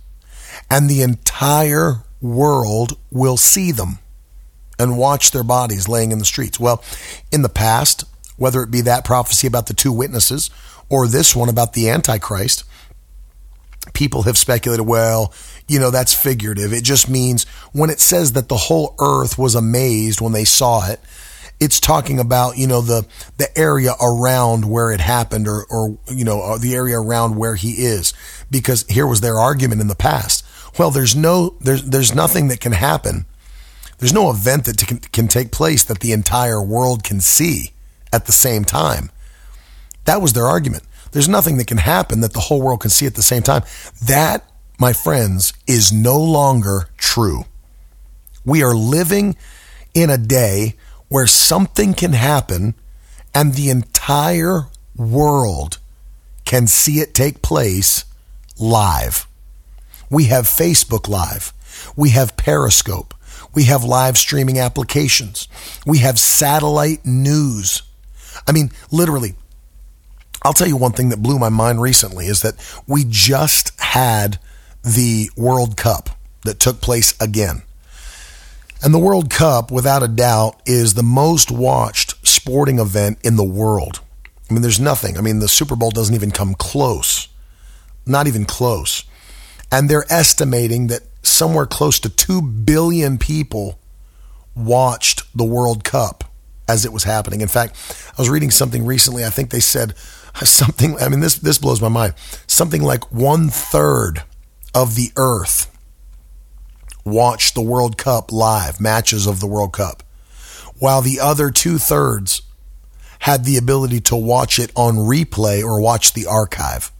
and 0.70 0.88
the 0.88 1.02
entire 1.02 2.02
world 2.20 2.98
will 3.10 3.36
see 3.36 3.72
them 3.72 3.98
and 4.78 4.98
watch 4.98 5.30
their 5.30 5.42
bodies 5.42 5.88
laying 5.88 6.12
in 6.12 6.18
the 6.18 6.24
streets. 6.24 6.60
Well, 6.60 6.82
in 7.32 7.42
the 7.42 7.48
past, 7.48 8.04
whether 8.36 8.62
it 8.62 8.70
be 8.70 8.80
that 8.82 9.04
prophecy 9.04 9.46
about 9.46 9.66
the 9.66 9.74
two 9.74 9.92
witnesses 9.92 10.50
or 10.88 11.06
this 11.06 11.34
one 11.34 11.48
about 11.48 11.72
the 11.72 11.88
Antichrist, 11.88 12.64
people 13.92 14.22
have 14.22 14.38
speculated, 14.38 14.84
well, 14.84 15.32
you 15.66 15.78
know, 15.78 15.90
that's 15.90 16.14
figurative. 16.14 16.72
It 16.72 16.84
just 16.84 17.08
means 17.08 17.44
when 17.72 17.90
it 17.90 18.00
says 18.00 18.32
that 18.32 18.48
the 18.48 18.56
whole 18.56 18.94
earth 19.00 19.36
was 19.36 19.54
amazed 19.54 20.20
when 20.20 20.32
they 20.32 20.44
saw 20.44 20.88
it, 20.88 21.00
it's 21.60 21.80
talking 21.80 22.20
about, 22.20 22.56
you 22.56 22.66
know, 22.66 22.80
the, 22.80 23.06
the 23.36 23.56
area 23.58 23.92
around 24.00 24.64
where 24.64 24.90
it 24.92 25.00
happened 25.00 25.48
or, 25.48 25.64
or, 25.68 25.98
you 26.12 26.24
know, 26.24 26.40
uh, 26.40 26.58
the 26.58 26.74
area 26.74 26.98
around 26.98 27.36
where 27.36 27.56
he 27.56 27.84
is. 27.84 28.14
Because 28.50 28.84
here 28.88 29.06
was 29.06 29.20
their 29.20 29.38
argument 29.38 29.80
in 29.80 29.88
the 29.88 29.96
past. 29.96 30.44
Well, 30.78 30.90
there's 30.90 31.16
no, 31.16 31.56
there's, 31.60 31.82
there's 31.82 32.14
nothing 32.14 32.48
that 32.48 32.60
can 32.60 32.72
happen. 32.72 33.26
There's 33.98 34.12
no 34.12 34.30
event 34.30 34.64
that 34.64 34.78
can, 34.86 34.98
can 34.98 35.26
take 35.26 35.50
place 35.50 35.82
that 35.84 36.00
the 36.00 36.12
entire 36.12 36.62
world 36.62 37.02
can 37.02 37.20
see 37.20 37.72
at 38.12 38.26
the 38.26 38.32
same 38.32 38.64
time. 38.64 39.10
That 40.04 40.22
was 40.22 40.32
their 40.32 40.46
argument. 40.46 40.84
There's 41.10 41.28
nothing 41.28 41.56
that 41.56 41.66
can 41.66 41.78
happen 41.78 42.20
that 42.20 42.32
the 42.32 42.40
whole 42.40 42.62
world 42.62 42.80
can 42.80 42.90
see 42.90 43.06
at 43.06 43.16
the 43.16 43.22
same 43.22 43.42
time. 43.42 43.62
That, 44.04 44.48
my 44.78 44.92
friends, 44.92 45.52
is 45.66 45.92
no 45.92 46.18
longer 46.18 46.88
true. 46.96 47.44
We 48.44 48.62
are 48.62 48.74
living 48.74 49.36
in 49.94 50.10
a 50.10 50.18
day 50.18 50.76
where 51.08 51.26
something 51.26 51.94
can 51.94 52.12
happen 52.12 52.74
and 53.34 53.54
the 53.54 53.70
entire 53.70 54.68
world 54.96 55.78
can 56.44 56.66
see 56.66 57.00
it 57.00 57.14
take 57.14 57.42
place 57.42 58.04
live. 58.58 59.26
We 60.10 60.24
have 60.24 60.46
Facebook 60.46 61.08
Live. 61.08 61.52
We 61.96 62.10
have 62.10 62.36
Periscope. 62.36 63.14
We 63.54 63.64
have 63.64 63.84
live 63.84 64.16
streaming 64.16 64.58
applications. 64.58 65.48
We 65.86 65.98
have 65.98 66.18
satellite 66.18 67.04
news. 67.04 67.82
I 68.46 68.52
mean, 68.52 68.70
literally, 68.90 69.34
I'll 70.42 70.52
tell 70.52 70.68
you 70.68 70.76
one 70.76 70.92
thing 70.92 71.08
that 71.10 71.22
blew 71.22 71.38
my 71.38 71.48
mind 71.48 71.80
recently 71.80 72.26
is 72.26 72.42
that 72.42 72.54
we 72.86 73.04
just 73.06 73.78
had 73.80 74.38
the 74.82 75.30
World 75.36 75.76
Cup 75.76 76.10
that 76.44 76.60
took 76.60 76.80
place 76.80 77.14
again. 77.20 77.62
And 78.82 78.94
the 78.94 78.98
World 78.98 79.28
Cup, 79.28 79.70
without 79.70 80.02
a 80.02 80.08
doubt, 80.08 80.60
is 80.64 80.94
the 80.94 81.02
most 81.02 81.50
watched 81.50 82.26
sporting 82.26 82.78
event 82.78 83.18
in 83.24 83.36
the 83.36 83.44
world. 83.44 84.00
I 84.48 84.52
mean, 84.52 84.62
there's 84.62 84.80
nothing. 84.80 85.18
I 85.18 85.20
mean, 85.20 85.40
the 85.40 85.48
Super 85.48 85.74
Bowl 85.74 85.90
doesn't 85.90 86.14
even 86.14 86.30
come 86.30 86.54
close. 86.54 87.28
Not 88.06 88.26
even 88.26 88.44
close. 88.44 89.04
And 89.70 89.90
they're 89.90 90.10
estimating 90.10 90.86
that 90.86 91.02
somewhere 91.22 91.66
close 91.66 91.98
to 92.00 92.08
2 92.08 92.40
billion 92.40 93.18
people 93.18 93.78
watched 94.54 95.24
the 95.36 95.44
World 95.44 95.84
Cup 95.84 96.24
as 96.68 96.84
it 96.84 96.92
was 96.92 97.04
happening. 97.04 97.40
In 97.40 97.48
fact, 97.48 97.76
I 98.16 98.20
was 98.20 98.30
reading 98.30 98.50
something 98.50 98.86
recently. 98.86 99.24
I 99.24 99.30
think 99.30 99.50
they 99.50 99.60
said 99.60 99.96
something, 100.44 100.96
I 100.98 101.08
mean, 101.08 101.20
this, 101.20 101.36
this 101.36 101.58
blows 101.58 101.82
my 101.82 101.88
mind. 101.88 102.14
Something 102.46 102.82
like 102.82 103.10
one 103.12 103.48
third 103.48 104.22
of 104.74 104.94
the 104.94 105.10
earth 105.16 105.70
watched 107.10 107.54
the 107.54 107.62
World 107.62 107.96
Cup 107.96 108.32
live, 108.32 108.80
matches 108.80 109.26
of 109.26 109.40
the 109.40 109.46
World 109.46 109.72
Cup, 109.72 110.02
while 110.78 111.02
the 111.02 111.20
other 111.20 111.50
two 111.50 111.78
thirds 111.78 112.42
had 113.20 113.44
the 113.44 113.56
ability 113.56 114.00
to 114.00 114.16
watch 114.16 114.58
it 114.58 114.70
on 114.76 114.94
replay 114.96 115.62
or 115.62 115.80
watch 115.80 116.12
the 116.12 116.26
archive. 116.26 116.92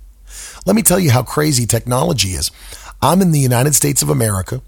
Let 0.67 0.77
me 0.77 0.83
tell 0.83 0.99
you 0.99 1.11
how 1.11 1.23
crazy 1.23 1.67
technology 1.67 2.31
is. 2.31 2.51
I'm 3.01 3.23
in 3.23 3.31
the 3.31 3.41
United 3.41 3.75
States 3.75 4.03
of 4.03 4.09
America, 4.09 4.61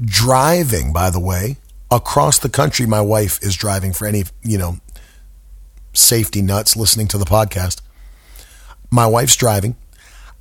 driving, 0.00 0.92
by 0.92 1.10
the 1.10 1.20
way, 1.20 1.56
across 1.90 2.38
the 2.38 2.48
country. 2.48 2.86
My 2.86 3.00
wife 3.00 3.42
is 3.42 3.56
driving 3.56 3.92
for 3.92 4.06
any, 4.06 4.24
you 4.42 4.56
know, 4.56 4.76
safety 5.92 6.40
nuts 6.40 6.76
listening 6.76 7.08
to 7.08 7.18
the 7.18 7.24
podcast. 7.24 7.80
My 8.90 9.06
wife's 9.06 9.36
driving. 9.36 9.76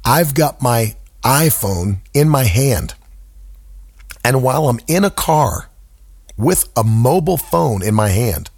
I've 0.06 0.34
got 0.34 0.62
my 0.62 0.96
iPhone 1.24 1.98
in 2.14 2.30
my 2.30 2.44
hand. 2.44 2.94
And 4.24 4.44
while 4.44 4.68
I'm 4.68 4.80
in 4.88 5.04
a 5.04 5.10
car 5.10 5.70
with 6.38 6.70
a 6.76 6.84
mobile 6.84 7.38
phone 7.38 7.82
in 7.82 7.94
my 7.94 8.10
hand, 8.10 8.50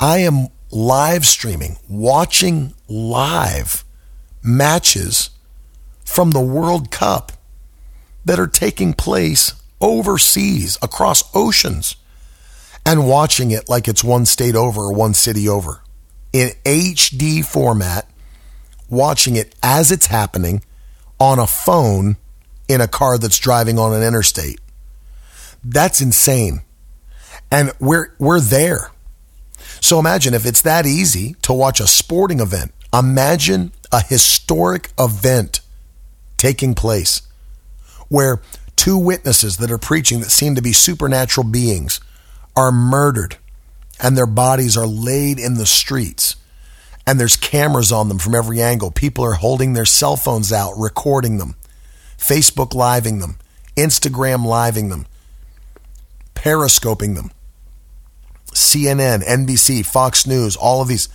I 0.00 0.18
am 0.18 0.48
live 0.70 1.26
streaming, 1.26 1.76
watching 1.88 2.74
live 2.88 3.84
matches 4.42 5.30
from 6.04 6.32
the 6.32 6.40
World 6.40 6.90
Cup 6.90 7.32
that 8.24 8.40
are 8.40 8.46
taking 8.46 8.94
place 8.94 9.54
overseas 9.80 10.78
across 10.82 11.24
oceans 11.34 11.96
and 12.84 13.08
watching 13.08 13.50
it 13.50 13.68
like 13.68 13.88
it's 13.88 14.02
one 14.02 14.26
state 14.26 14.56
over 14.56 14.82
or 14.82 14.92
one 14.92 15.14
city 15.14 15.48
over 15.48 15.82
in 16.32 16.50
HD 16.64 17.44
format, 17.44 18.08
watching 18.88 19.36
it 19.36 19.54
as 19.62 19.92
it's 19.92 20.06
happening 20.06 20.62
on 21.20 21.38
a 21.38 21.46
phone 21.46 22.16
in 22.68 22.80
a 22.80 22.88
car 22.88 23.18
that's 23.18 23.38
driving 23.38 23.78
on 23.78 23.92
an 23.92 24.02
interstate. 24.02 24.58
That's 25.64 26.00
insane. 26.00 26.62
And 27.50 27.72
we're, 27.78 28.14
we're 28.18 28.40
there. 28.40 28.90
So 29.80 29.98
imagine 29.98 30.34
if 30.34 30.46
it's 30.46 30.62
that 30.62 30.86
easy 30.86 31.34
to 31.42 31.52
watch 31.52 31.80
a 31.80 31.86
sporting 31.86 32.40
event, 32.40 32.72
imagine 32.92 33.72
a 33.90 34.02
historic 34.02 34.90
event 34.98 35.60
taking 36.36 36.74
place 36.74 37.22
where 38.08 38.40
two 38.76 38.96
witnesses 38.96 39.58
that 39.58 39.70
are 39.70 39.78
preaching 39.78 40.20
that 40.20 40.30
seem 40.30 40.54
to 40.54 40.62
be 40.62 40.72
supernatural 40.72 41.46
beings 41.46 42.00
are 42.56 42.72
murdered 42.72 43.36
and 44.00 44.16
their 44.16 44.26
bodies 44.26 44.76
are 44.76 44.86
laid 44.86 45.38
in 45.38 45.54
the 45.54 45.66
streets 45.66 46.36
and 47.06 47.18
there's 47.18 47.36
cameras 47.36 47.90
on 47.90 48.08
them 48.08 48.18
from 48.18 48.34
every 48.34 48.60
angle. 48.62 48.90
People 48.90 49.24
are 49.24 49.34
holding 49.34 49.72
their 49.72 49.84
cell 49.84 50.16
phones 50.16 50.52
out, 50.52 50.74
recording 50.76 51.38
them, 51.38 51.56
Facebook 52.16 52.74
living 52.74 53.18
them, 53.18 53.36
Instagram 53.76 54.46
living 54.46 54.88
them, 54.88 55.06
periscoping 56.42 57.14
them. 57.14 57.30
CNN, 58.52 59.22
NBC, 59.24 59.86
Fox 59.86 60.26
News, 60.26 60.56
all 60.56 60.82
of 60.82 60.88
these. 60.88 61.08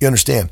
You 0.00 0.06
understand? 0.06 0.50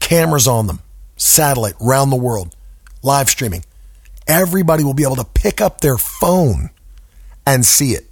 Cameras 0.00 0.48
on 0.48 0.66
them, 0.66 0.80
satellite, 1.16 1.74
round 1.78 2.10
the 2.10 2.16
world, 2.16 2.56
live 3.02 3.28
streaming. 3.28 3.64
Everybody 4.26 4.82
will 4.82 4.94
be 4.94 5.04
able 5.04 5.16
to 5.16 5.24
pick 5.24 5.60
up 5.60 5.80
their 5.80 5.98
phone 5.98 6.70
and 7.46 7.64
see 7.64 7.92
it. 7.92 8.06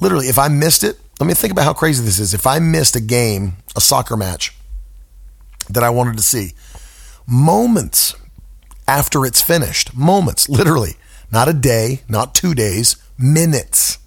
Literally, 0.00 0.28
if 0.28 0.38
I 0.38 0.48
missed 0.48 0.84
it, 0.84 0.98
let 1.20 1.26
me 1.26 1.34
think 1.34 1.52
about 1.52 1.64
how 1.64 1.74
crazy 1.74 2.04
this 2.04 2.18
is. 2.18 2.34
If 2.34 2.46
I 2.46 2.58
missed 2.58 2.96
a 2.96 3.00
game, 3.00 3.56
a 3.76 3.80
soccer 3.80 4.16
match 4.16 4.54
that 5.68 5.82
I 5.82 5.90
wanted 5.90 6.16
to 6.16 6.22
see, 6.22 6.52
moments 7.26 8.14
after 8.86 9.24
it's 9.24 9.42
finished, 9.42 9.94
moments, 9.96 10.48
literally, 10.48 10.94
not 11.30 11.48
a 11.48 11.52
day, 11.52 12.02
not 12.08 12.34
two 12.34 12.54
days, 12.54 12.96
minutes 13.22 13.98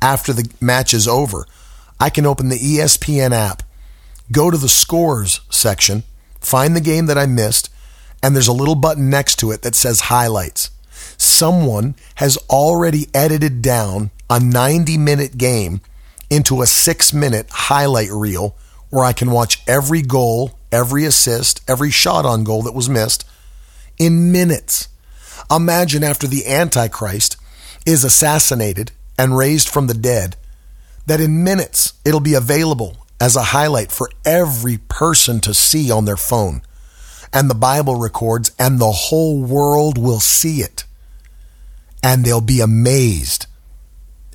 after 0.00 0.32
the 0.32 0.50
match 0.60 0.94
is 0.94 1.06
over, 1.06 1.46
I 2.00 2.10
can 2.10 2.26
open 2.26 2.48
the 2.48 2.58
ESPN 2.58 3.32
app, 3.32 3.62
go 4.32 4.50
to 4.50 4.56
the 4.56 4.68
scores 4.68 5.40
section, 5.50 6.02
find 6.40 6.74
the 6.74 6.80
game 6.80 7.06
that 7.06 7.18
I 7.18 7.26
missed, 7.26 7.70
and 8.22 8.34
there's 8.34 8.48
a 8.48 8.52
little 8.52 8.74
button 8.74 9.10
next 9.10 9.36
to 9.36 9.50
it 9.50 9.62
that 9.62 9.74
says 9.74 10.00
highlights. 10.00 10.70
Someone 11.16 11.94
has 12.16 12.36
already 12.48 13.06
edited 13.14 13.62
down 13.62 14.10
a 14.28 14.40
90 14.40 14.98
minute 14.98 15.36
game 15.38 15.80
into 16.30 16.62
a 16.62 16.66
six 16.66 17.12
minute 17.12 17.46
highlight 17.50 18.10
reel 18.10 18.56
where 18.90 19.04
I 19.04 19.12
can 19.12 19.30
watch 19.30 19.62
every 19.66 20.02
goal, 20.02 20.58
every 20.70 21.04
assist, 21.04 21.60
every 21.68 21.90
shot 21.90 22.24
on 22.24 22.44
goal 22.44 22.62
that 22.62 22.74
was 22.74 22.88
missed 22.88 23.24
in 23.98 24.32
minutes. 24.32 24.88
Imagine 25.50 26.02
after 26.02 26.26
the 26.26 26.46
Antichrist 26.46 27.36
is 27.86 28.04
assassinated 28.04 28.92
and 29.18 29.36
raised 29.36 29.68
from 29.68 29.86
the 29.86 29.94
dead, 29.94 30.36
that 31.06 31.20
in 31.20 31.44
minutes 31.44 31.94
it'll 32.04 32.20
be 32.20 32.34
available 32.34 32.96
as 33.20 33.36
a 33.36 33.42
highlight 33.42 33.92
for 33.92 34.10
every 34.24 34.78
person 34.78 35.40
to 35.40 35.54
see 35.54 35.90
on 35.90 36.04
their 36.04 36.16
phone. 36.16 36.62
And 37.32 37.48
the 37.48 37.54
Bible 37.54 37.96
records, 37.96 38.50
and 38.58 38.78
the 38.78 38.90
whole 38.90 39.40
world 39.42 39.96
will 39.96 40.20
see 40.20 40.60
it. 40.60 40.84
And 42.02 42.24
they'll 42.24 42.40
be 42.40 42.60
amazed 42.60 43.46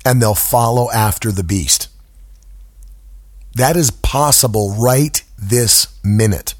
and 0.08 0.22
they'll 0.22 0.34
follow 0.34 0.90
after 0.90 1.30
the 1.30 1.44
beast. 1.44 1.88
That 3.54 3.76
is 3.76 3.90
possible 3.90 4.74
right 4.78 5.22
this 5.36 5.88
minute. 6.02 6.54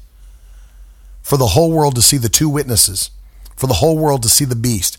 For 1.23 1.35
the 1.35 1.47
whole 1.47 1.71
world 1.71 1.95
to 1.95 2.01
see 2.03 2.17
the 2.17 2.29
two 2.29 2.47
witnesses, 2.47 3.09
for 3.55 3.65
the 3.65 3.75
whole 3.75 3.97
world 3.97 4.21
to 4.21 4.29
see 4.29 4.45
the 4.45 4.55
beast. 4.55 4.98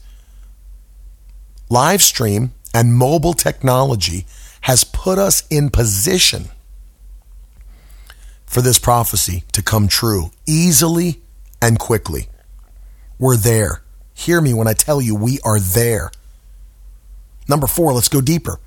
Live 1.73 2.03
stream 2.03 2.53
and 2.75 2.93
mobile 2.93 3.33
technology 3.33 4.27
has 4.63 4.83
put 4.83 5.19
us 5.19 5.45
in 5.51 5.71
position 5.71 6.47
for 8.45 8.61
this 8.61 8.81
prophecy 8.81 9.45
to 9.53 9.63
come 9.63 9.87
true 9.87 10.33
easily 10.47 11.23
and 11.63 11.79
quickly. 11.79 12.27
We're 13.21 13.37
there. 13.37 13.83
Hear 14.15 14.41
me 14.41 14.53
when 14.53 14.67
I 14.67 14.73
tell 14.73 15.01
you 15.01 15.15
we 15.15 15.39
are 15.45 15.61
there. 15.61 16.11
Number 17.49 17.69
four, 17.69 17.93
let's 17.93 18.09
go 18.09 18.21
deeper. 18.21 18.59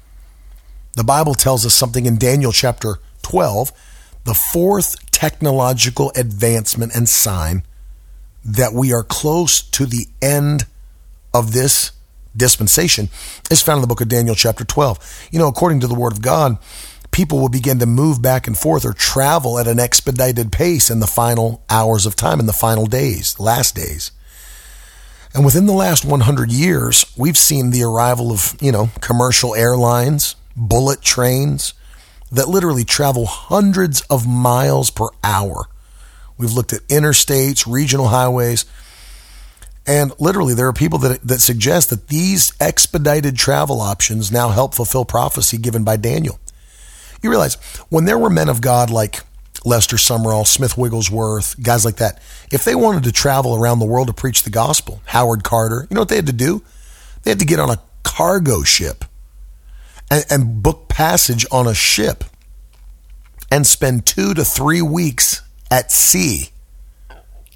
The 0.95 1.03
Bible 1.03 1.33
tells 1.33 1.65
us 1.65 1.73
something 1.73 2.05
in 2.05 2.17
Daniel 2.17 2.53
chapter 2.53 2.99
12, 3.23 3.73
the 4.23 4.33
fourth 4.33 5.11
technological 5.11 6.13
advancement 6.15 6.95
and 6.95 7.09
sign 7.09 7.63
that 8.45 8.71
we 8.73 8.93
are 8.93 9.03
close 9.03 9.61
to 9.61 9.85
the 9.85 10.07
end 10.21 10.63
of 11.33 11.51
this 11.51 11.91
dispensation 12.35 13.09
is 13.51 13.61
found 13.61 13.77
in 13.77 13.81
the 13.81 13.87
book 13.87 14.01
of 14.01 14.09
Daniel, 14.09 14.35
chapter 14.35 14.63
12. 14.63 15.29
You 15.31 15.39
know, 15.39 15.47
according 15.47 15.79
to 15.81 15.87
the 15.87 15.95
word 15.95 16.13
of 16.13 16.21
God, 16.21 16.57
people 17.11 17.39
will 17.39 17.49
begin 17.49 17.79
to 17.79 17.85
move 17.85 18.21
back 18.21 18.47
and 18.47 18.57
forth 18.57 18.85
or 18.85 18.93
travel 18.93 19.59
at 19.59 19.67
an 19.67 19.79
expedited 19.79 20.51
pace 20.51 20.89
in 20.89 20.99
the 20.99 21.07
final 21.07 21.63
hours 21.69 22.05
of 22.05 22.15
time, 22.15 22.39
in 22.39 22.45
the 22.45 22.53
final 22.53 22.85
days, 22.85 23.39
last 23.39 23.75
days. 23.75 24.11
And 25.33 25.45
within 25.45 25.65
the 25.65 25.73
last 25.73 26.05
100 26.05 26.51
years, 26.51 27.05
we've 27.17 27.37
seen 27.37 27.71
the 27.71 27.83
arrival 27.83 28.31
of, 28.31 28.55
you 28.61 28.71
know, 28.71 28.89
commercial 29.01 29.55
airlines, 29.55 30.35
bullet 30.55 31.01
trains 31.01 31.73
that 32.31 32.49
literally 32.49 32.83
travel 32.83 33.25
hundreds 33.25 34.01
of 34.01 34.27
miles 34.27 34.89
per 34.89 35.07
hour. 35.23 35.67
We've 36.37 36.51
looked 36.51 36.73
at 36.73 36.81
interstates, 36.87 37.71
regional 37.71 38.07
highways, 38.07 38.65
and 39.85 40.13
literally, 40.19 40.53
there 40.53 40.67
are 40.67 40.73
people 40.73 40.99
that, 40.99 41.21
that 41.23 41.41
suggest 41.41 41.89
that 41.89 42.07
these 42.07 42.53
expedited 42.59 43.37
travel 43.37 43.81
options 43.81 44.31
now 44.31 44.49
help 44.49 44.73
fulfill 44.73 45.03
prophecy 45.03 45.57
given 45.57 45.83
by 45.83 45.97
Daniel. 45.97 46.39
You 47.21 47.29
realize 47.29 47.55
when 47.89 48.05
there 48.05 48.17
were 48.17 48.29
men 48.29 48.49
of 48.49 48.61
God 48.61 48.89
like 48.89 49.19
Lester 49.65 49.97
Sumrall, 49.97 50.45
Smith 50.47 50.77
Wigglesworth, 50.77 51.61
guys 51.61 51.85
like 51.85 51.97
that, 51.97 52.21
if 52.51 52.63
they 52.63 52.75
wanted 52.75 53.03
to 53.03 53.11
travel 53.11 53.55
around 53.55 53.79
the 53.79 53.85
world 53.85 54.07
to 54.07 54.13
preach 54.13 54.43
the 54.43 54.49
gospel, 54.49 55.01
Howard 55.05 55.43
Carter, 55.43 55.87
you 55.89 55.95
know 55.95 56.01
what 56.01 56.09
they 56.09 56.17
had 56.17 56.27
to 56.27 56.33
do? 56.33 56.61
They 57.23 57.31
had 57.31 57.39
to 57.39 57.45
get 57.45 57.59
on 57.59 57.69
a 57.69 57.81
cargo 58.03 58.63
ship 58.63 59.05
and, 60.09 60.25
and 60.29 60.63
book 60.63 60.87
passage 60.87 61.45
on 61.51 61.67
a 61.67 61.73
ship 61.73 62.23
and 63.51 63.67
spend 63.67 64.05
two 64.05 64.33
to 64.33 64.43
three 64.43 64.81
weeks 64.81 65.41
at 65.71 65.91
sea 65.91 66.49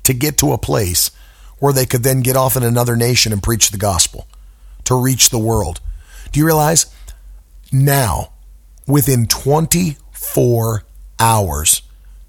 to 0.03 0.13
get 0.13 0.37
to 0.37 0.53
a 0.53 0.57
place 0.57 1.11
where 1.59 1.73
they 1.73 1.85
could 1.85 2.03
then 2.03 2.21
get 2.21 2.35
off 2.35 2.55
in 2.55 2.63
another 2.63 2.95
nation 2.95 3.33
and 3.33 3.41
preach 3.41 3.71
the 3.71 3.77
gospel 3.77 4.27
to 4.83 4.95
reach 4.95 5.29
the 5.29 5.39
world. 5.39 5.79
Do 6.31 6.39
you 6.39 6.45
realize 6.45 6.93
now, 7.71 8.31
within 8.87 9.27
24 9.27 10.83
hours, 11.19 11.81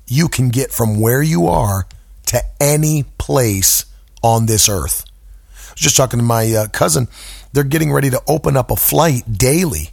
you 0.07 0.29
can 0.29 0.49
get 0.49 0.73
from 0.73 1.01
where 1.01 1.23
you 1.23 1.47
are 1.47 1.87
to 2.27 2.41
any 2.61 3.05
place 3.19 3.85
on 4.23 4.47
this 4.47 4.69
earth? 4.69 5.05
I 5.53 5.73
was 5.73 5.81
just 5.81 5.97
talking 5.97 6.19
to 6.19 6.25
my 6.25 6.53
uh, 6.53 6.69
cousin. 6.69 7.09
They're 7.53 7.65
getting 7.65 7.93
ready 7.93 8.11
to 8.11 8.23
open 8.27 8.57
up 8.57 8.71
a 8.71 8.77
flight 8.77 9.39
daily 9.39 9.91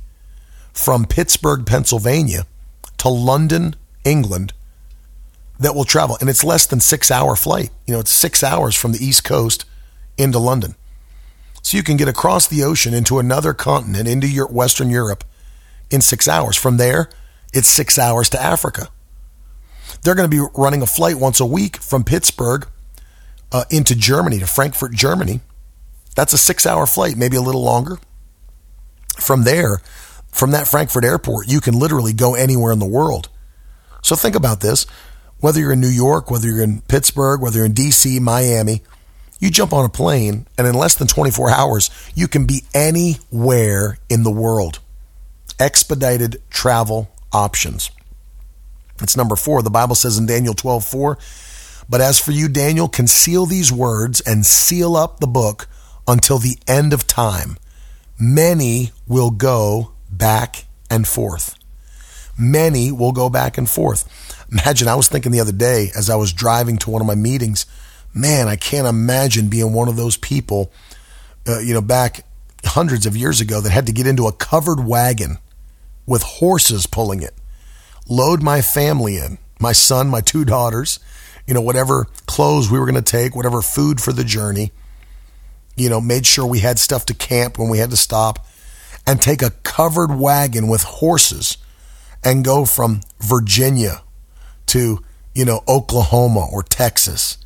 from 0.73 1.05
Pittsburgh, 1.05 1.65
Pennsylvania 1.65 2.45
to 2.97 3.09
London, 3.09 3.75
England 4.03 4.53
that 5.59 5.75
will 5.75 5.85
travel. 5.85 6.17
And 6.19 6.29
it's 6.29 6.43
less 6.43 6.65
than 6.65 6.79
six 6.79 7.09
hour 7.11 7.35
flight. 7.35 7.69
You 7.85 7.93
know, 7.93 7.99
it's 7.99 8.11
six 8.11 8.43
hours 8.43 8.75
from 8.75 8.91
the 8.91 9.03
East 9.03 9.23
Coast 9.23 9.65
into 10.17 10.39
London. 10.39 10.75
So 11.61 11.77
you 11.77 11.83
can 11.83 11.97
get 11.97 12.07
across 12.07 12.47
the 12.47 12.63
ocean 12.63 12.93
into 12.93 13.17
another 13.17 13.53
continent, 13.53 14.07
into 14.07 14.27
your 14.27 14.47
Western 14.47 14.89
Europe 14.89 15.23
in 15.89 16.01
six 16.01 16.27
hours. 16.27 16.55
From 16.55 16.77
there, 16.77 17.09
it's 17.53 17.67
six 17.67 17.97
hours 17.97 18.29
to 18.29 18.41
Africa. 18.41 18.89
They're 20.03 20.15
going 20.15 20.29
to 20.29 20.37
be 20.37 20.47
running 20.55 20.81
a 20.81 20.87
flight 20.87 21.15
once 21.15 21.39
a 21.39 21.45
week 21.45 21.77
from 21.77 22.03
Pittsburgh 22.03 22.67
uh, 23.51 23.63
into 23.71 23.95
Germany, 23.95 24.39
to 24.39 24.47
Frankfurt, 24.47 24.93
Germany. 24.93 25.39
That's 26.15 26.33
a 26.33 26.37
six 26.37 26.65
hour 26.65 26.85
flight, 26.85 27.17
maybe 27.17 27.37
a 27.37 27.41
little 27.41 27.63
longer. 27.63 27.97
From 29.17 29.43
there, 29.43 29.81
from 30.31 30.51
that 30.51 30.67
Frankfurt 30.67 31.05
airport, 31.05 31.47
you 31.47 31.61
can 31.61 31.73
literally 31.73 32.13
go 32.13 32.35
anywhere 32.35 32.73
in 32.73 32.79
the 32.79 32.85
world. 32.85 33.29
So 34.03 34.15
think 34.15 34.35
about 34.35 34.59
this 34.59 34.85
whether 35.39 35.59
you're 35.59 35.73
in 35.73 35.81
New 35.81 35.87
York, 35.87 36.31
whether 36.31 36.47
you're 36.47 36.63
in 36.63 36.81
Pittsburgh, 36.81 37.41
whether 37.41 37.57
you're 37.57 37.65
in 37.65 37.73
DC, 37.73 38.19
Miami, 38.19 38.81
you 39.39 39.51
jump 39.51 39.73
on 39.73 39.85
a 39.85 39.89
plane 39.89 40.47
and 40.57 40.65
in 40.67 40.73
less 40.73 40.95
than 40.95 41.07
24 41.07 41.51
hours, 41.51 41.89
you 42.15 42.27
can 42.27 42.45
be 42.45 42.63
anywhere 42.73 43.97
in 44.09 44.23
the 44.23 44.31
world. 44.31 44.79
Expedited 45.59 46.41
travel 46.49 47.11
options. 47.31 47.91
It's 49.01 49.17
number 49.17 49.35
four. 49.35 49.61
The 49.61 49.69
Bible 49.69 49.95
says 49.95 50.17
in 50.17 50.25
Daniel 50.25 50.53
12, 50.53 50.85
4, 50.85 51.17
but 51.89 52.01
as 52.01 52.19
for 52.19 52.31
you, 52.31 52.47
Daniel, 52.47 52.87
conceal 52.87 53.45
these 53.45 53.71
words 53.71 54.21
and 54.21 54.45
seal 54.45 54.95
up 54.95 55.19
the 55.19 55.27
book 55.27 55.67
until 56.07 56.37
the 56.37 56.57
end 56.67 56.93
of 56.93 57.05
time. 57.05 57.57
Many 58.19 58.91
will 59.07 59.31
go 59.31 59.91
back 60.09 60.65
and 60.89 61.07
forth. 61.07 61.55
Many 62.37 62.91
will 62.91 63.11
go 63.11 63.29
back 63.29 63.57
and 63.57 63.69
forth. 63.69 64.45
Imagine, 64.51 64.87
I 64.87 64.95
was 64.95 65.07
thinking 65.07 65.31
the 65.31 65.39
other 65.39 65.51
day 65.51 65.89
as 65.95 66.09
I 66.09 66.15
was 66.15 66.33
driving 66.33 66.77
to 66.79 66.89
one 66.89 67.01
of 67.01 67.07
my 67.07 67.15
meetings, 67.15 67.65
man, 68.13 68.47
I 68.47 68.55
can't 68.55 68.87
imagine 68.87 69.49
being 69.49 69.73
one 69.73 69.87
of 69.87 69.95
those 69.95 70.17
people, 70.17 70.71
uh, 71.47 71.59
you 71.59 71.73
know, 71.73 71.81
back 71.81 72.25
hundreds 72.63 73.05
of 73.05 73.15
years 73.15 73.41
ago 73.41 73.61
that 73.61 73.71
had 73.71 73.85
to 73.85 73.91
get 73.91 74.07
into 74.07 74.27
a 74.27 74.31
covered 74.31 74.85
wagon 74.85 75.37
with 76.05 76.23
horses 76.23 76.87
pulling 76.87 77.21
it. 77.21 77.33
Load 78.07 78.41
my 78.41 78.61
family 78.61 79.17
in, 79.17 79.37
my 79.59 79.71
son, 79.71 80.07
my 80.07 80.21
two 80.21 80.45
daughters, 80.45 80.99
you 81.47 81.53
know, 81.53 81.61
whatever 81.61 82.07
clothes 82.25 82.71
we 82.71 82.79
were 82.79 82.85
going 82.85 83.01
to 83.01 83.01
take, 83.01 83.35
whatever 83.35 83.61
food 83.61 84.01
for 84.01 84.13
the 84.13 84.23
journey. 84.23 84.71
You 85.75 85.89
know, 85.89 85.99
made 85.99 86.25
sure 86.25 86.45
we 86.45 86.59
had 86.59 86.79
stuff 86.79 87.05
to 87.07 87.13
camp 87.13 87.59
when 87.59 87.69
we 87.69 87.79
had 87.79 87.89
to 87.89 87.97
stop 87.97 88.45
and 89.05 89.21
take 89.21 89.41
a 89.41 89.51
covered 89.51 90.15
wagon 90.15 90.67
with 90.67 90.83
horses 90.83 91.57
and 92.25 92.43
go 92.43 92.65
from 92.65 93.01
Virginia 93.19 94.01
to, 94.65 95.01
you 95.33 95.45
know, 95.45 95.63
Oklahoma 95.67 96.47
or 96.51 96.63
Texas 96.63 97.37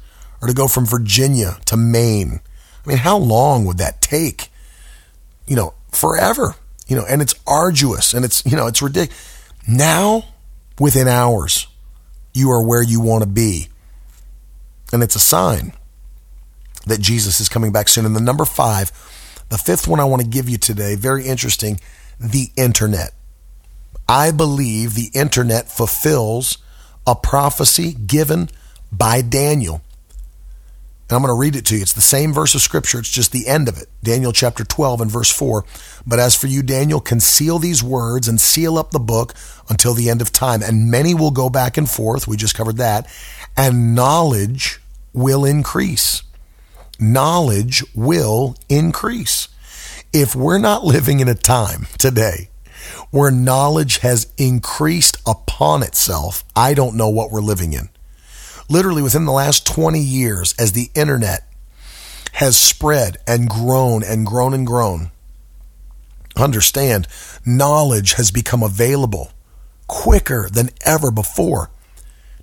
or 0.42 0.48
to 0.48 0.54
go 0.54 0.68
from 0.68 0.86
Virginia 0.86 1.58
to 1.66 1.76
Maine. 1.76 2.40
I 2.86 2.90
mean, 2.90 2.98
how 2.98 3.18
long 3.18 3.66
would 3.66 3.78
that 3.78 4.02
take? 4.02 4.48
You 5.46 5.58
know, 5.58 5.74
forever. 5.92 6.56
You 6.88 6.96
know, 6.96 7.06
and 7.08 7.22
it's 7.22 7.36
arduous 7.46 8.14
and 8.14 8.26
it's, 8.26 8.44
you 8.46 8.56
know, 8.56 8.68
it's 8.68 8.82
ridiculous. 8.82 9.44
Now, 9.68 10.24
within 10.80 11.08
hours, 11.08 11.68
you 12.34 12.50
are 12.50 12.66
where 12.66 12.82
you 12.82 13.02
want 13.02 13.24
to 13.24 13.30
be. 13.30 13.68
And 14.92 15.04
it's 15.04 15.16
a 15.16 15.20
sign 15.20 15.74
that 16.88 17.00
Jesus 17.02 17.40
is 17.40 17.50
coming 17.50 17.72
back 17.72 17.90
soon. 17.90 18.06
And 18.06 18.16
the 18.16 18.22
number 18.22 18.46
five, 18.46 18.92
the 19.50 19.58
fifth 19.58 19.88
one 19.88 20.00
I 20.00 20.06
want 20.06 20.22
to 20.22 20.28
give 20.28 20.50
you 20.50 20.58
today, 20.58 20.96
very 20.96 21.26
interesting, 21.26 21.80
the 22.20 22.50
internet. 22.56 23.14
I 24.10 24.32
believe 24.32 24.94
the 24.94 25.12
internet 25.14 25.70
fulfills 25.70 26.58
a 27.06 27.16
prophecy 27.16 27.94
given 27.94 28.50
by 28.92 29.22
Daniel. 29.22 29.82
And 31.10 31.16
I'm 31.16 31.22
going 31.22 31.34
to 31.34 31.40
read 31.40 31.56
it 31.56 31.66
to 31.68 31.76
you. 31.76 31.82
It's 31.82 31.94
the 31.94 32.02
same 32.02 32.34
verse 32.34 32.54
of 32.54 32.62
scripture. 32.62 33.00
It's 33.00 33.10
just 33.10 33.32
the 33.32 33.48
end 33.48 33.68
of 33.68 33.78
it. 33.78 33.88
Daniel 34.04 34.32
chapter 34.32 34.64
12 34.64 35.02
and 35.02 35.12
verse 35.12 35.32
4. 35.32 35.64
But 36.06 36.20
as 36.20 36.36
for 36.36 36.48
you, 36.48 36.62
Daniel, 36.62 37.00
conceal 37.00 37.58
these 37.58 37.82
words 37.82 38.28
and 38.28 38.42
seal 38.42 38.78
up 38.78 38.92
the 38.92 39.00
book 39.00 39.34
until 39.70 39.94
the 39.94 40.10
end 40.10 40.22
of 40.22 40.32
time. 40.32 40.62
And 40.62 40.92
many 40.92 41.16
will 41.16 41.32
go 41.32 41.50
back 41.50 41.78
and 41.78 41.90
forth. 41.90 42.28
We 42.28 42.38
just 42.38 42.56
covered 42.56 42.78
that. 42.78 43.08
And 43.56 43.96
knowledge 43.96 44.82
will 45.14 45.46
increase 45.46 46.24
knowledge 47.00 47.84
will 47.96 48.56
increase. 48.68 49.48
If 50.12 50.36
we're 50.36 50.58
not 50.58 50.84
living 50.84 51.20
in 51.20 51.28
a 51.28 51.36
time 51.36 51.88
today 51.98 52.50
where 53.12 53.32
knowledge 53.32 54.00
has 54.00 54.32
increased 54.38 55.18
upon 55.26 55.84
itself, 55.84 56.44
I 56.56 56.74
don't 56.74 56.96
know 56.96 57.10
what 57.10 57.32
we're 57.32 57.42
living 57.42 57.74
in. 57.74 57.90
Literally 58.70 59.02
within 59.02 59.26
the 59.26 59.32
last 59.32 59.66
20 59.66 60.00
years, 60.00 60.54
as 60.60 60.74
the 60.74 60.90
internet 60.94 61.48
has 62.34 62.58
spread 62.58 63.18
and 63.28 63.50
grown 63.50 64.04
and 64.04 64.26
grown 64.26 64.54
and 64.54 64.66
grown, 64.66 65.12
understand 66.38 67.08
knowledge 67.46 68.14
has 68.14 68.32
become 68.32 68.64
available 68.64 69.32
quicker 69.88 70.50
than 70.50 70.70
ever 70.86 71.12
before. 71.12 71.70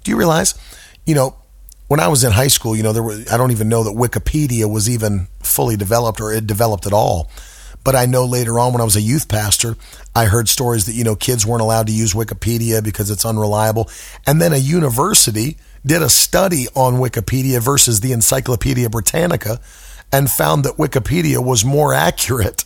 Do 0.03 0.11
you 0.11 0.17
realize, 0.17 0.55
you 1.07 1.15
know, 1.15 1.37
when 1.89 2.01
I 2.01 2.09
was 2.09 2.25
in 2.25 2.33
high 2.33 2.49
school, 2.49 2.77
you 2.77 2.83
know, 2.83 2.93
there 2.93 3.03
were, 3.03 3.23
I 3.31 3.37
don't 3.37 3.53
even 3.53 3.69
know 3.69 3.85
that 3.85 3.95
Wikipedia 3.95 4.71
was 4.71 4.91
even 4.91 5.29
fully 5.41 5.77
developed 5.77 6.21
or 6.21 6.33
it 6.33 6.47
developed 6.47 6.87
at 6.87 6.93
all. 6.93 7.31
But 7.87 7.95
I 7.95 8.07
know 8.07 8.25
later 8.25 8.59
on 8.59 8.73
when 8.73 8.81
I 8.81 8.85
was 8.85 8.97
a 8.97 9.01
youth 9.01 9.29
pastor, 9.29 9.77
I 10.13 10.25
heard 10.25 10.49
stories 10.49 10.87
that, 10.87 10.95
you 10.95 11.05
know, 11.05 11.15
kids 11.15 11.47
weren't 11.47 11.63
allowed 11.63 11.87
to 11.87 11.93
use 11.93 12.15
Wikipedia 12.15 12.83
because 12.83 13.13
it's 13.13 13.25
unreliable. 13.25 13.89
And 14.27 14.43
then 14.43 14.53
a 14.53 14.57
university 14.57 15.57
did 15.87 16.03
a 16.03 16.09
study 16.09 16.67
on 16.75 16.95
Wikipedia 16.95 17.63
versus 17.63 18.01
the 18.01 18.11
Encyclopedia 18.11 18.91
Britannica 18.91 19.61
and 20.11 20.29
found 20.29 20.65
that 20.65 20.79
Wikipedia 20.79 21.39
was 21.39 21.65
more 21.65 21.95
accurate 21.95 22.65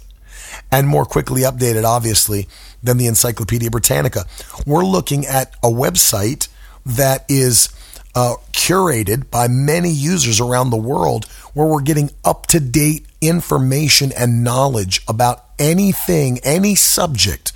and 0.73 0.89
more 0.89 1.05
quickly 1.05 1.43
updated, 1.43 1.85
obviously, 1.85 2.49
than 2.83 2.97
the 2.97 3.07
Encyclopedia 3.07 3.71
Britannica. 3.71 4.25
We're 4.65 4.87
looking 4.87 5.27
at 5.27 5.53
a 5.63 5.69
website 5.69 6.49
that 6.87 7.27
is 7.29 7.69
uh, 8.15 8.37
curated 8.53 9.31
by 9.31 9.49
many 9.49 9.91
users 9.91 10.41
around 10.41 10.71
the 10.71 10.79
world 10.79 11.27
where 11.53 11.67
we're 11.67 11.83
getting 11.83 12.11
up 12.25 12.47
to 12.47 12.59
date 12.59 13.05
information 13.21 14.13
and 14.17 14.43
knowledge 14.43 15.03
about 15.07 15.45
anything, 15.59 16.39
any 16.43 16.75
subject 16.75 17.53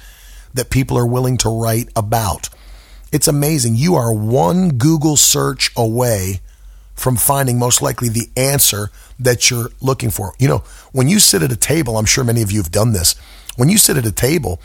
that 0.53 0.71
people 0.71 0.97
are 0.99 1.07
willing 1.07 1.37
to 1.39 1.49
write 1.49 1.89
about. 1.97 2.49
It's 3.13 3.29
amazing. 3.29 3.77
You 3.77 3.95
are 3.95 4.13
one 4.13 4.71
Google 4.71 5.17
search 5.17 5.71
away 5.77 6.41
from 6.95 7.17
finding 7.17 7.59
most 7.59 7.83
likely 7.83 8.09
the 8.09 8.29
answer 8.37 8.91
that 9.19 9.51
you're 9.51 9.71
looking 9.81 10.11
for. 10.11 10.35
You 10.39 10.49
know, 10.49 10.65
when 10.93 11.09
you 11.09 11.19
sit 11.19 11.43
at 11.43 11.53
a 11.53 11.57
table, 11.57 11.97
I'm 11.99 12.05
sure 12.05 12.25
many 12.25 12.43
of 12.43 12.53
you 12.53 12.61
have 12.61 12.71
done 12.71 12.93
this. 12.93 13.15
When 13.57 13.69
you 13.69 13.79
sit 13.79 13.97
at 13.97 14.07
a 14.07 14.13
table, 14.13 14.61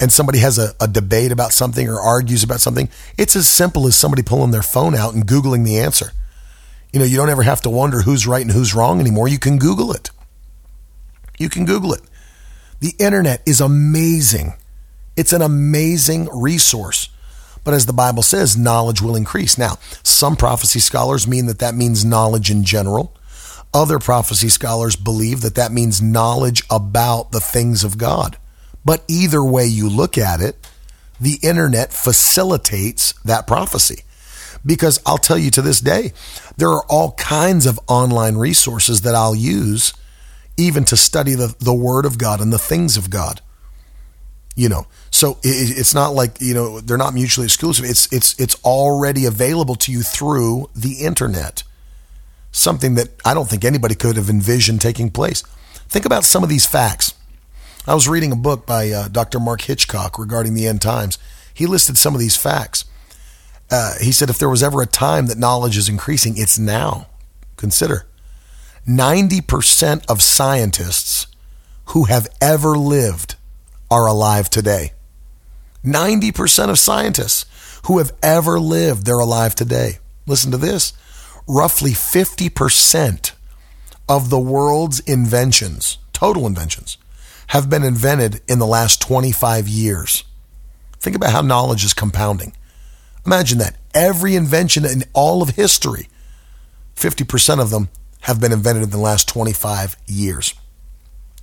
and 0.00 0.10
somebody 0.10 0.40
has 0.40 0.58
a, 0.58 0.74
a 0.80 0.88
debate 0.88 1.30
about 1.30 1.52
something 1.52 1.88
or 1.88 2.00
argues 2.00 2.42
about 2.42 2.60
something, 2.60 2.88
it's 3.16 3.36
as 3.36 3.48
simple 3.48 3.86
as 3.86 3.94
somebody 3.94 4.22
pulling 4.22 4.50
their 4.50 4.62
phone 4.62 4.96
out 4.96 5.14
and 5.14 5.28
Googling 5.28 5.64
the 5.64 5.78
answer. 5.78 6.10
You 6.92 6.98
know, 6.98 7.06
you 7.06 7.16
don't 7.16 7.30
ever 7.30 7.44
have 7.44 7.60
to 7.62 7.70
wonder 7.70 8.02
who's 8.02 8.26
right 8.26 8.42
and 8.42 8.50
who's 8.50 8.74
wrong 8.74 8.98
anymore. 8.98 9.28
You 9.28 9.38
can 9.38 9.58
Google 9.58 9.92
it. 9.92 10.10
You 11.42 11.48
can 11.48 11.64
Google 11.64 11.92
it. 11.92 12.02
The 12.78 12.94
internet 13.00 13.42
is 13.44 13.60
amazing. 13.60 14.54
It's 15.16 15.32
an 15.32 15.42
amazing 15.42 16.28
resource. 16.32 17.08
But 17.64 17.74
as 17.74 17.86
the 17.86 17.92
Bible 17.92 18.22
says, 18.22 18.56
knowledge 18.56 19.02
will 19.02 19.16
increase. 19.16 19.58
Now, 19.58 19.78
some 20.04 20.36
prophecy 20.36 20.78
scholars 20.78 21.26
mean 21.26 21.46
that 21.46 21.58
that 21.58 21.74
means 21.74 22.04
knowledge 22.04 22.48
in 22.48 22.62
general. 22.62 23.16
Other 23.74 23.98
prophecy 23.98 24.48
scholars 24.50 24.94
believe 24.94 25.40
that 25.40 25.56
that 25.56 25.72
means 25.72 26.00
knowledge 26.00 26.62
about 26.70 27.32
the 27.32 27.40
things 27.40 27.82
of 27.82 27.98
God. 27.98 28.36
But 28.84 29.02
either 29.08 29.42
way 29.42 29.66
you 29.66 29.88
look 29.88 30.16
at 30.16 30.40
it, 30.40 30.64
the 31.20 31.38
internet 31.42 31.92
facilitates 31.92 33.14
that 33.24 33.48
prophecy. 33.48 34.04
Because 34.64 35.00
I'll 35.04 35.18
tell 35.18 35.38
you 35.38 35.50
to 35.52 35.62
this 35.62 35.80
day, 35.80 36.12
there 36.56 36.70
are 36.70 36.86
all 36.88 37.12
kinds 37.12 37.66
of 37.66 37.80
online 37.88 38.36
resources 38.36 39.00
that 39.00 39.16
I'll 39.16 39.34
use 39.34 39.92
even 40.56 40.84
to 40.84 40.96
study 40.96 41.34
the, 41.34 41.54
the 41.58 41.74
Word 41.74 42.04
of 42.04 42.18
God 42.18 42.40
and 42.40 42.52
the 42.52 42.58
things 42.58 42.96
of 42.96 43.10
God. 43.10 43.40
You 44.54 44.68
know, 44.68 44.86
so 45.10 45.38
it, 45.42 45.78
it's 45.78 45.94
not 45.94 46.14
like, 46.14 46.40
you 46.40 46.52
know, 46.52 46.80
they're 46.80 46.98
not 46.98 47.14
mutually 47.14 47.46
exclusive. 47.46 47.86
It's, 47.86 48.12
it's, 48.12 48.38
it's 48.38 48.62
already 48.64 49.24
available 49.24 49.76
to 49.76 49.92
you 49.92 50.02
through 50.02 50.68
the 50.76 51.04
internet. 51.04 51.62
Something 52.50 52.96
that 52.96 53.08
I 53.24 53.32
don't 53.32 53.48
think 53.48 53.64
anybody 53.64 53.94
could 53.94 54.16
have 54.16 54.28
envisioned 54.28 54.82
taking 54.82 55.10
place. 55.10 55.42
Think 55.88 56.04
about 56.04 56.24
some 56.24 56.42
of 56.42 56.50
these 56.50 56.66
facts. 56.66 57.14
I 57.86 57.94
was 57.94 58.08
reading 58.08 58.30
a 58.30 58.36
book 58.36 58.66
by 58.66 58.90
uh, 58.90 59.08
Dr. 59.08 59.40
Mark 59.40 59.62
Hitchcock 59.62 60.18
regarding 60.18 60.52
the 60.52 60.66
end 60.66 60.82
times. 60.82 61.18
He 61.54 61.66
listed 61.66 61.96
some 61.96 62.14
of 62.14 62.20
these 62.20 62.36
facts. 62.36 62.84
Uh, 63.70 63.94
he 64.02 64.12
said 64.12 64.28
if 64.28 64.38
there 64.38 64.50
was 64.50 64.62
ever 64.62 64.82
a 64.82 64.86
time 64.86 65.26
that 65.26 65.38
knowledge 65.38 65.78
is 65.78 65.88
increasing, 65.88 66.34
it's 66.36 66.58
now. 66.58 67.06
Consider 67.56 68.06
90% 68.86 70.04
of 70.08 70.20
scientists 70.20 71.26
who 71.86 72.04
have 72.04 72.26
ever 72.40 72.76
lived 72.76 73.36
are 73.90 74.06
alive 74.06 74.50
today. 74.50 74.92
90% 75.84 76.68
of 76.68 76.78
scientists 76.78 77.46
who 77.86 77.98
have 77.98 78.12
ever 78.22 78.58
lived, 78.58 79.04
they're 79.04 79.18
alive 79.18 79.54
today. 79.54 79.98
Listen 80.26 80.50
to 80.50 80.56
this. 80.56 80.92
Roughly 81.46 81.90
50% 81.92 83.32
of 84.08 84.30
the 84.30 84.38
world's 84.38 85.00
inventions, 85.00 85.98
total 86.12 86.46
inventions, 86.46 86.98
have 87.48 87.68
been 87.68 87.82
invented 87.82 88.40
in 88.48 88.58
the 88.58 88.66
last 88.66 89.00
25 89.00 89.68
years. 89.68 90.24
Think 90.98 91.16
about 91.16 91.32
how 91.32 91.40
knowledge 91.40 91.84
is 91.84 91.94
compounding. 91.94 92.52
Imagine 93.26 93.58
that. 93.58 93.76
Every 93.94 94.36
invention 94.36 94.84
in 94.84 95.04
all 95.12 95.42
of 95.42 95.50
history, 95.50 96.08
50% 96.96 97.60
of 97.60 97.70
them 97.70 97.88
have 98.22 98.40
been 98.40 98.52
invented 98.52 98.84
in 98.84 98.90
the 98.90 98.98
last 98.98 99.28
25 99.28 99.96
years. 100.06 100.54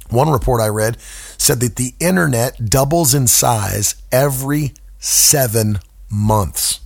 One 0.09 0.29
report 0.29 0.61
I 0.61 0.67
read 0.67 0.99
said 1.37 1.59
that 1.59 1.75
the 1.75 1.93
internet 1.99 2.69
doubles 2.69 3.13
in 3.13 3.27
size 3.27 3.95
every 4.11 4.73
seven 4.97 5.79
months. 6.09 6.79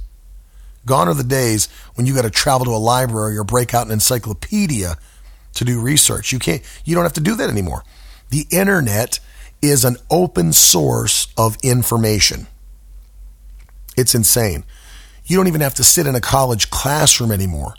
Gone 0.86 1.08
are 1.08 1.14
the 1.14 1.24
days 1.24 1.70
when 1.96 2.06
you 2.06 2.14
got 2.14 2.24
to 2.24 2.30
travel 2.30 2.66
to 2.66 2.72
a 2.72 2.78
library 2.78 3.38
or 3.38 3.44
break 3.44 3.74
out 3.74 3.86
an 3.86 3.94
encyclopedia 3.94 4.98
to 5.54 5.66
do 5.66 5.80
research. 5.80 6.32
You 6.32 6.39
can't, 6.39 6.62
you 6.84 6.96
don't 6.96 7.06
have 7.06 7.14
to 7.14 7.22
do 7.22 7.36
that 7.36 7.50
anymore. 7.50 7.84
The 8.30 8.46
internet 8.52 9.20
is 9.62 9.86
an 9.86 9.96
open 10.10 10.52
source 10.52 11.28
of 11.38 11.56
information. 11.64 12.48
It's 13.96 14.14
insane. 14.14 14.66
You 15.26 15.38
don't 15.38 15.48
even 15.48 15.62
have 15.62 15.76
to 15.76 15.84
sit 15.84 16.06
in 16.06 16.16
a 16.16 16.22
college 16.22 16.70
classroom 16.70 17.32
anymore. 17.32 17.76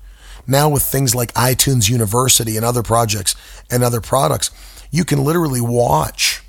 Now, 0.46 0.68
with 0.68 0.82
things 0.82 1.14
like 1.14 1.32
iTunes 1.34 1.88
University 1.88 2.56
and 2.56 2.64
other 2.64 2.82
projects 2.82 3.34
and 3.70 3.82
other 3.82 4.00
products, 4.00 4.50
you 4.90 5.04
can 5.04 5.24
literally 5.24 5.60
watch 5.60 6.42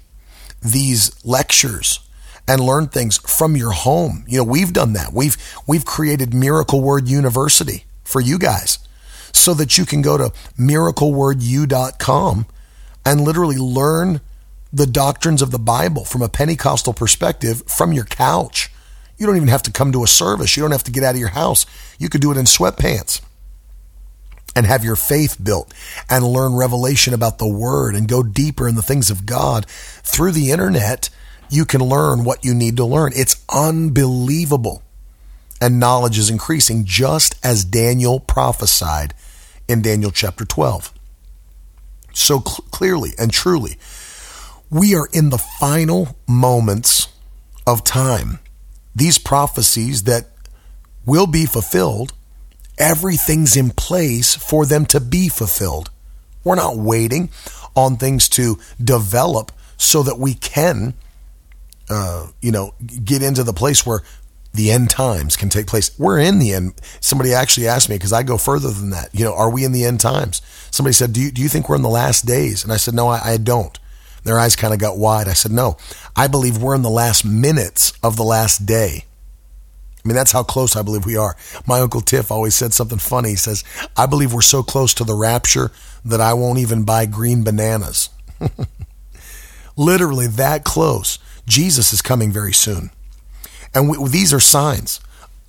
these 0.62 1.12
lectures 1.26 2.00
and 2.48 2.62
learn 2.62 2.88
things 2.88 3.18
from 3.18 3.56
your 3.56 3.72
home. 3.72 4.26
You 4.28 4.40
know, 4.40 4.44
we've 4.44 4.74
done 4.74 4.94
that. 4.94 5.14
We've 5.14 5.38
we've 5.68 5.86
created 5.86 6.34
Miracle 6.34 6.82
Word 6.82 7.08
University 7.08 7.86
for 8.04 8.22
you 8.22 8.38
guys 8.38 8.80
so 9.32 9.54
that 9.56 9.78
you 9.78 9.86
can 9.86 10.02
go 10.02 10.18
to 10.18 10.34
miraclewordu.com 10.60 12.46
and 13.06 13.22
literally 13.22 13.58
learn 13.58 14.22
the 14.72 14.88
doctrines 14.88 15.42
of 15.42 15.52
the 15.52 15.60
Bible 15.60 16.06
from 16.06 16.22
a 16.22 16.30
Pentecostal 16.30 16.94
perspective 16.94 17.64
from 17.68 17.94
your 17.94 18.06
couch. 18.06 18.72
You 19.18 19.26
don't 19.26 19.38
even 19.38 19.48
have 19.48 19.64
to 19.64 19.72
come 19.72 19.92
to 19.94 20.04
a 20.04 20.08
service. 20.08 20.58
You 20.58 20.62
don't 20.62 20.72
have 20.72 20.84
to 20.84 20.92
get 20.92 21.04
out 21.04 21.16
of 21.16 21.20
your 21.20 21.30
house. 21.30 21.66
You 21.98 22.10
could 22.10 22.22
do 22.22 22.32
it 22.32 22.38
in 22.38 22.46
sweatpants 22.46 23.22
and 24.56 24.66
have 24.66 24.84
your 24.84 24.96
faith 24.96 25.38
built 25.44 25.74
and 26.10 26.26
learn 26.26 26.56
revelation 26.56 27.14
about 27.14 27.38
the 27.38 27.48
word 27.48 27.96
and 27.96 28.08
go 28.08 28.24
deeper 28.24 28.68
in 28.68 28.76
the 28.76 28.82
things 28.82 29.10
of 29.10 29.26
God 29.26 29.66
through 29.68 30.32
the 30.32 30.52
internet. 30.52 31.10
You 31.50 31.66
can 31.66 31.82
learn 31.82 32.24
what 32.24 32.44
you 32.44 32.54
need 32.54 32.78
to 32.78 32.86
learn. 32.86 33.12
It's 33.16 33.44
unbelievable. 33.54 34.82
And 35.62 35.80
knowledge 35.80 36.18
is 36.18 36.30
increasing 36.30 36.86
just 36.86 37.36
as 37.44 37.66
Daniel 37.66 38.20
prophesied 38.20 39.14
in 39.68 39.82
Daniel 39.82 40.12
chapter 40.12 40.46
12. 40.46 40.94
So 42.14 42.40
cl- 42.40 42.66
clearly 42.72 43.12
and 43.20 43.32
truly, 43.32 43.78
we 44.70 44.96
are 44.96 45.08
in 45.14 45.30
the 45.30 45.38
final 45.38 46.18
moments 46.28 47.10
of 47.68 47.84
time. 47.84 48.40
These 48.96 49.18
prophecies 49.18 50.04
that 50.04 50.28
will 51.06 51.28
be 51.28 51.46
fulfilled, 51.46 52.14
everything's 52.78 53.56
in 53.56 53.72
place 53.72 54.36
for 54.36 54.66
them 54.66 54.86
to 54.88 55.00
be 55.00 55.30
fulfilled. 55.30 55.90
We're 56.44 56.56
not 56.56 56.78
waiting 56.78 57.30
on 57.76 57.98
things 57.98 58.30
to 58.30 58.60
develop 58.82 59.52
so 59.78 60.04
that 60.04 60.18
we 60.18 60.36
can, 60.36 60.94
uh, 61.90 62.28
you 62.42 62.52
know, 62.52 62.74
get 63.04 63.22
into 63.22 63.44
the 63.44 63.54
place 63.54 63.86
where 63.86 64.02
the 64.54 64.72
end 64.72 64.90
times 64.90 65.36
can 65.36 65.50
take 65.50 65.68
place. 65.68 65.98
We're 66.00 66.20
in 66.20 66.40
the 66.40 66.54
end. 66.54 66.74
Somebody 67.02 67.34
actually 67.34 67.68
asked 67.68 67.90
me 67.90 67.96
because 67.96 68.14
I 68.14 68.24
go 68.24 68.38
further 68.38 68.70
than 68.70 68.92
that. 68.92 69.10
You 69.14 69.26
know, 69.26 69.36
are 69.36 69.50
we 69.50 69.66
in 69.66 69.74
the 69.74 69.84
end 69.84 70.00
times? 70.00 70.42
Somebody 70.72 70.94
said, 70.94 71.14
"Do 71.14 71.22
you 71.22 71.32
do 71.32 71.42
you 71.42 71.50
think 71.50 71.68
we're 71.68 71.76
in 71.76 71.82
the 71.82 71.90
last 71.90 72.26
days?" 72.26 72.64
And 72.64 72.72
I 72.72 72.78
said, 72.78 72.94
"No, 72.94 73.08
I, 73.08 73.34
I 73.34 73.38
don't." 73.38 73.78
Their 74.24 74.40
eyes 74.40 74.56
kind 74.56 74.74
of 74.74 74.80
got 74.80 74.98
wide. 74.98 75.28
I 75.28 75.34
said, 75.34 75.52
"No, 75.52 75.78
I 76.16 76.28
believe 76.28 76.58
we're 76.58 76.76
in 76.76 76.82
the 76.84 76.90
last 76.90 77.26
minutes 77.26 77.94
of 78.02 78.16
the 78.16 78.24
last 78.24 78.66
day." 78.66 79.06
I 80.06 80.08
mean, 80.08 80.16
that's 80.16 80.32
how 80.32 80.44
close 80.44 80.76
I 80.76 80.84
believe 80.84 81.06
we 81.06 81.18
are. 81.18 81.36
My 81.66 81.80
uncle 81.80 82.02
Tiff 82.02 82.32
always 82.32 82.54
said 82.54 82.74
something 82.74 83.00
funny. 83.00 83.30
He 83.30 83.36
says, 83.36 83.64
"I 83.98 84.06
believe 84.06 84.34
we're 84.34 84.42
so 84.42 84.62
close 84.62 84.94
to 84.94 85.04
the 85.04 85.16
rapture 85.16 85.72
that 86.06 86.22
I 86.22 86.34
won't 86.34 86.60
even 86.60 86.84
buy 86.84 87.08
green 87.08 87.44
bananas." 87.44 88.10
Literally 89.76 90.28
that 90.28 90.64
close. 90.64 91.18
Jesus 91.48 91.92
is 91.92 92.04
coming 92.04 92.32
very 92.32 92.54
soon. 92.54 92.92
And 93.74 93.90
we, 93.90 94.08
these 94.08 94.32
are 94.32 94.40
signs, 94.40 95.00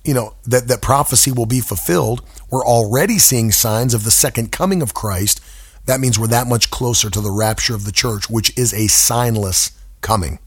you 0.03 0.13
know, 0.13 0.33
that, 0.45 0.67
that 0.67 0.81
prophecy 0.81 1.31
will 1.31 1.45
be 1.45 1.61
fulfilled. 1.61 2.23
We're 2.49 2.65
already 2.65 3.19
seeing 3.19 3.51
signs 3.51 3.93
of 3.93 4.03
the 4.03 4.11
second 4.11 4.51
coming 4.51 4.81
of 4.81 4.93
Christ. 4.93 5.39
That 5.85 5.99
means 5.99 6.17
we're 6.17 6.27
that 6.27 6.47
much 6.47 6.69
closer 6.71 7.09
to 7.09 7.21
the 7.21 7.31
rapture 7.31 7.75
of 7.75 7.85
the 7.85 7.91
church, 7.91 8.29
which 8.29 8.57
is 8.57 8.73
a 8.73 8.87
signless 8.87 9.71
coming. 10.01 10.39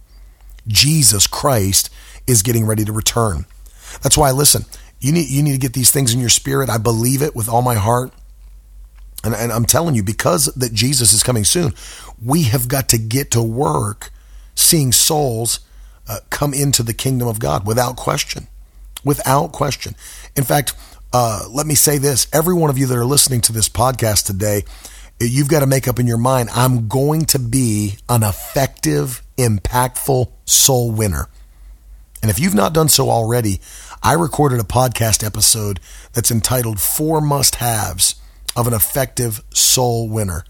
Jesus 0.66 1.26
Christ 1.26 1.90
is 2.26 2.42
getting 2.42 2.66
ready 2.66 2.84
to 2.84 2.92
return. 2.92 3.46
That's 4.02 4.16
why, 4.16 4.30
listen, 4.30 4.64
you 5.00 5.12
need, 5.12 5.28
you 5.28 5.42
need 5.42 5.52
to 5.52 5.58
get 5.58 5.72
these 5.72 5.90
things 5.90 6.12
in 6.12 6.20
your 6.20 6.28
spirit. 6.28 6.70
I 6.70 6.78
believe 6.78 7.22
it 7.22 7.34
with 7.34 7.48
all 7.48 7.62
my 7.62 7.74
heart. 7.74 8.12
And, 9.24 9.34
and 9.34 9.52
I'm 9.52 9.66
telling 9.66 9.94
you, 9.94 10.02
because 10.02 10.46
that 10.46 10.72
Jesus 10.72 11.12
is 11.12 11.22
coming 11.22 11.44
soon, 11.44 11.74
we 12.22 12.44
have 12.44 12.68
got 12.68 12.88
to 12.90 12.98
get 12.98 13.30
to 13.32 13.42
work 13.42 14.10
seeing 14.54 14.92
souls 14.92 15.60
uh, 16.08 16.18
come 16.30 16.54
into 16.54 16.82
the 16.82 16.94
kingdom 16.94 17.28
of 17.28 17.38
God 17.38 17.66
without 17.66 17.96
question. 17.96 18.48
Without 19.04 19.52
question. 19.52 19.94
In 20.36 20.44
fact, 20.44 20.74
uh, 21.12 21.46
let 21.50 21.66
me 21.66 21.74
say 21.74 21.98
this 21.98 22.28
every 22.32 22.54
one 22.54 22.70
of 22.70 22.78
you 22.78 22.86
that 22.86 22.96
are 22.96 23.04
listening 23.04 23.40
to 23.42 23.52
this 23.52 23.68
podcast 23.68 24.26
today, 24.26 24.64
you've 25.18 25.48
got 25.48 25.60
to 25.60 25.66
make 25.66 25.88
up 25.88 25.98
in 25.98 26.06
your 26.06 26.18
mind 26.18 26.48
I'm 26.54 26.88
going 26.88 27.24
to 27.26 27.38
be 27.38 27.96
an 28.08 28.22
effective, 28.22 29.22
impactful 29.36 30.30
soul 30.44 30.90
winner. 30.90 31.28
And 32.22 32.30
if 32.30 32.38
you've 32.38 32.54
not 32.54 32.72
done 32.72 32.88
so 32.88 33.10
already, 33.10 33.60
I 34.02 34.12
recorded 34.12 34.60
a 34.60 34.64
podcast 34.64 35.24
episode 35.24 35.80
that's 36.12 36.30
entitled 36.30 36.80
Four 36.80 37.20
Must 37.20 37.56
Haves 37.56 38.16
of 38.56 38.66
an 38.66 38.74
Effective 38.74 39.42
Soul 39.54 40.08
Winner. 40.08 40.44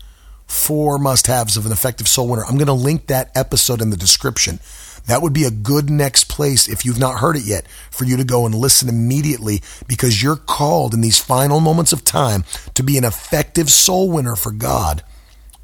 Four 0.50 0.98
must 0.98 1.28
haves 1.28 1.56
of 1.56 1.64
an 1.64 1.70
effective 1.70 2.08
soul 2.08 2.26
winner. 2.26 2.44
I'm 2.44 2.56
going 2.56 2.66
to 2.66 2.72
link 2.72 3.06
that 3.06 3.30
episode 3.36 3.80
in 3.80 3.90
the 3.90 3.96
description. 3.96 4.58
That 5.06 5.22
would 5.22 5.32
be 5.32 5.44
a 5.44 5.50
good 5.50 5.88
next 5.88 6.24
place 6.28 6.68
if 6.68 6.84
you've 6.84 6.98
not 6.98 7.20
heard 7.20 7.36
it 7.36 7.44
yet 7.44 7.68
for 7.92 8.04
you 8.04 8.16
to 8.16 8.24
go 8.24 8.46
and 8.46 8.54
listen 8.54 8.88
immediately 8.88 9.62
because 9.86 10.24
you're 10.24 10.34
called 10.34 10.92
in 10.92 11.02
these 11.02 11.20
final 11.20 11.60
moments 11.60 11.92
of 11.92 12.04
time 12.04 12.44
to 12.74 12.82
be 12.82 12.98
an 12.98 13.04
effective 13.04 13.70
soul 13.70 14.10
winner 14.10 14.34
for 14.34 14.50
God 14.50 15.04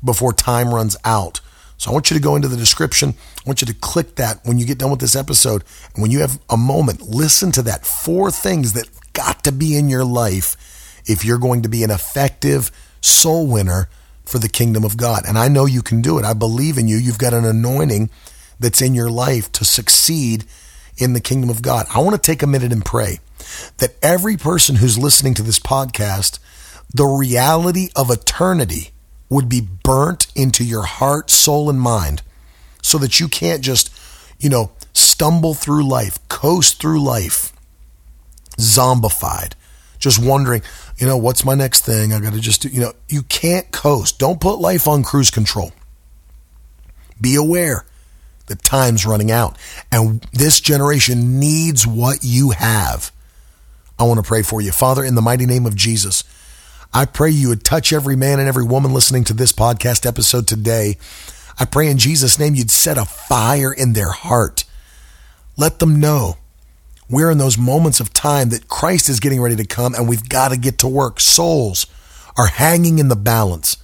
before 0.04 0.32
time 0.32 0.72
runs 0.72 0.96
out. 1.04 1.40
So 1.78 1.90
I 1.90 1.92
want 1.92 2.08
you 2.10 2.16
to 2.16 2.22
go 2.22 2.36
into 2.36 2.48
the 2.48 2.56
description. 2.56 3.14
I 3.46 3.48
want 3.48 3.60
you 3.60 3.66
to 3.68 3.74
click 3.74 4.16
that 4.16 4.40
when 4.44 4.58
you 4.58 4.66
get 4.66 4.78
done 4.78 4.90
with 4.90 4.98
this 4.98 5.14
episode. 5.14 5.62
And 5.94 6.02
when 6.02 6.10
you 6.10 6.18
have 6.18 6.40
a 6.50 6.56
moment, 6.56 7.02
listen 7.02 7.52
to 7.52 7.62
that. 7.62 7.86
Four 7.86 8.32
things 8.32 8.72
that 8.72 8.88
got 9.12 9.44
to 9.44 9.52
be 9.52 9.76
in 9.76 9.88
your 9.88 10.04
life 10.04 10.56
if 11.06 11.24
you're 11.24 11.38
going 11.38 11.62
to 11.62 11.68
be 11.68 11.84
an 11.84 11.92
effective 11.92 12.72
soul 13.00 13.46
winner 13.46 13.88
for 14.24 14.40
the 14.40 14.48
kingdom 14.48 14.82
of 14.82 14.96
God. 14.96 15.22
And 15.28 15.38
I 15.38 15.46
know 15.46 15.64
you 15.64 15.80
can 15.80 16.02
do 16.02 16.18
it. 16.18 16.24
I 16.24 16.32
believe 16.32 16.76
in 16.76 16.88
you. 16.88 16.96
You've 16.96 17.20
got 17.20 17.34
an 17.34 17.44
anointing 17.44 18.10
that's 18.58 18.82
in 18.82 18.96
your 18.96 19.10
life 19.10 19.52
to 19.52 19.64
succeed 19.64 20.44
in 20.96 21.12
the 21.12 21.20
kingdom 21.20 21.48
of 21.48 21.62
God. 21.62 21.86
I 21.94 22.00
want 22.00 22.20
to 22.20 22.26
take 22.26 22.42
a 22.42 22.48
minute 22.48 22.72
and 22.72 22.84
pray 22.84 23.20
that 23.78 23.94
every 24.02 24.36
person 24.36 24.76
who's 24.76 24.98
listening 24.98 25.34
to 25.34 25.44
this 25.44 25.60
podcast, 25.60 26.40
the 26.92 27.06
reality 27.06 27.90
of 27.94 28.10
eternity 28.10 28.90
would 29.28 29.48
be 29.48 29.60
burnt 29.60 30.26
into 30.34 30.64
your 30.64 30.82
heart, 30.82 31.30
soul, 31.30 31.70
and 31.70 31.80
mind 31.80 32.22
so 32.86 32.98
that 32.98 33.18
you 33.18 33.26
can't 33.26 33.62
just, 33.62 33.92
you 34.38 34.48
know, 34.48 34.70
stumble 34.92 35.54
through 35.54 35.84
life, 35.84 36.20
coast 36.28 36.80
through 36.80 37.02
life, 37.02 37.52
zombified, 38.58 39.54
just 39.98 40.24
wondering, 40.24 40.62
you 40.96 41.04
know, 41.04 41.16
what's 41.16 41.44
my 41.44 41.56
next 41.56 41.84
thing? 41.84 42.12
I 42.12 42.20
got 42.20 42.32
to 42.32 42.40
just 42.40 42.62
do, 42.62 42.68
you 42.68 42.80
know, 42.80 42.92
you 43.08 43.22
can't 43.22 43.72
coast. 43.72 44.20
Don't 44.20 44.40
put 44.40 44.60
life 44.60 44.86
on 44.86 45.02
cruise 45.02 45.32
control. 45.32 45.72
Be 47.20 47.34
aware 47.34 47.86
that 48.46 48.62
time's 48.62 49.04
running 49.04 49.32
out 49.32 49.58
and 49.90 50.24
this 50.32 50.60
generation 50.60 51.40
needs 51.40 51.88
what 51.88 52.20
you 52.22 52.50
have. 52.50 53.10
I 53.98 54.04
want 54.04 54.20
to 54.20 54.28
pray 54.28 54.42
for 54.42 54.60
you. 54.60 54.70
Father, 54.70 55.02
in 55.02 55.16
the 55.16 55.22
mighty 55.22 55.46
name 55.46 55.66
of 55.66 55.74
Jesus, 55.74 56.22
I 56.94 57.04
pray 57.04 57.30
you 57.30 57.48
would 57.48 57.64
touch 57.64 57.92
every 57.92 58.14
man 58.14 58.38
and 58.38 58.46
every 58.46 58.64
woman 58.64 58.94
listening 58.94 59.24
to 59.24 59.34
this 59.34 59.52
podcast 59.52 60.06
episode 60.06 60.46
today. 60.46 60.98
I 61.58 61.64
pray 61.64 61.88
in 61.88 61.98
Jesus' 61.98 62.38
name 62.38 62.54
you'd 62.54 62.70
set 62.70 62.98
a 62.98 63.04
fire 63.04 63.72
in 63.72 63.92
their 63.92 64.10
heart. 64.10 64.64
Let 65.56 65.78
them 65.78 66.00
know 66.00 66.36
we're 67.08 67.30
in 67.30 67.38
those 67.38 67.56
moments 67.56 68.00
of 68.00 68.12
time 68.12 68.48
that 68.50 68.68
Christ 68.68 69.08
is 69.08 69.20
getting 69.20 69.40
ready 69.40 69.56
to 69.56 69.64
come 69.64 69.94
and 69.94 70.08
we've 70.08 70.28
got 70.28 70.48
to 70.48 70.56
get 70.56 70.78
to 70.78 70.88
work. 70.88 71.20
Souls 71.20 71.86
are 72.36 72.48
hanging 72.48 72.98
in 72.98 73.08
the 73.08 73.16
balance. 73.16 73.76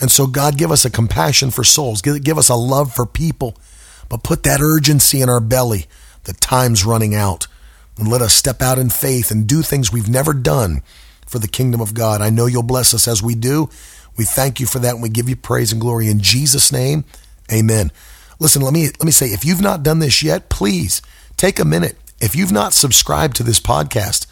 And 0.00 0.10
so, 0.10 0.26
God, 0.26 0.58
give 0.58 0.72
us 0.72 0.84
a 0.84 0.90
compassion 0.90 1.50
for 1.50 1.62
souls, 1.62 2.02
give, 2.02 2.36
us 2.36 2.48
a 2.48 2.56
love 2.56 2.92
for 2.92 3.06
people, 3.06 3.56
but 4.08 4.24
put 4.24 4.42
that 4.42 4.60
urgency 4.60 5.20
in 5.20 5.28
our 5.28 5.40
belly 5.40 5.86
that 6.24 6.40
time's 6.40 6.84
running 6.84 7.14
out. 7.14 7.46
And 7.96 8.08
let 8.08 8.20
us 8.20 8.34
step 8.34 8.60
out 8.60 8.78
in 8.78 8.90
faith 8.90 9.30
and 9.30 9.46
do 9.46 9.62
things 9.62 9.92
we've 9.92 10.08
never 10.08 10.34
done 10.34 10.82
for 11.26 11.38
the 11.38 11.46
kingdom 11.46 11.80
of 11.80 11.94
God. 11.94 12.20
I 12.20 12.30
know 12.30 12.46
you'll 12.46 12.64
bless 12.64 12.92
us 12.92 13.06
as 13.06 13.22
we 13.22 13.36
do. 13.36 13.70
We 14.16 14.24
thank 14.24 14.60
you 14.60 14.66
for 14.66 14.78
that 14.80 14.94
and 14.94 15.02
we 15.02 15.08
give 15.08 15.28
you 15.28 15.36
praise 15.36 15.72
and 15.72 15.80
glory 15.80 16.08
in 16.08 16.20
Jesus' 16.20 16.72
name. 16.72 17.04
Amen. 17.52 17.90
Listen, 18.38 18.62
let 18.62 18.72
me 18.72 18.86
let 18.86 19.04
me 19.04 19.10
say 19.10 19.26
if 19.26 19.44
you've 19.44 19.60
not 19.60 19.82
done 19.82 19.98
this 19.98 20.22
yet, 20.22 20.48
please 20.48 21.02
take 21.36 21.58
a 21.58 21.64
minute 21.64 21.96
if 22.20 22.34
you've 22.34 22.52
not 22.52 22.72
subscribed 22.72 23.36
to 23.36 23.42
this 23.42 23.60
podcast, 23.60 24.26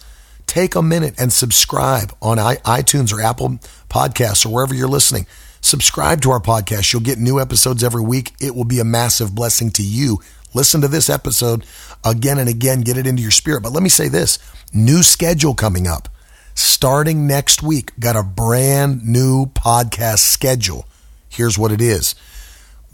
take 0.46 0.74
a 0.74 0.82
minute 0.82 1.14
and 1.18 1.32
subscribe 1.32 2.14
on 2.22 2.38
iTunes 2.38 3.12
or 3.12 3.20
Apple 3.20 3.58
Podcasts 3.90 4.46
or 4.46 4.48
wherever 4.48 4.74
you're 4.74 4.88
listening. 4.88 5.26
Subscribe 5.60 6.22
to 6.22 6.30
our 6.30 6.40
podcast. 6.40 6.92
You'll 6.92 7.02
get 7.02 7.18
new 7.18 7.38
episodes 7.38 7.84
every 7.84 8.02
week. 8.02 8.32
It 8.40 8.54
will 8.54 8.64
be 8.64 8.80
a 8.80 8.84
massive 8.84 9.34
blessing 9.34 9.70
to 9.72 9.82
you. 9.82 10.20
Listen 10.54 10.80
to 10.80 10.88
this 10.88 11.10
episode 11.10 11.64
again 12.04 12.38
and 12.38 12.48
again, 12.48 12.80
get 12.80 12.96
it 12.96 13.06
into 13.06 13.22
your 13.22 13.30
spirit. 13.30 13.62
But 13.62 13.72
let 13.72 13.82
me 13.82 13.88
say 13.88 14.08
this 14.08 14.38
new 14.72 15.02
schedule 15.02 15.54
coming 15.54 15.86
up. 15.86 16.08
Starting 16.54 17.26
next 17.26 17.62
week, 17.62 17.92
got 17.98 18.16
a 18.16 18.22
brand 18.22 19.06
new 19.06 19.46
podcast 19.46 20.18
schedule. 20.18 20.86
Here's 21.28 21.58
what 21.58 21.72
it 21.72 21.80
is 21.80 22.14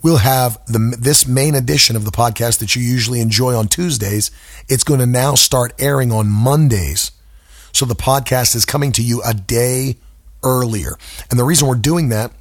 we'll 0.03 0.19
have 0.19 0.65
the, 0.67 0.97
this 0.99 1.27
main 1.27 1.55
edition 1.55 1.97
of 1.97 2.05
the 2.05 2.11
podcast 2.11 2.59
that 2.59 2.77
you 2.77 2.83
usually 2.83 3.21
enjoy 3.21 3.55
on 3.55 3.67
Tuesdays. 3.67 4.31
It's 4.69 4.85
going 4.85 5.01
to 5.01 5.07
now 5.07 5.35
start 5.35 5.73
airing 5.79 6.13
on 6.13 6.29
Mondays. 6.29 7.11
So 7.73 7.85
the 7.85 7.97
podcast 7.97 8.55
is 8.55 8.65
coming 8.65 8.93
to 8.93 9.03
you 9.03 9.23
a 9.23 9.35
day 9.35 9.97
earlier. 10.43 10.97
And 11.31 11.39
the 11.39 11.45
reason 11.45 11.69
we're 11.69 11.75
doing 11.75 12.09
that 12.11 12.33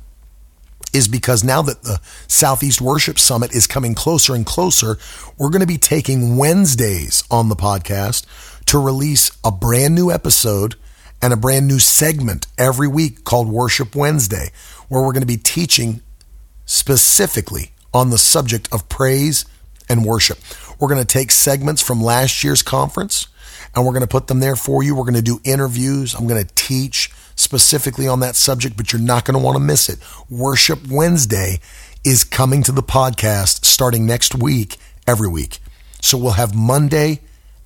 is 0.94 1.08
because 1.08 1.44
now 1.44 1.62
that 1.64 1.84
the 1.84 2.00
Southeast 2.28 2.80
Worship 2.80 3.20
Summit 3.20 3.54
is 3.54 3.68
coming 3.68 3.94
closer 3.94 4.34
and 4.34 4.46
closer, 4.46 4.98
we're 5.38 5.50
going 5.50 5.62
to 5.62 5.68
be 5.68 5.78
taking 5.78 6.38
Wednesdays 6.38 7.24
on 7.30 7.50
the 7.50 7.56
podcast 7.56 8.26
to 8.66 8.80
release 8.80 9.32
a 9.44 9.52
brand 9.52 9.96
new 9.96 10.12
episode 10.12 10.76
and 11.22 11.34
a 11.34 11.38
brand 11.38 11.68
new 11.68 11.80
segment 11.80 12.48
every 12.58 12.88
week 12.88 13.24
called 13.24 13.50
Worship 13.50 13.96
Wednesday, 13.96 14.52
where 14.88 15.02
we're 15.02 15.14
going 15.14 15.22
to 15.22 15.28
be 15.28 15.38
teaching 15.38 16.02
specifically 16.66 17.72
on 17.94 18.10
the 18.10 18.18
subject 18.18 18.68
of 18.72 18.88
praise 18.90 19.46
and 19.90 20.06
worship. 20.06 20.38
We're 20.80 20.90
going 20.90 21.02
to 21.02 21.06
take 21.06 21.32
segments 21.32 21.82
from 21.82 22.02
last 22.02 22.44
year's 22.44 22.62
conference 22.62 23.28
and 23.74 23.86
we're 23.86 23.94
going 23.94 24.02
to 24.02 24.08
put 24.08 24.28
them 24.28 24.40
there 24.40 24.56
for 24.56 24.84
you. 24.84 24.96
We're 24.96 25.04
going 25.04 25.16
to 25.16 25.22
do 25.22 25.40
interviews. 25.44 26.14
I'm 26.14 26.28
going 26.28 26.46
to 26.46 26.54
teach 26.56 27.12
specifically 27.36 28.08
on 28.08 28.20
that 28.20 28.36
subject, 28.36 28.78
but 28.78 28.92
you're 28.92 29.02
not 29.02 29.26
going 29.26 29.38
to 29.38 29.44
want 29.44 29.56
to 29.56 29.64
miss 29.64 29.90
it. 29.90 30.00
Worship 30.30 30.88
Wednesday 30.90 31.60
is 32.04 32.24
coming 32.24 32.64
to 32.64 32.72
the 32.72 32.84
podcast 32.84 33.66
starting 33.66 34.06
next 34.06 34.36
week, 34.36 34.78
every 35.06 35.28
week. 35.28 35.60
So 36.02 36.18
we'll 36.18 36.32
have 36.32 36.56
Monday 36.56 37.22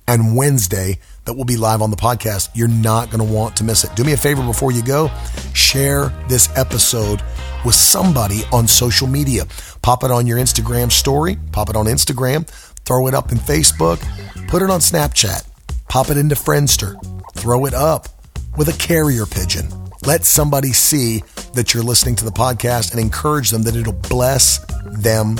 and 0.08 0.36
Wednesday 0.36 0.98
that 1.24 1.34
will 1.34 1.44
be 1.44 1.56
live 1.56 1.82
on 1.82 1.90
the 1.90 1.96
podcast. 1.96 2.50
You're 2.54 2.68
not 2.68 3.10
going 3.10 3.26
to 3.26 3.32
want 3.32 3.56
to 3.56 3.64
miss 3.64 3.84
it. 3.84 3.94
Do 3.94 4.04
me 4.04 4.12
a 4.12 4.16
favor 4.16 4.44
before 4.44 4.72
you 4.72 4.82
go, 4.82 5.10
share 5.54 6.08
this 6.28 6.48
episode 6.56 7.22
with 7.64 7.74
somebody 7.74 8.42
on 8.52 8.66
social 8.66 9.06
media. 9.06 9.44
Pop 9.82 10.04
it 10.04 10.10
on 10.10 10.26
your 10.26 10.38
Instagram 10.38 10.90
story, 10.90 11.38
pop 11.52 11.70
it 11.70 11.76
on 11.76 11.86
Instagram, 11.86 12.46
throw 12.84 13.06
it 13.06 13.14
up 13.14 13.32
in 13.32 13.38
Facebook, 13.38 14.00
put 14.48 14.62
it 14.62 14.70
on 14.70 14.80
Snapchat, 14.80 15.46
pop 15.88 16.10
it 16.10 16.16
into 16.16 16.34
Friendster, 16.34 16.96
throw 17.34 17.66
it 17.66 17.74
up 17.74 18.08
with 18.56 18.68
a 18.68 18.78
carrier 18.78 19.26
pigeon. 19.26 19.68
Let 20.04 20.24
somebody 20.24 20.72
see 20.72 21.22
that 21.54 21.72
you're 21.72 21.84
listening 21.84 22.16
to 22.16 22.24
the 22.24 22.32
podcast 22.32 22.90
and 22.90 23.00
encourage 23.00 23.50
them 23.50 23.62
that 23.62 23.76
it'll 23.76 23.92
bless 23.92 24.58
them 24.84 25.36